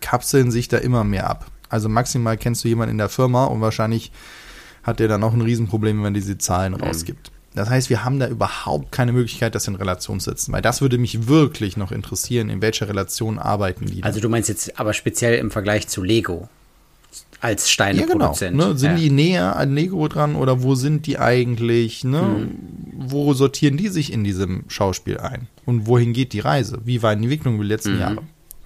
kapseln 0.00 0.50
sich 0.50 0.66
da 0.66 0.78
immer 0.78 1.04
mehr 1.04 1.30
ab. 1.30 1.46
Also 1.70 1.88
maximal 1.88 2.36
kennst 2.36 2.64
du 2.64 2.68
jemanden 2.68 2.92
in 2.92 2.98
der 2.98 3.08
Firma 3.08 3.46
und 3.46 3.60
wahrscheinlich 3.60 4.12
hat 4.82 5.00
der 5.00 5.08
dann 5.08 5.22
auch 5.24 5.32
ein 5.32 5.40
Riesenproblem, 5.40 6.02
wenn 6.02 6.14
diese 6.14 6.36
Zahlen 6.36 6.74
mhm. 6.74 6.80
rausgibt. 6.80 7.30
Das 7.54 7.68
heißt, 7.68 7.90
wir 7.90 8.04
haben 8.04 8.20
da 8.20 8.28
überhaupt 8.28 8.92
keine 8.92 9.12
Möglichkeit, 9.12 9.54
das 9.54 9.66
in 9.66 9.74
Relation 9.74 10.20
zu 10.20 10.30
setzen, 10.30 10.52
weil 10.52 10.62
das 10.62 10.82
würde 10.82 10.98
mich 10.98 11.26
wirklich 11.26 11.76
noch 11.76 11.90
interessieren, 11.90 12.48
in 12.48 12.62
welcher 12.62 12.88
Relation 12.88 13.38
arbeiten 13.38 13.86
die. 13.86 14.04
Also 14.04 14.20
du 14.20 14.28
meinst 14.28 14.48
jetzt 14.48 14.78
aber 14.78 14.92
speziell 14.92 15.36
im 15.38 15.50
Vergleich 15.50 15.88
zu 15.88 16.02
Lego. 16.02 16.48
als 17.40 17.70
Steineproduzent. 17.70 18.56
Ja, 18.56 18.62
genau, 18.62 18.68
ne? 18.68 18.78
Sind 18.78 18.90
ja. 18.92 18.96
die 18.96 19.10
näher 19.10 19.56
an 19.56 19.74
Lego 19.74 20.06
dran 20.08 20.36
oder 20.36 20.62
wo 20.62 20.74
sind 20.74 21.06
die 21.06 21.18
eigentlich? 21.18 22.04
Ne? 22.04 22.22
Mhm. 22.22 22.58
Wo 22.92 23.34
sortieren 23.34 23.76
die 23.76 23.88
sich 23.88 24.12
in 24.12 24.22
diesem 24.24 24.64
Schauspiel 24.68 25.18
ein? 25.18 25.48
Und 25.66 25.86
wohin 25.86 26.12
geht 26.12 26.32
die 26.32 26.40
Reise? 26.40 26.80
Wie 26.84 27.02
war 27.02 27.16
die 27.16 27.24
Entwicklung 27.24 27.54
über 27.56 27.64
die 27.64 27.70
letzten 27.70 27.94
mhm. 27.94 28.00
Jahre? 28.00 28.22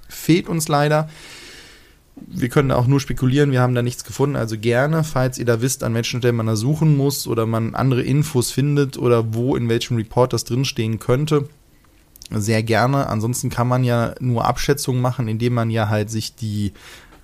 Fehlt 0.08 0.48
uns 0.48 0.68
leider. 0.68 1.08
Wir 2.16 2.48
können 2.48 2.68
da 2.68 2.76
auch 2.76 2.86
nur 2.86 3.00
spekulieren, 3.00 3.50
wir 3.50 3.60
haben 3.60 3.74
da 3.74 3.82
nichts 3.82 4.04
gefunden. 4.04 4.36
Also 4.36 4.56
gerne, 4.58 5.04
falls 5.04 5.38
ihr 5.38 5.44
da 5.44 5.60
wisst, 5.60 5.82
an 5.82 5.94
welchen 5.94 6.20
Stellen 6.20 6.36
man 6.36 6.46
da 6.46 6.56
suchen 6.56 6.96
muss 6.96 7.26
oder 7.26 7.44
man 7.44 7.74
andere 7.74 8.02
Infos 8.02 8.50
findet 8.50 8.96
oder 8.98 9.34
wo 9.34 9.56
in 9.56 9.68
welchem 9.68 9.96
Report 9.96 10.32
das 10.32 10.44
drinstehen 10.44 11.00
könnte, 11.00 11.48
sehr 12.30 12.62
gerne. 12.62 13.08
Ansonsten 13.08 13.50
kann 13.50 13.68
man 13.68 13.84
ja 13.84 14.14
nur 14.20 14.44
Abschätzungen 14.44 15.02
machen, 15.02 15.28
indem 15.28 15.54
man 15.54 15.70
ja 15.70 15.88
halt 15.88 16.10
sich 16.10 16.34
die 16.34 16.72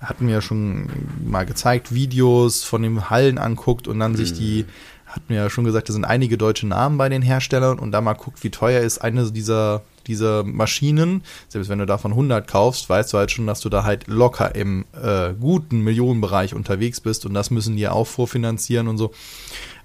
hatten 0.01 0.27
wir 0.27 0.35
ja 0.35 0.41
schon 0.41 0.89
mal 1.23 1.45
gezeigt, 1.45 1.93
Videos 1.93 2.63
von 2.63 2.81
den 2.81 3.09
Hallen 3.09 3.37
anguckt 3.37 3.87
und 3.87 3.99
dann 3.99 4.13
mhm. 4.13 4.17
sich 4.17 4.33
die, 4.33 4.65
hatten 5.05 5.29
wir 5.29 5.37
ja 5.37 5.49
schon 5.49 5.63
gesagt, 5.63 5.89
da 5.89 5.93
sind 5.93 6.05
einige 6.05 6.37
deutsche 6.37 6.67
Namen 6.67 6.97
bei 6.97 7.07
den 7.07 7.21
Herstellern 7.21 7.77
und 7.77 7.91
da 7.91 8.01
mal 8.01 8.13
guckt, 8.13 8.43
wie 8.43 8.49
teuer 8.49 8.81
ist 8.81 8.99
eine 8.99 9.31
dieser, 9.31 9.83
dieser 10.07 10.43
Maschinen. 10.43 11.23
Selbst 11.47 11.69
wenn 11.69 11.79
du 11.79 11.85
davon 11.85 12.11
100 12.11 12.47
kaufst, 12.47 12.89
weißt 12.89 13.13
du 13.13 13.17
halt 13.17 13.31
schon, 13.31 13.47
dass 13.47 13.61
du 13.61 13.69
da 13.69 13.83
halt 13.83 14.07
locker 14.07 14.55
im 14.55 14.85
äh, 15.01 15.33
guten 15.33 15.81
Millionenbereich 15.81 16.53
unterwegs 16.53 17.01
bist 17.01 17.25
und 17.25 17.33
das 17.33 17.51
müssen 17.51 17.75
die 17.75 17.83
ja 17.83 17.91
auch 17.91 18.07
vorfinanzieren 18.07 18.87
und 18.87 18.97
so. 18.97 19.11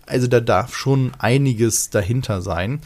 Also 0.07 0.27
da 0.27 0.41
darf 0.41 0.75
schon 0.77 1.13
einiges 1.19 1.91
dahinter 1.91 2.43
sein 2.43 2.81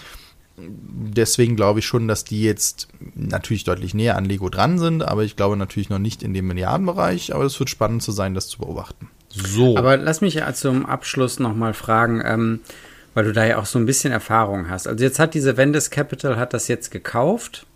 deswegen 0.63 1.57
glaube 1.57 1.79
ich 1.79 1.87
schon, 1.87 2.09
dass 2.09 2.25
die 2.25 2.43
jetzt 2.43 2.89
natürlich 3.15 3.65
deutlich 3.65 3.95
näher 3.95 4.17
an 4.17 4.25
Lego 4.25 4.49
dran 4.49 4.79
sind, 4.79 5.03
aber 5.03 5.25
ich 5.25 5.37
glaube 5.37 5.57
natürlich 5.57 5.91
noch 5.91 5.99
nicht 5.99 6.23
in 6.23 6.35
dem 6.35 6.47
Milliardenbereich, 6.47 7.35
aber 7.35 7.45
es 7.45 7.59
wird 7.59 7.71
spannend 7.71 8.03
zu 8.03 8.13
sein, 8.13 8.35
das 8.35 8.49
zu 8.49 8.59
beobachten. 8.59 9.09
So. 9.29 9.77
Aber 9.77 9.97
lass 9.97 10.21
mich 10.21 10.35
ja 10.35 10.53
zum 10.53 10.87
Abschluss 10.87 11.39
nochmal 11.39 11.75
fragen, 11.75 12.23
ähm, 12.25 12.61
weil 13.15 13.25
du 13.25 13.33
da 13.33 13.45
ja 13.45 13.59
auch 13.59 13.67
so 13.67 13.79
ein 13.79 13.87
bisschen 13.87 14.13
Erfahrung 14.13 14.69
hast. 14.69 14.87
Also 14.87 15.05
jetzt 15.05 15.19
hat 15.19 15.35
diese 15.35 15.57
Vendes 15.57 15.91
Capital 15.91 16.37
hat 16.37 16.55
das 16.55 16.69
jetzt 16.69 16.91
gekauft 16.91 17.67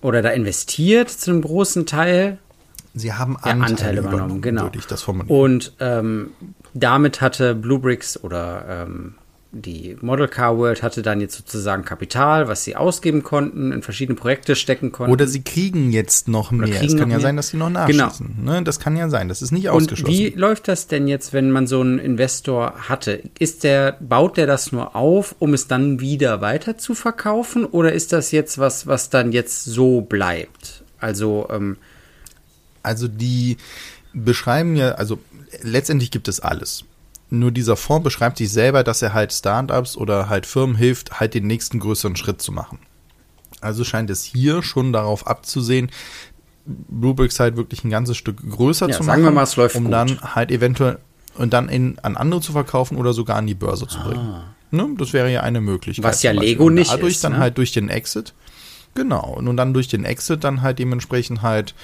oder 0.00 0.22
da 0.22 0.30
investiert 0.30 1.10
zu 1.10 1.30
einem 1.30 1.42
großen 1.42 1.86
Teil. 1.86 2.38
Sie 2.94 3.12
haben 3.12 3.36
Anteile, 3.36 3.58
ja, 3.58 3.66
Anteile 3.66 3.98
übernommen, 4.00 4.18
übernommen, 4.18 4.42
genau. 4.42 4.62
Würde 4.64 4.78
ich 4.78 4.86
das 4.86 5.02
formulieren. 5.02 5.38
Und 5.38 5.72
ähm, 5.80 6.32
damit 6.74 7.20
hatte 7.20 7.54
Bluebricks 7.54 8.22
oder 8.22 8.86
ähm, 8.86 9.14
die 9.50 9.96
Model 10.02 10.28
Car 10.28 10.58
World 10.58 10.82
hatte 10.82 11.00
dann 11.00 11.22
jetzt 11.22 11.34
sozusagen 11.34 11.82
Kapital, 11.82 12.48
was 12.48 12.64
sie 12.64 12.76
ausgeben 12.76 13.22
konnten, 13.22 13.72
in 13.72 13.82
verschiedene 13.82 14.14
Projekte 14.14 14.54
stecken 14.54 14.92
konnten. 14.92 15.10
Oder 15.10 15.26
sie 15.26 15.42
kriegen 15.42 15.90
jetzt 15.90 16.28
noch 16.28 16.50
mehr. 16.50 16.82
Es 16.82 16.96
kann 16.96 17.10
ja 17.10 17.16
mehr. 17.16 17.20
sein, 17.20 17.36
dass 17.36 17.48
sie 17.48 17.56
noch 17.56 17.70
nachschießen. 17.70 18.36
Genau. 18.36 18.52
Ne? 18.52 18.62
Das 18.62 18.78
kann 18.78 18.94
ja 18.96 19.08
sein. 19.08 19.28
Das 19.28 19.40
ist 19.40 19.50
nicht 19.50 19.70
ausgeschlossen. 19.70 20.14
Und 20.14 20.34
wie 20.34 20.38
läuft 20.38 20.68
das 20.68 20.86
denn 20.86 21.08
jetzt, 21.08 21.32
wenn 21.32 21.50
man 21.50 21.66
so 21.66 21.80
einen 21.80 21.98
Investor 21.98 22.74
hatte? 22.88 23.22
Ist 23.38 23.64
der, 23.64 23.96
baut 24.00 24.36
der 24.36 24.46
das 24.46 24.70
nur 24.70 24.94
auf, 24.94 25.34
um 25.38 25.54
es 25.54 25.66
dann 25.66 26.00
wieder 26.00 26.42
weiter 26.42 26.76
zu 26.76 26.94
verkaufen? 26.94 27.64
Oder 27.64 27.94
ist 27.94 28.12
das 28.12 28.32
jetzt 28.32 28.58
was, 28.58 28.86
was 28.86 29.08
dann 29.08 29.32
jetzt 29.32 29.64
so 29.64 30.02
bleibt? 30.02 30.84
Also, 31.00 31.48
ähm, 31.50 31.78
also 32.82 33.08
die 33.08 33.56
beschreiben 34.12 34.76
ja, 34.76 34.92
also 34.92 35.18
letztendlich 35.62 36.10
gibt 36.10 36.28
es 36.28 36.38
alles. 36.40 36.84
Nur 37.30 37.50
dieser 37.50 37.76
Fonds 37.76 38.04
beschreibt 38.04 38.38
sich 38.38 38.50
selber, 38.50 38.84
dass 38.84 39.02
er 39.02 39.12
halt 39.12 39.32
Startups 39.32 39.96
oder 39.96 40.28
halt 40.28 40.46
Firmen 40.46 40.76
hilft, 40.76 41.20
halt 41.20 41.34
den 41.34 41.46
nächsten 41.46 41.78
größeren 41.78 42.16
Schritt 42.16 42.40
zu 42.40 42.52
machen. 42.52 42.78
Also 43.60 43.84
scheint 43.84 44.08
es 44.08 44.22
hier 44.24 44.62
schon 44.62 44.92
darauf 44.92 45.26
abzusehen, 45.26 45.90
Bluebricks 46.64 47.40
halt 47.40 47.56
wirklich 47.56 47.84
ein 47.84 47.90
ganzes 47.90 48.16
Stück 48.16 48.38
größer 48.48 48.88
ja, 48.88 48.96
zu 48.96 49.04
machen, 49.04 49.22
mal, 49.34 49.46
um 49.74 49.84
gut. 49.84 49.92
dann 49.92 50.20
halt 50.34 50.50
eventuell 50.50 50.98
und 51.34 51.52
dann 51.52 51.68
in, 51.68 51.98
an 52.00 52.16
andere 52.16 52.40
zu 52.40 52.52
verkaufen 52.52 52.96
oder 52.96 53.12
sogar 53.12 53.36
an 53.36 53.46
die 53.46 53.54
Börse 53.54 53.86
zu 53.86 54.00
bringen. 54.00 54.20
Ah. 54.20 54.54
Ne? 54.70 54.88
Das 54.98 55.12
wäre 55.12 55.32
ja 55.32 55.42
eine 55.42 55.60
Möglichkeit. 55.60 56.04
Was 56.04 56.22
ja 56.22 56.32
Lego 56.32 56.68
nicht 56.68 56.90
dadurch 56.90 57.14
ist. 57.14 57.20
Dadurch 57.20 57.20
dann 57.20 57.32
ne? 57.32 57.38
halt 57.38 57.58
durch 57.58 57.72
den 57.72 57.88
Exit. 57.88 58.34
Genau. 58.94 59.34
Und 59.38 59.56
dann 59.56 59.72
durch 59.72 59.88
den 59.88 60.04
Exit 60.04 60.44
dann 60.44 60.62
halt 60.62 60.78
dementsprechend 60.78 61.42
halt 61.42 61.74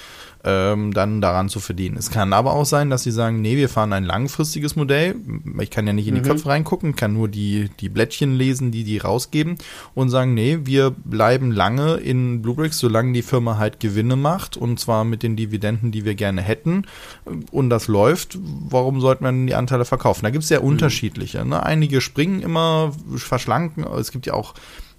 ähm, 0.45 0.93
dann 0.93 1.21
daran 1.21 1.49
zu 1.49 1.59
verdienen. 1.59 1.97
Es 1.97 2.11
kann 2.11 2.31
aber 2.31 2.53
auch 2.53 2.65
sein, 2.65 2.91
dass 2.91 3.01
sie 3.01 3.11
sagen, 3.11 3.41
nee, 3.41 3.57
wir 3.57 3.67
fahren 3.67 3.93
ein 3.93 4.03
langfristiges 4.03 4.75
Modell. 4.75 5.15
Ich 5.59 5.71
kann 5.71 5.87
ja 5.87 5.93
nicht 5.93 6.07
in 6.07 6.13
die 6.13 6.21
mhm. 6.21 6.25
Köpfe 6.25 6.49
reingucken, 6.49 6.95
kann 6.95 7.13
nur 7.13 7.27
die, 7.27 7.69
die 7.79 7.89
Blättchen 7.89 8.35
lesen, 8.35 8.71
die 8.71 8.83
die 8.83 8.99
rausgeben 8.99 9.57
und 9.95 10.09
sagen, 10.09 10.35
nee, 10.35 10.59
wir 10.63 10.91
bleiben 10.91 11.51
lange 11.51 11.95
in 11.95 12.43
Bluebricks, 12.43 12.77
solange 12.77 13.13
die 13.13 13.23
Firma 13.23 13.57
halt 13.57 13.79
Gewinne 13.79 14.15
macht 14.15 14.55
und 14.55 14.79
zwar 14.79 15.03
mit 15.03 15.23
den 15.23 15.35
Dividenden, 15.35 15.91
die 15.91 16.05
wir 16.05 16.13
gerne 16.13 16.43
hätten 16.43 16.85
und 17.51 17.71
das 17.71 17.87
läuft, 17.87 18.37
warum 18.41 19.01
sollte 19.01 19.23
man 19.23 19.47
die 19.47 19.55
Anteile 19.55 19.85
verkaufen? 19.85 20.25
Da 20.25 20.29
gibt 20.29 20.43
es 20.43 20.49
sehr 20.49 20.61
mhm. 20.61 20.67
unterschiedliche. 20.67 21.43
Ne? 21.43 21.63
Einige 21.63 22.01
springen 22.01 22.41
immer, 22.41 22.91
verschlanken, 23.15 23.83
es 23.83 24.11
gibt 24.11 24.27
ja 24.27 24.33
auch 24.33 24.53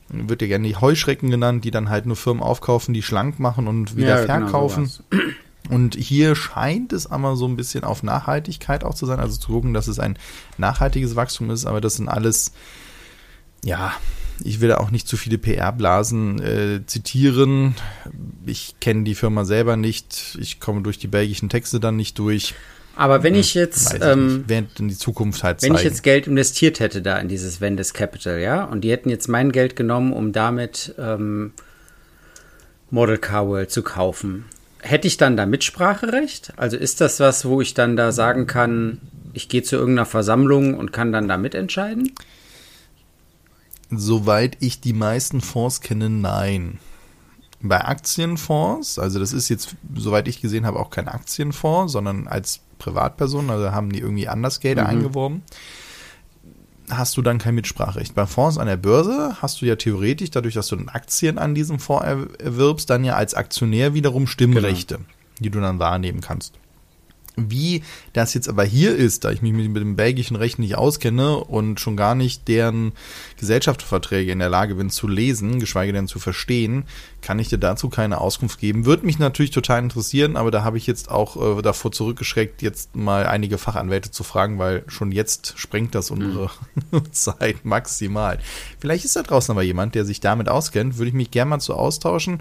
wird 0.09 0.43
ja 0.43 0.49
gerne 0.49 0.69
die 0.69 0.77
Heuschrecken 0.77 1.31
genannt, 1.31 1.65
die 1.65 1.71
dann 1.71 1.89
halt 1.89 2.07
nur 2.07 2.17
Firmen 2.17 2.43
aufkaufen, 2.43 2.95
die 2.95 3.03
schlank 3.03 3.39
machen 3.39 3.67
und 3.67 3.97
wieder 3.97 4.21
ja, 4.21 4.23
genau 4.23 4.47
verkaufen. 4.47 4.91
Genau 5.11 5.23
und 5.71 5.97
hier 5.97 6.35
scheint 6.35 6.93
es 6.93 7.11
aber 7.11 7.37
so 7.37 7.47
ein 7.47 7.57
bisschen 7.57 7.85
auf 7.85 8.03
Nachhaltigkeit 8.03 8.85
auch 8.85 8.95
zu 8.95 9.07
sein, 9.07 9.21
also 9.21 9.37
zu 9.37 9.53
gucken, 9.53 9.75
dass 9.75 9.89
es 9.89 9.99
ein 9.99 10.19
nachhaltiges 10.59 11.17
Wachstum 11.17 11.51
ist, 11.51 11.67
aber 11.67 11.81
das 11.81 11.97
sind 11.97 12.09
alles, 12.09 12.53
ja, 13.65 13.93
ich 14.45 14.61
will 14.61 14.73
auch 14.73 14.91
nicht 14.91 15.09
zu 15.09 15.17
viele 15.17 15.39
PR-Blasen 15.39 16.41
äh, 16.43 16.87
zitieren. 16.87 17.75
Ich 18.45 18.77
kenne 18.81 19.05
die 19.05 19.15
Firma 19.15 19.45
selber 19.45 19.77
nicht. 19.77 20.37
Ich 20.41 20.61
komme 20.61 20.83
durch 20.83 20.99
die 20.99 21.07
belgischen 21.07 21.49
Texte 21.49 21.81
dann 21.81 21.97
nicht 21.97 22.19
durch. 22.19 22.55
Aber 22.97 23.23
wenn 23.23 23.35
ich 23.35 23.53
jetzt, 23.53 23.95
ich 23.95 24.01
während 24.01 24.81
in 24.81 24.89
die 24.89 24.97
Zukunft 24.97 25.45
halt 25.45 25.63
Wenn 25.63 25.73
zeigen. 25.73 25.79
ich 25.79 25.85
jetzt 25.85 26.03
Geld 26.03 26.27
investiert 26.27 26.81
hätte 26.81 27.03
da 27.03 27.19
in 27.19 27.29
dieses 27.29 27.61
Vendes 27.61 27.93
Capital, 27.93 28.41
ja, 28.41 28.65
und 28.65 28.83
die 28.83 28.91
hätten 28.91 29.11
jetzt 29.11 29.29
mein 29.29 29.53
Geld 29.53 29.77
genommen, 29.77 30.15
um 30.15 30.33
damit 30.33 30.95
ähm, 30.99 31.53
Model 32.91 33.19
Car 33.19 33.47
World 33.49 33.71
zu 33.71 33.83
kaufen, 33.83 34.47
hätte 34.81 35.07
ich 35.07 35.19
dann 35.19 35.37
da 35.37 35.45
Mitspracherecht? 35.45 36.55
Also 36.57 36.79
ist 36.79 37.03
das 37.03 37.21
was, 37.21 37.45
wo 37.45 37.61
ich 37.61 37.75
dann 37.75 37.97
da 37.97 38.13
sagen 38.13 38.47
kann, 38.47 39.03
ich 39.35 39.51
gehe 39.51 39.63
zu 39.63 39.77
irgendeiner 39.77 40.07
Versammlung 40.07 40.75
und 40.75 40.93
kann 40.93 41.13
dann 41.13 41.29
da 41.29 41.37
mitentscheiden? 41.37 42.13
Soweit 43.91 44.57
ich 44.61 44.81
die 44.81 44.95
meisten 44.95 45.43
Fonds 45.43 45.83
kenne, 45.83 46.09
nein. 46.09 46.79
Bei 47.61 47.85
Aktienfonds, 47.85 48.99
also 48.99 49.19
das 49.19 49.33
ist 49.33 49.49
jetzt, 49.49 49.77
soweit 49.95 50.29
ich 50.29 50.41
gesehen 50.41 50.67
habe, 50.67 50.79
auch 50.79 50.91
kein 50.91 51.09
Aktienfonds, 51.09 51.93
sondern 51.93 52.27
als 52.27 52.61
Privatperson, 52.79 53.51
also 53.51 53.73
haben 53.73 53.91
die 53.91 54.01
irgendwie 54.01 54.29
anders 54.29 54.61
Gelder 54.61 54.83
mhm. 54.83 54.89
eingeworben, 54.89 55.43
hast 56.91 57.17
du 57.17 57.23
dann 57.23 57.39
kein 57.39 57.55
Mitspracherecht. 57.55 58.15
Bei 58.15 58.27
Fonds 58.27 58.59
an 58.59 58.67
der 58.67 58.77
Börse 58.77 59.37
hast 59.41 59.61
du 59.61 59.67
ja 59.67 59.77
theoretisch, 59.77 60.31
dadurch, 60.31 60.55
dass 60.55 60.69
du 60.69 60.77
dann 60.77 60.89
Aktien 60.89 61.39
an 61.39 61.55
diesem 61.55 61.79
Fonds 61.79 62.05
erwirbst, 62.39 62.89
dann 62.91 63.05
ja 63.05 63.15
als 63.15 63.35
Aktionär 63.35 63.95
wiederum 63.95 64.27
Stimmrechte, 64.27 64.97
genau. 64.97 65.09
die 65.41 65.51
du 65.51 65.61
dann 65.61 65.79
wahrnehmen 65.79 66.21
kannst. 66.21 66.59
Wie 67.37 67.83
das 68.15 68.33
jetzt 68.33 68.49
aber 68.49 68.65
hier 68.65 68.97
ist, 68.97 69.25
da 69.25 69.31
ich 69.31 69.43
mich 69.43 69.53
mit, 69.53 69.77
dem 69.77 69.95
belgischen 69.95 70.37
Recht 70.37 70.59
nicht 70.59 70.77
auskenne 70.77 71.37
und 71.37 71.79
schon 71.79 71.95
gar 71.95 72.15
nicht 72.15 72.49
deren 72.49 72.93
Gesellschaftsverträge 73.39 74.33
in 74.33 74.39
der 74.39 74.49
Lage 74.49 74.77
bin 74.77 74.89
zu 74.89 75.07
lesen, 75.07 75.61
geschweige 75.61 75.93
denn 75.93 76.09
zu 76.09 76.19
verstehen, 76.19 76.85
kann 77.21 77.39
ich 77.39 77.49
dir 77.49 77.59
dazu 77.59 77.91
keine 77.91 78.23
Auskunft 78.23 78.59
geben. 78.59 78.87
Würde 78.87 79.05
mich 79.05 79.19
natürlich 79.19 79.51
total 79.51 79.83
interessieren, 79.83 80.37
aber 80.37 80.51
da 80.51 80.65
habe 80.65 80.79
ich 80.79 80.87
jetzt 80.87 81.11
auch 81.11 81.59
äh, 81.59 81.63
davor 81.63 81.93
zurückgeschreckt, 81.93 82.63
jetzt 82.63 82.97
mal 82.97 83.27
einige 83.27 83.59
Fachanwälte 83.59 84.11
zu 84.11 84.25
fragen, 84.25 84.59
weil 84.59 84.85
schon 84.87 85.13
jetzt 85.13 85.59
sprengt 85.59 85.95
das 85.95 86.11
unsere 86.11 86.51
mhm. 86.91 87.03
Zeit 87.13 87.65
maximal. 87.65 88.39
Vielleicht 88.79 89.05
ist 89.05 89.17
da 89.17 89.23
draußen 89.23 89.53
aber 89.53 89.63
jemand, 89.63 89.95
der 89.95 90.07
sich 90.07 90.21
damit 90.21 90.49
auskennt, 90.49 90.97
würde 90.97 91.09
ich 91.09 91.15
mich 91.15 91.31
gerne 91.31 91.51
mal 91.51 91.61
zu 91.61 91.75
austauschen 91.75 92.41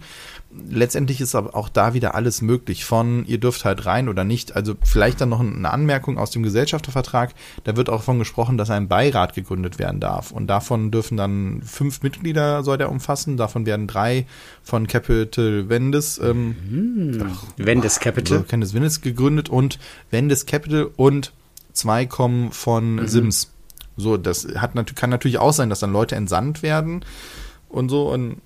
letztendlich 0.69 1.21
ist 1.21 1.35
aber 1.35 1.55
auch 1.55 1.69
da 1.69 1.93
wieder 1.93 2.15
alles 2.15 2.41
möglich 2.41 2.85
von 2.85 3.25
ihr 3.25 3.39
dürft 3.39 3.65
halt 3.65 3.85
rein 3.85 4.09
oder 4.09 4.23
nicht. 4.23 4.55
Also 4.55 4.75
vielleicht 4.83 5.21
dann 5.21 5.29
noch 5.29 5.39
eine 5.39 5.69
Anmerkung 5.69 6.17
aus 6.17 6.31
dem 6.31 6.43
Gesellschaftervertrag. 6.43 7.33
Da 7.63 7.75
wird 7.75 7.89
auch 7.89 8.03
von 8.03 8.19
gesprochen, 8.19 8.57
dass 8.57 8.69
ein 8.69 8.87
Beirat 8.87 9.33
gegründet 9.33 9.79
werden 9.79 9.99
darf. 9.99 10.31
Und 10.31 10.47
davon 10.47 10.91
dürfen 10.91 11.17
dann 11.17 11.61
fünf 11.63 12.03
Mitglieder 12.03 12.63
soll 12.63 12.77
der 12.77 12.91
umfassen. 12.91 13.37
Davon 13.37 13.65
werden 13.65 13.87
drei 13.87 14.25
von 14.63 14.87
Capital 14.87 15.69
Vendes, 15.69 16.19
ähm, 16.19 16.55
hm. 16.69 17.31
Vendes 17.57 17.99
Capital. 17.99 18.39
Also 18.39 18.51
Vendes 18.51 18.73
Vendes 18.73 19.01
gegründet 19.01 19.49
und 19.49 19.79
Vendes 20.11 20.45
Capital 20.45 20.89
und 20.95 21.33
zwei 21.73 22.05
kommen 22.05 22.51
von 22.51 22.95
mhm. 22.95 23.07
Sims. 23.07 23.51
So, 23.97 24.17
das 24.17 24.47
hat, 24.55 24.73
kann 24.95 25.09
natürlich 25.09 25.37
auch 25.37 25.53
sein, 25.53 25.69
dass 25.69 25.79
dann 25.79 25.93
Leute 25.93 26.15
entsandt 26.15 26.63
werden 26.63 27.05
und 27.69 27.89
so 27.89 28.11
und 28.11 28.41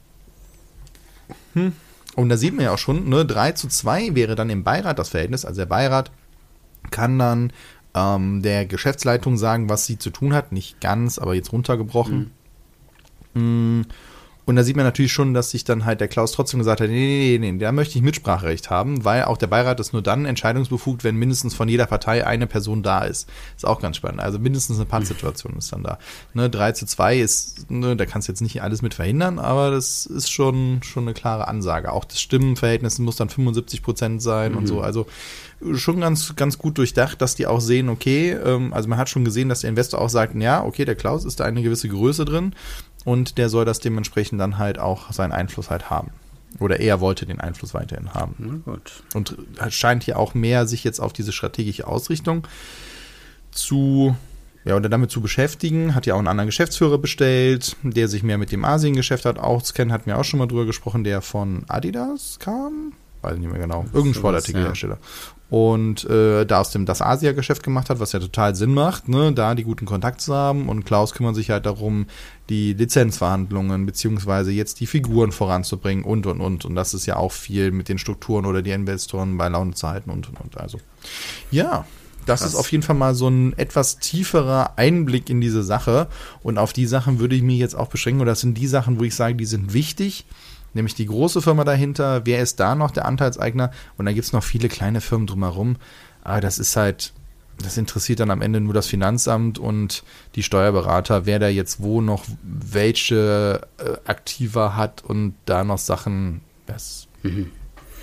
hm. 1.54 1.74
Und 2.16 2.30
da 2.30 2.38
sieht 2.38 2.56
man 2.56 2.66
ja 2.66 2.74
auch 2.74 2.78
schon, 2.78 3.08
ne, 3.08 3.26
3 3.26 3.54
zu 3.54 3.68
2 3.68 4.16
wäre 4.16 4.36
dann 4.36 4.50
im 4.50 4.64
Beirat 4.64 5.00
das 5.00 5.10
Verhältnis. 5.10 5.46
Also 5.46 5.62
der 5.62 5.68
Beirat 5.68 6.12
kann 6.92 7.20
dann 7.20 7.54
ähm, 7.94 8.42
der 8.42 8.66
Geschäftsleitung 8.66 9.38
sagen, 9.38 9.70
was 9.70 9.86
sie 9.86 9.98
zu 9.98 10.10
tun 10.10 10.34
hat. 10.34 10.52
Nicht 10.52 10.82
ganz, 10.82 11.20
aber 11.20 11.36
jetzt 11.36 11.52
runtergebrochen. 11.52 12.32
Mhm. 13.34 13.86
Und 14.50 14.56
da 14.56 14.64
sieht 14.64 14.76
man 14.76 14.84
natürlich 14.84 15.14
schon, 15.14 15.36
dass 15.36 15.52
sich 15.52 15.64
dann 15.64 15.86
halt 15.86 16.02
der 16.02 16.08
Klaus 16.08 16.32
trotzdem 16.32 16.58
gesagt 16.60 16.82
hat, 16.82 16.90
nee, 16.90 16.96
nee, 16.96 17.38
nee, 17.38 17.52
nee, 17.52 17.60
da 17.60 17.72
möchte 17.72 18.00
ich 18.00 18.04
Mitspracherecht 18.04 18.72
haben, 18.72 19.06
weil 19.06 19.26
auch 19.26 19.38
der 19.38 19.46
Beirat 19.46 19.80
ist 19.80 19.94
nur 19.94 20.02
dann 20.02 20.26
entscheidungsbefugt, 20.26 21.04
wenn 21.04 21.18
mindestens 21.18 21.54
von 21.54 21.70
jeder 21.70 21.86
Partei 21.86 22.26
eine 22.26 22.48
Person 22.48 22.82
da 22.82 23.04
ist. 23.04 23.30
Ist 23.56 23.68
auch 23.68 23.80
ganz 23.80 23.98
spannend. 23.98 24.22
Also 24.22 24.40
mindestens 24.40 24.78
eine 24.78 24.88
Pattsituation 24.88 25.56
ist 25.60 25.72
dann 25.72 25.84
da. 25.84 26.00
Ne, 26.34 26.50
3 26.50 26.72
zu 26.72 26.88
2 26.88 27.20
ist, 27.20 27.70
ne, 27.70 27.96
da 27.96 28.08
kannst 28.08 28.28
du 28.28 28.32
jetzt 28.32 28.42
nicht 28.42 28.64
alles 28.64 28.82
mit 28.82 28.96
verhindern, 28.96 29.38
aber 29.38 29.70
das 29.70 30.08
ist 30.08 30.32
schon, 30.32 30.82
schon 30.82 31.04
eine 31.04 31.14
klare 31.14 31.48
Ansage. 31.48 31.92
Auch 31.92 32.06
das 32.06 32.20
Stimmenverhältnis 32.20 32.98
muss 32.98 33.18
dann 33.18 33.30
75 33.30 33.84
Prozent 33.84 34.20
sein 34.20 34.54
mhm. 34.54 34.58
und 34.58 34.66
so. 34.66 34.82
Also 34.82 35.06
schon 35.76 36.00
ganz, 36.00 36.36
ganz 36.36 36.58
gut 36.58 36.80
durchdacht, 36.80 37.22
dass 37.22 37.36
die 37.36 37.46
auch 37.46 37.62
sehen, 37.62 37.88
okay, 37.88 38.32
ähm, 38.32 38.74
also 38.74 38.90
man 38.90 38.98
hat 38.98 39.10
schon 39.10 39.26
gesehen, 39.26 39.48
dass 39.48 39.62
der 39.62 39.70
Investor 39.70 40.02
auch 40.02 40.10
sagt, 40.10 40.34
ja, 40.42 40.64
okay, 40.64 40.86
der 40.86 40.96
Klaus 40.96 41.24
ist 41.24 41.40
da 41.40 41.44
eine 41.44 41.62
gewisse 41.62 41.88
Größe 41.88 42.26
drin 42.26 42.56
und 43.06 43.38
der 43.38 43.50
soll 43.50 43.66
das 43.66 43.80
dementsprechend 43.80 44.40
dann 44.40 44.58
halt 44.58 44.80
auch 44.80 45.12
seinen 45.12 45.32
Einfluss 45.32 45.70
halt 45.70 45.90
haben. 45.90 46.12
Oder 46.60 46.80
er 46.80 47.00
wollte 47.00 47.26
den 47.26 47.40
Einfluss 47.40 47.74
weiterhin 47.74 48.14
haben. 48.14 48.64
gut. 48.66 49.04
Und 49.14 49.38
scheint 49.70 50.04
hier 50.04 50.18
auch 50.18 50.34
mehr 50.34 50.66
sich 50.66 50.84
jetzt 50.84 51.00
auf 51.00 51.14
diese 51.14 51.32
strategische 51.32 51.86
Ausrichtung 51.86 52.48
zu, 53.52 54.16
ja, 54.66 54.76
oder 54.76 54.90
damit 54.90 55.12
zu 55.12 55.22
beschäftigen. 55.22 55.94
Hat 55.94 56.06
ja 56.08 56.16
auch 56.16 56.20
einen 56.20 56.28
anderen 56.28 56.48
Geschäftsführer 56.48 56.98
bestellt, 56.98 57.76
der 57.84 58.08
sich 58.08 58.24
mehr 58.24 58.38
mit 58.38 58.52
dem 58.52 58.66
Asiengeschäft 58.66 59.26
hat 59.26 59.38
auskennt, 59.38 59.92
hat 59.92 60.08
mir 60.08 60.18
auch 60.18 60.24
schon 60.24 60.40
mal 60.40 60.48
drüber 60.48 60.66
gesprochen, 60.66 61.04
der 61.04 61.22
von 61.22 61.66
Adidas 61.68 62.40
kam. 62.40 62.94
Weiß 63.22 63.34
ich 63.34 63.40
nicht 63.40 63.52
mehr 63.52 63.62
genau. 63.62 63.86
Irgendein 63.94 64.14
Sportartikelhersteller. 64.14 64.96
Ja 65.02 65.08
und 65.50 66.08
äh, 66.08 66.46
da 66.46 66.60
aus 66.60 66.70
dem 66.70 66.86
das 66.86 67.02
Asia-Geschäft 67.02 67.64
gemacht 67.64 67.90
hat, 67.90 68.00
was 68.00 68.12
ja 68.12 68.20
total 68.20 68.56
Sinn 68.56 68.74
macht, 68.74 69.08
ne, 69.10 69.34
da 69.34 69.56
die 69.56 69.64
guten 69.64 69.86
Kontakte 69.86 70.24
zu 70.24 70.36
haben. 70.36 70.70
Und 70.70 70.86
Klaus 70.86 71.14
kümmert 71.14 71.36
sich 71.36 71.50
halt 71.50 71.66
darum, 71.66 72.06
die 72.50 72.74
Lizenzverhandlungen 72.74 73.86
beziehungsweise 73.86 74.52
jetzt 74.52 74.80
die 74.80 74.86
Figuren 74.86 75.32
voranzubringen 75.32 76.04
und 76.04 76.28
und 76.28 76.40
und. 76.40 76.66
Und 76.66 76.76
das 76.76 76.94
ist 76.94 77.08
ja 77.08 77.16
auch 77.16 77.32
viel 77.32 77.72
mit 77.72 77.90
den 77.90 77.98
Strukturen 77.98 78.46
oder 78.46 78.62
die 78.62 78.72
Investoren 78.72 79.38
bei 79.38 79.50
Laune 79.50 79.74
zu 79.74 79.88
halten 79.90 80.12
und 80.12 80.30
und 80.30 80.40
und. 80.40 80.58
Also 80.58 80.80
ja, 81.50 81.86
das 82.28 82.42
Krass. 82.42 82.52
ist 82.52 82.56
auf 82.56 82.72
jeden 82.72 82.84
Fall 82.84 82.96
mal 82.96 83.16
so 83.16 83.28
ein 83.28 83.58
etwas 83.58 83.98
tieferer 83.98 84.74
Einblick 84.78 85.32
in 85.32 85.42
diese 85.42 85.64
Sache. 85.64 86.10
Und 86.44 86.60
auf 86.60 86.74
die 86.74 86.86
Sachen 86.86 87.20
würde 87.20 87.36
ich 87.36 87.42
mich 87.42 87.58
jetzt 87.58 87.76
auch 87.76 87.88
beschränken. 87.88 88.22
Oder 88.22 88.34
das 88.34 88.42
sind 88.42 88.56
die 88.56 88.68
Sachen, 88.68 89.00
wo 89.00 89.04
ich 89.04 89.16
sage, 89.16 89.34
die 89.34 89.46
sind 89.46 89.74
wichtig 89.74 90.28
nämlich 90.74 90.96
die 90.96 91.06
große 91.06 91.42
Firma 91.42 91.64
dahinter, 91.64 92.26
wer 92.26 92.42
ist 92.42 92.60
da 92.60 92.76
noch 92.76 92.92
der 92.92 93.06
Anteilseigner 93.06 93.72
und 93.98 94.06
dann 94.06 94.16
gibt 94.16 94.26
es 94.26 94.34
noch 94.34 94.44
viele 94.44 94.70
kleine 94.70 95.02
Firmen 95.02 95.28
drumherum. 95.28 95.78
Aber 96.24 96.42
das 96.42 96.60
ist 96.60 96.76
halt, 96.76 97.14
das 97.62 97.78
interessiert 97.78 98.20
dann 98.20 98.32
am 98.32 98.42
Ende 98.42 98.62
nur 98.62 98.74
das 98.74 98.88
Finanzamt 98.88 99.60
und 99.60 100.04
die 100.36 100.44
Steuerberater, 100.44 101.26
wer 101.26 101.40
da 101.40 101.48
jetzt 101.48 101.82
wo 101.82 102.02
noch 102.02 102.26
welche 102.44 103.68
äh, 103.78 104.10
Aktiva 104.10 104.76
hat 104.76 105.04
und 105.04 105.36
da 105.46 105.64
noch 105.64 105.78
Sachen, 105.78 106.42
das. 106.66 107.08
Mhm. 107.24 107.52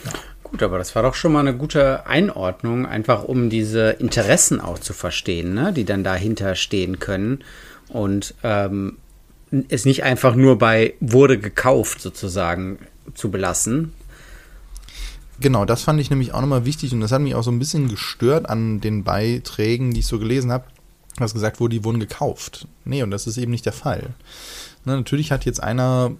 Ja. 0.04 0.12
Gut, 0.42 0.62
aber 0.62 0.78
das 0.78 0.94
war 0.94 1.02
doch 1.02 1.14
schon 1.14 1.32
mal 1.32 1.40
eine 1.40 1.56
gute 1.56 2.06
Einordnung, 2.06 2.86
einfach 2.86 3.24
um 3.24 3.50
diese 3.50 3.90
Interessen 3.90 4.60
auch 4.60 4.78
zu 4.78 4.92
verstehen, 4.92 5.54
ne, 5.54 5.72
die 5.72 5.84
dann 5.84 6.04
dahinter 6.04 6.54
stehen 6.54 7.00
können. 7.00 7.42
Und 7.88 8.34
ähm, 8.44 8.98
es 9.68 9.84
nicht 9.84 10.02
einfach 10.02 10.34
nur 10.34 10.58
bei 10.58 10.94
wurde 11.00 11.38
gekauft 11.38 12.00
sozusagen 12.00 12.78
zu 13.14 13.30
belassen. 13.30 13.92
Genau, 15.38 15.64
das 15.64 15.82
fand 15.82 16.00
ich 16.00 16.10
nämlich 16.10 16.32
auch 16.32 16.40
nochmal 16.40 16.64
wichtig 16.64 16.92
und 16.92 17.00
das 17.00 17.12
hat 17.12 17.20
mich 17.20 17.34
auch 17.34 17.42
so 17.42 17.50
ein 17.50 17.58
bisschen 17.58 17.88
gestört 17.88 18.48
an 18.48 18.80
den 18.80 19.04
Beiträgen, 19.04 19.92
die 19.92 20.00
ich 20.00 20.06
so 20.06 20.18
gelesen 20.18 20.50
habe, 20.50 20.64
was 21.18 21.34
gesagt 21.34 21.60
wurde, 21.60 21.76
die 21.76 21.84
wurden 21.84 22.00
gekauft. 22.00 22.66
Nee, 22.84 23.02
und 23.02 23.10
das 23.10 23.26
ist 23.26 23.36
eben 23.36 23.50
nicht 23.50 23.66
der 23.66 23.74
Fall. 23.74 24.14
Na, 24.84 24.96
natürlich 24.96 25.32
hat 25.32 25.44
jetzt 25.44 25.62
einer 25.62 26.12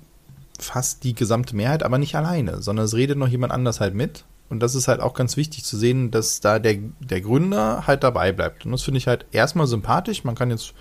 fast 0.58 1.04
die 1.04 1.14
gesamte 1.14 1.56
Mehrheit, 1.56 1.82
aber 1.82 1.98
nicht 1.98 2.14
alleine, 2.14 2.62
sondern 2.62 2.84
es 2.84 2.94
redet 2.94 3.18
noch 3.18 3.28
jemand 3.28 3.52
anders 3.52 3.80
halt 3.80 3.94
mit. 3.94 4.24
Und 4.48 4.60
das 4.60 4.74
ist 4.74 4.86
halt 4.86 5.00
auch 5.00 5.14
ganz 5.14 5.36
wichtig 5.36 5.64
zu 5.64 5.76
sehen, 5.76 6.10
dass 6.10 6.40
da 6.40 6.58
der, 6.58 6.78
der 7.00 7.20
Gründer 7.20 7.86
halt 7.86 8.04
dabei 8.04 8.32
bleibt. 8.32 8.64
Und 8.64 8.72
das 8.72 8.82
finde 8.82 8.98
ich 8.98 9.08
halt 9.08 9.26
erstmal 9.32 9.66
sympathisch. 9.66 10.24
Man 10.24 10.36
kann 10.36 10.50
jetzt 10.50 10.72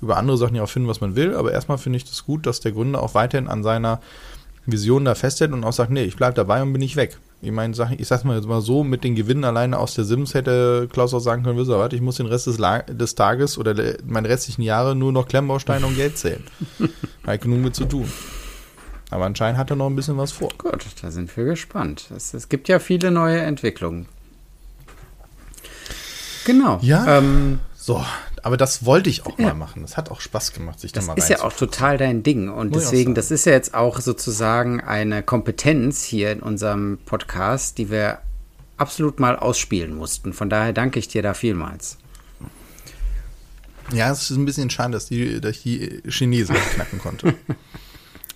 über 0.00 0.16
andere 0.16 0.36
Sachen 0.36 0.54
ja 0.54 0.62
auch 0.62 0.68
finden, 0.68 0.88
was 0.88 1.00
man 1.00 1.16
will. 1.16 1.34
Aber 1.34 1.52
erstmal 1.52 1.78
finde 1.78 1.96
ich 1.98 2.04
das 2.04 2.24
gut, 2.24 2.46
dass 2.46 2.60
der 2.60 2.72
Gründer 2.72 3.02
auch 3.02 3.14
weiterhin 3.14 3.48
an 3.48 3.62
seiner 3.62 4.00
Vision 4.66 5.04
da 5.04 5.14
festhält 5.14 5.52
und 5.52 5.64
auch 5.64 5.72
sagt, 5.72 5.90
nee, 5.90 6.04
ich 6.04 6.16
bleibe 6.16 6.34
dabei 6.34 6.62
und 6.62 6.72
bin 6.72 6.80
nicht 6.80 6.96
weg. 6.96 7.18
Ich 7.42 7.52
meine, 7.52 7.74
ich 7.98 8.08
sag's 8.08 8.24
mal 8.24 8.36
jetzt 8.36 8.48
mal 8.48 8.60
so, 8.60 8.82
mit 8.82 9.04
den 9.04 9.14
Gewinnen 9.14 9.44
alleine 9.44 9.78
aus 9.78 9.94
der 9.94 10.04
Sims 10.04 10.34
hätte 10.34 10.88
Klaus 10.90 11.14
auch 11.14 11.20
sagen 11.20 11.42
können, 11.42 11.58
wisst 11.58 11.70
ihr 11.70 11.78
was, 11.78 11.92
ich 11.92 12.00
muss 12.00 12.16
den 12.16 12.26
Rest 12.26 12.46
des, 12.46 12.58
La 12.58 12.80
des 12.82 13.14
Tages 13.14 13.58
oder 13.58 13.74
meine 14.04 14.28
restlichen 14.28 14.62
Jahre 14.62 14.96
nur 14.96 15.12
noch 15.12 15.28
Klemmbausteine 15.28 15.86
und 15.86 15.96
Geld 15.96 16.18
zählen. 16.18 16.42
Hat 17.26 17.42
genug 17.42 17.60
mit 17.60 17.74
zu 17.74 17.84
tun. 17.84 18.10
Aber 19.10 19.24
anscheinend 19.24 19.56
hat 19.58 19.70
er 19.70 19.76
noch 19.76 19.86
ein 19.86 19.94
bisschen 19.94 20.16
was 20.16 20.32
vor. 20.32 20.48
Gut, 20.58 20.84
da 21.00 21.12
sind 21.12 21.34
wir 21.36 21.44
gespannt. 21.44 22.10
Es, 22.14 22.34
es 22.34 22.48
gibt 22.48 22.66
ja 22.68 22.80
viele 22.80 23.12
neue 23.12 23.38
Entwicklungen. 23.38 24.06
Genau. 26.44 26.80
Ja. 26.82 27.18
Ähm, 27.18 27.60
so, 27.86 28.04
aber 28.42 28.56
das 28.56 28.84
wollte 28.84 29.08
ich 29.08 29.26
auch 29.26 29.38
ja. 29.38 29.46
mal 29.46 29.54
machen. 29.54 29.82
Das 29.82 29.96
hat 29.96 30.10
auch 30.10 30.20
Spaß 30.20 30.52
gemacht, 30.52 30.80
sich 30.80 30.90
das 30.90 31.04
da 31.04 31.12
mal 31.12 31.14
Das 31.14 31.26
ist 31.26 31.30
ja 31.30 31.44
auch 31.44 31.52
total 31.52 31.98
dein 31.98 32.24
Ding. 32.24 32.48
Und 32.48 32.72
Muss 32.72 32.82
deswegen, 32.82 33.14
das 33.14 33.30
ist 33.30 33.46
ja 33.46 33.52
jetzt 33.52 33.74
auch 33.74 34.00
sozusagen 34.00 34.80
eine 34.80 35.22
Kompetenz 35.22 36.02
hier 36.02 36.32
in 36.32 36.40
unserem 36.40 36.98
Podcast, 37.06 37.78
die 37.78 37.88
wir 37.88 38.18
absolut 38.76 39.20
mal 39.20 39.36
ausspielen 39.36 39.94
mussten. 39.94 40.32
Von 40.32 40.50
daher 40.50 40.72
danke 40.72 40.98
ich 40.98 41.06
dir 41.06 41.22
da 41.22 41.32
vielmals. 41.32 41.98
Ja, 43.92 44.10
es 44.10 44.32
ist 44.32 44.36
ein 44.36 44.46
bisschen 44.46 44.68
schade, 44.68 44.90
dass, 44.94 45.06
die, 45.06 45.40
dass 45.40 45.52
ich 45.52 45.62
die 45.62 46.02
Chinesen 46.10 46.56
knacken 46.56 46.98
konnte. 46.98 47.34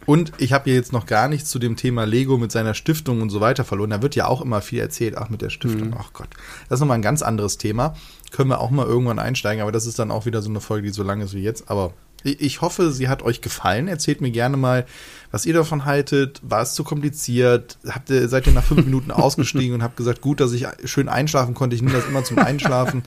Und 0.07 0.33
ich 0.39 0.53
habe 0.53 0.71
jetzt 0.71 0.93
noch 0.93 1.07
gar 1.07 1.29
nichts 1.29 1.51
zu 1.51 1.59
dem 1.59 1.77
Thema 1.77 2.05
Lego 2.05 2.39
mit 2.39 2.51
seiner 2.51 2.75
Stiftung 2.75 3.21
und 3.23 3.31
so 3.31 3.41
weiter 3.41 3.65
verloren. 3.65 3.91
Da 3.91 4.03
wird 4.03 4.17
ja 4.17 4.27
auch 4.27 4.41
immer 4.41 4.61
viel 4.61 4.81
erzählt, 4.81 5.17
ach 5.17 5.29
mit 5.29 5.43
der 5.43 5.51
Stiftung, 5.51 5.89
mhm. 5.89 5.97
ach 5.99 6.13
Gott. 6.13 6.29
Das 6.69 6.79
ist 6.79 6.81
nochmal 6.81 6.99
ein 6.99 7.03
ganz 7.03 7.23
anderes 7.23 7.59
Thema. 7.59 7.95
Können 8.31 8.51
wir 8.51 8.61
auch 8.61 8.71
mal 8.71 8.87
irgendwann 8.87 9.19
einsteigen, 9.19 9.63
aber 9.63 9.73
das 9.73 9.87
ist 9.87 9.99
dann 9.99 10.11
auch 10.11 10.27
wieder 10.27 10.43
so 10.43 10.51
eine 10.51 10.61
Folge, 10.61 10.89
die 10.89 10.93
so 10.93 11.03
lang 11.03 11.21
ist 11.21 11.35
wie 11.35 11.43
jetzt. 11.43 11.71
Aber 11.71 11.93
ich 12.23 12.61
hoffe, 12.61 12.93
sie 12.93 13.09
hat 13.09 13.23
euch 13.23 13.41
gefallen. 13.41 13.89
Erzählt 13.89 14.21
mir 14.21 14.31
gerne 14.31 14.57
mal, 14.57 14.87
was 15.31 15.47
ihr 15.47 15.55
davon 15.55 15.85
haltet. 15.85 16.41
War 16.43 16.63
es 16.63 16.75
zu 16.75 16.85
kompliziert? 16.85 17.79
Habt 17.89 18.11
ihr, 18.11 18.29
seid 18.29 18.47
ihr 18.47 18.53
nach 18.53 18.65
fünf 18.65 18.85
Minuten 18.85 19.11
ausgestiegen 19.11 19.75
und 19.75 19.83
habt 19.83 19.97
gesagt, 19.97 20.21
gut, 20.21 20.41
dass 20.41 20.53
ich 20.53 20.67
schön 20.85 21.09
einschlafen 21.09 21.55
konnte. 21.55 21.77
Ich 21.77 21.83
nehme 21.83 21.95
das 21.95 22.07
immer 22.07 22.25
zum 22.25 22.39
Einschlafen 22.39 23.03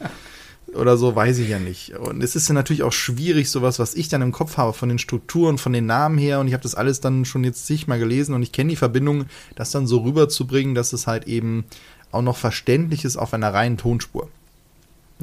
oder 0.76 0.97
so, 0.97 1.15
weiß 1.15 1.38
ich 1.39 1.49
ja 1.49 1.59
nicht. 1.59 1.95
Und 1.97 2.24
es 2.24 2.36
ist 2.36 2.47
ja 2.47 2.53
natürlich 2.53 2.84
auch 2.84 2.91
schwierig, 2.91 3.49
sowas, 3.49 3.80
was 3.80 3.93
ich 3.95 4.09
dann 4.09 4.21
im 4.21 4.32
Kopf 4.32 4.57
habe, 4.57 4.74
von 4.74 4.89
den 4.89 4.99
Strukturen, 4.99 5.57
von 5.57 5.74
den 5.74 5.86
Namen 5.86 6.17
her, 6.17 6.39
und 6.39 6.47
ich 6.47 6.53
habe 6.53 6.63
das 6.63 6.76
alles 6.76 6.99
dann 6.99 7.26
schon 7.26 7.43
jetzt 7.43 7.65
zigmal 7.67 7.99
gelesen 7.99 8.34
und 8.34 8.43
ich 8.43 8.51
kenne 8.51 8.71
die 8.71 8.76
Verbindung, 8.76 9.26
das 9.55 9.71
dann 9.71 9.88
so 9.88 9.99
rüberzubringen, 9.99 10.76
dass 10.76 10.93
es 10.93 11.07
halt 11.07 11.28
eben 11.28 11.65
auch 12.11 12.21
noch 12.21 12.38
verständlich 12.38 13.05
ist 13.05 13.17
auf 13.17 13.34
einer 13.34 13.53
reinen 13.53 13.78
Tonspur. 13.78 14.30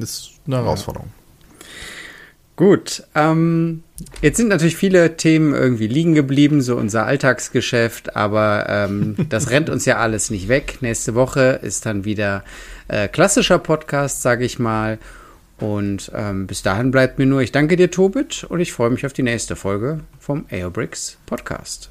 Ist 0.02 0.32
eine 0.46 0.56
Herausforderung. 0.56 1.10
Gut, 2.56 3.04
ähm, 3.14 3.82
jetzt 4.20 4.36
sind 4.36 4.48
natürlich 4.48 4.76
viele 4.76 5.16
Themen 5.16 5.54
irgendwie 5.54 5.86
liegen 5.86 6.14
geblieben, 6.14 6.60
so 6.60 6.76
unser 6.76 7.06
Alltagsgeschäft, 7.06 8.16
aber 8.16 8.66
ähm, 8.68 9.16
das 9.30 9.48
rennt 9.48 9.70
uns 9.70 9.86
ja 9.86 9.96
alles 9.96 10.28
nicht 10.28 10.48
weg. 10.48 10.76
Nächste 10.82 11.14
Woche 11.14 11.58
ist 11.62 11.86
dann 11.86 12.04
wieder 12.04 12.44
äh, 12.88 13.08
klassischer 13.08 13.58
Podcast, 13.58 14.20
sage 14.20 14.44
ich 14.44 14.58
mal. 14.58 14.98
Und 15.58 16.10
ähm, 16.14 16.46
bis 16.46 16.62
dahin 16.62 16.90
bleibt 16.90 17.18
mir 17.18 17.24
nur, 17.24 17.40
ich 17.40 17.52
danke 17.52 17.76
dir, 17.76 17.90
Tobit, 17.90 18.44
und 18.44 18.60
ich 18.60 18.72
freue 18.72 18.90
mich 18.90 19.06
auf 19.06 19.14
die 19.14 19.22
nächste 19.22 19.56
Folge 19.56 20.00
vom 20.18 20.44
Aerobricks 20.50 21.16
Podcast. 21.26 21.90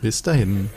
Bis 0.00 0.22
dahin. 0.22 0.70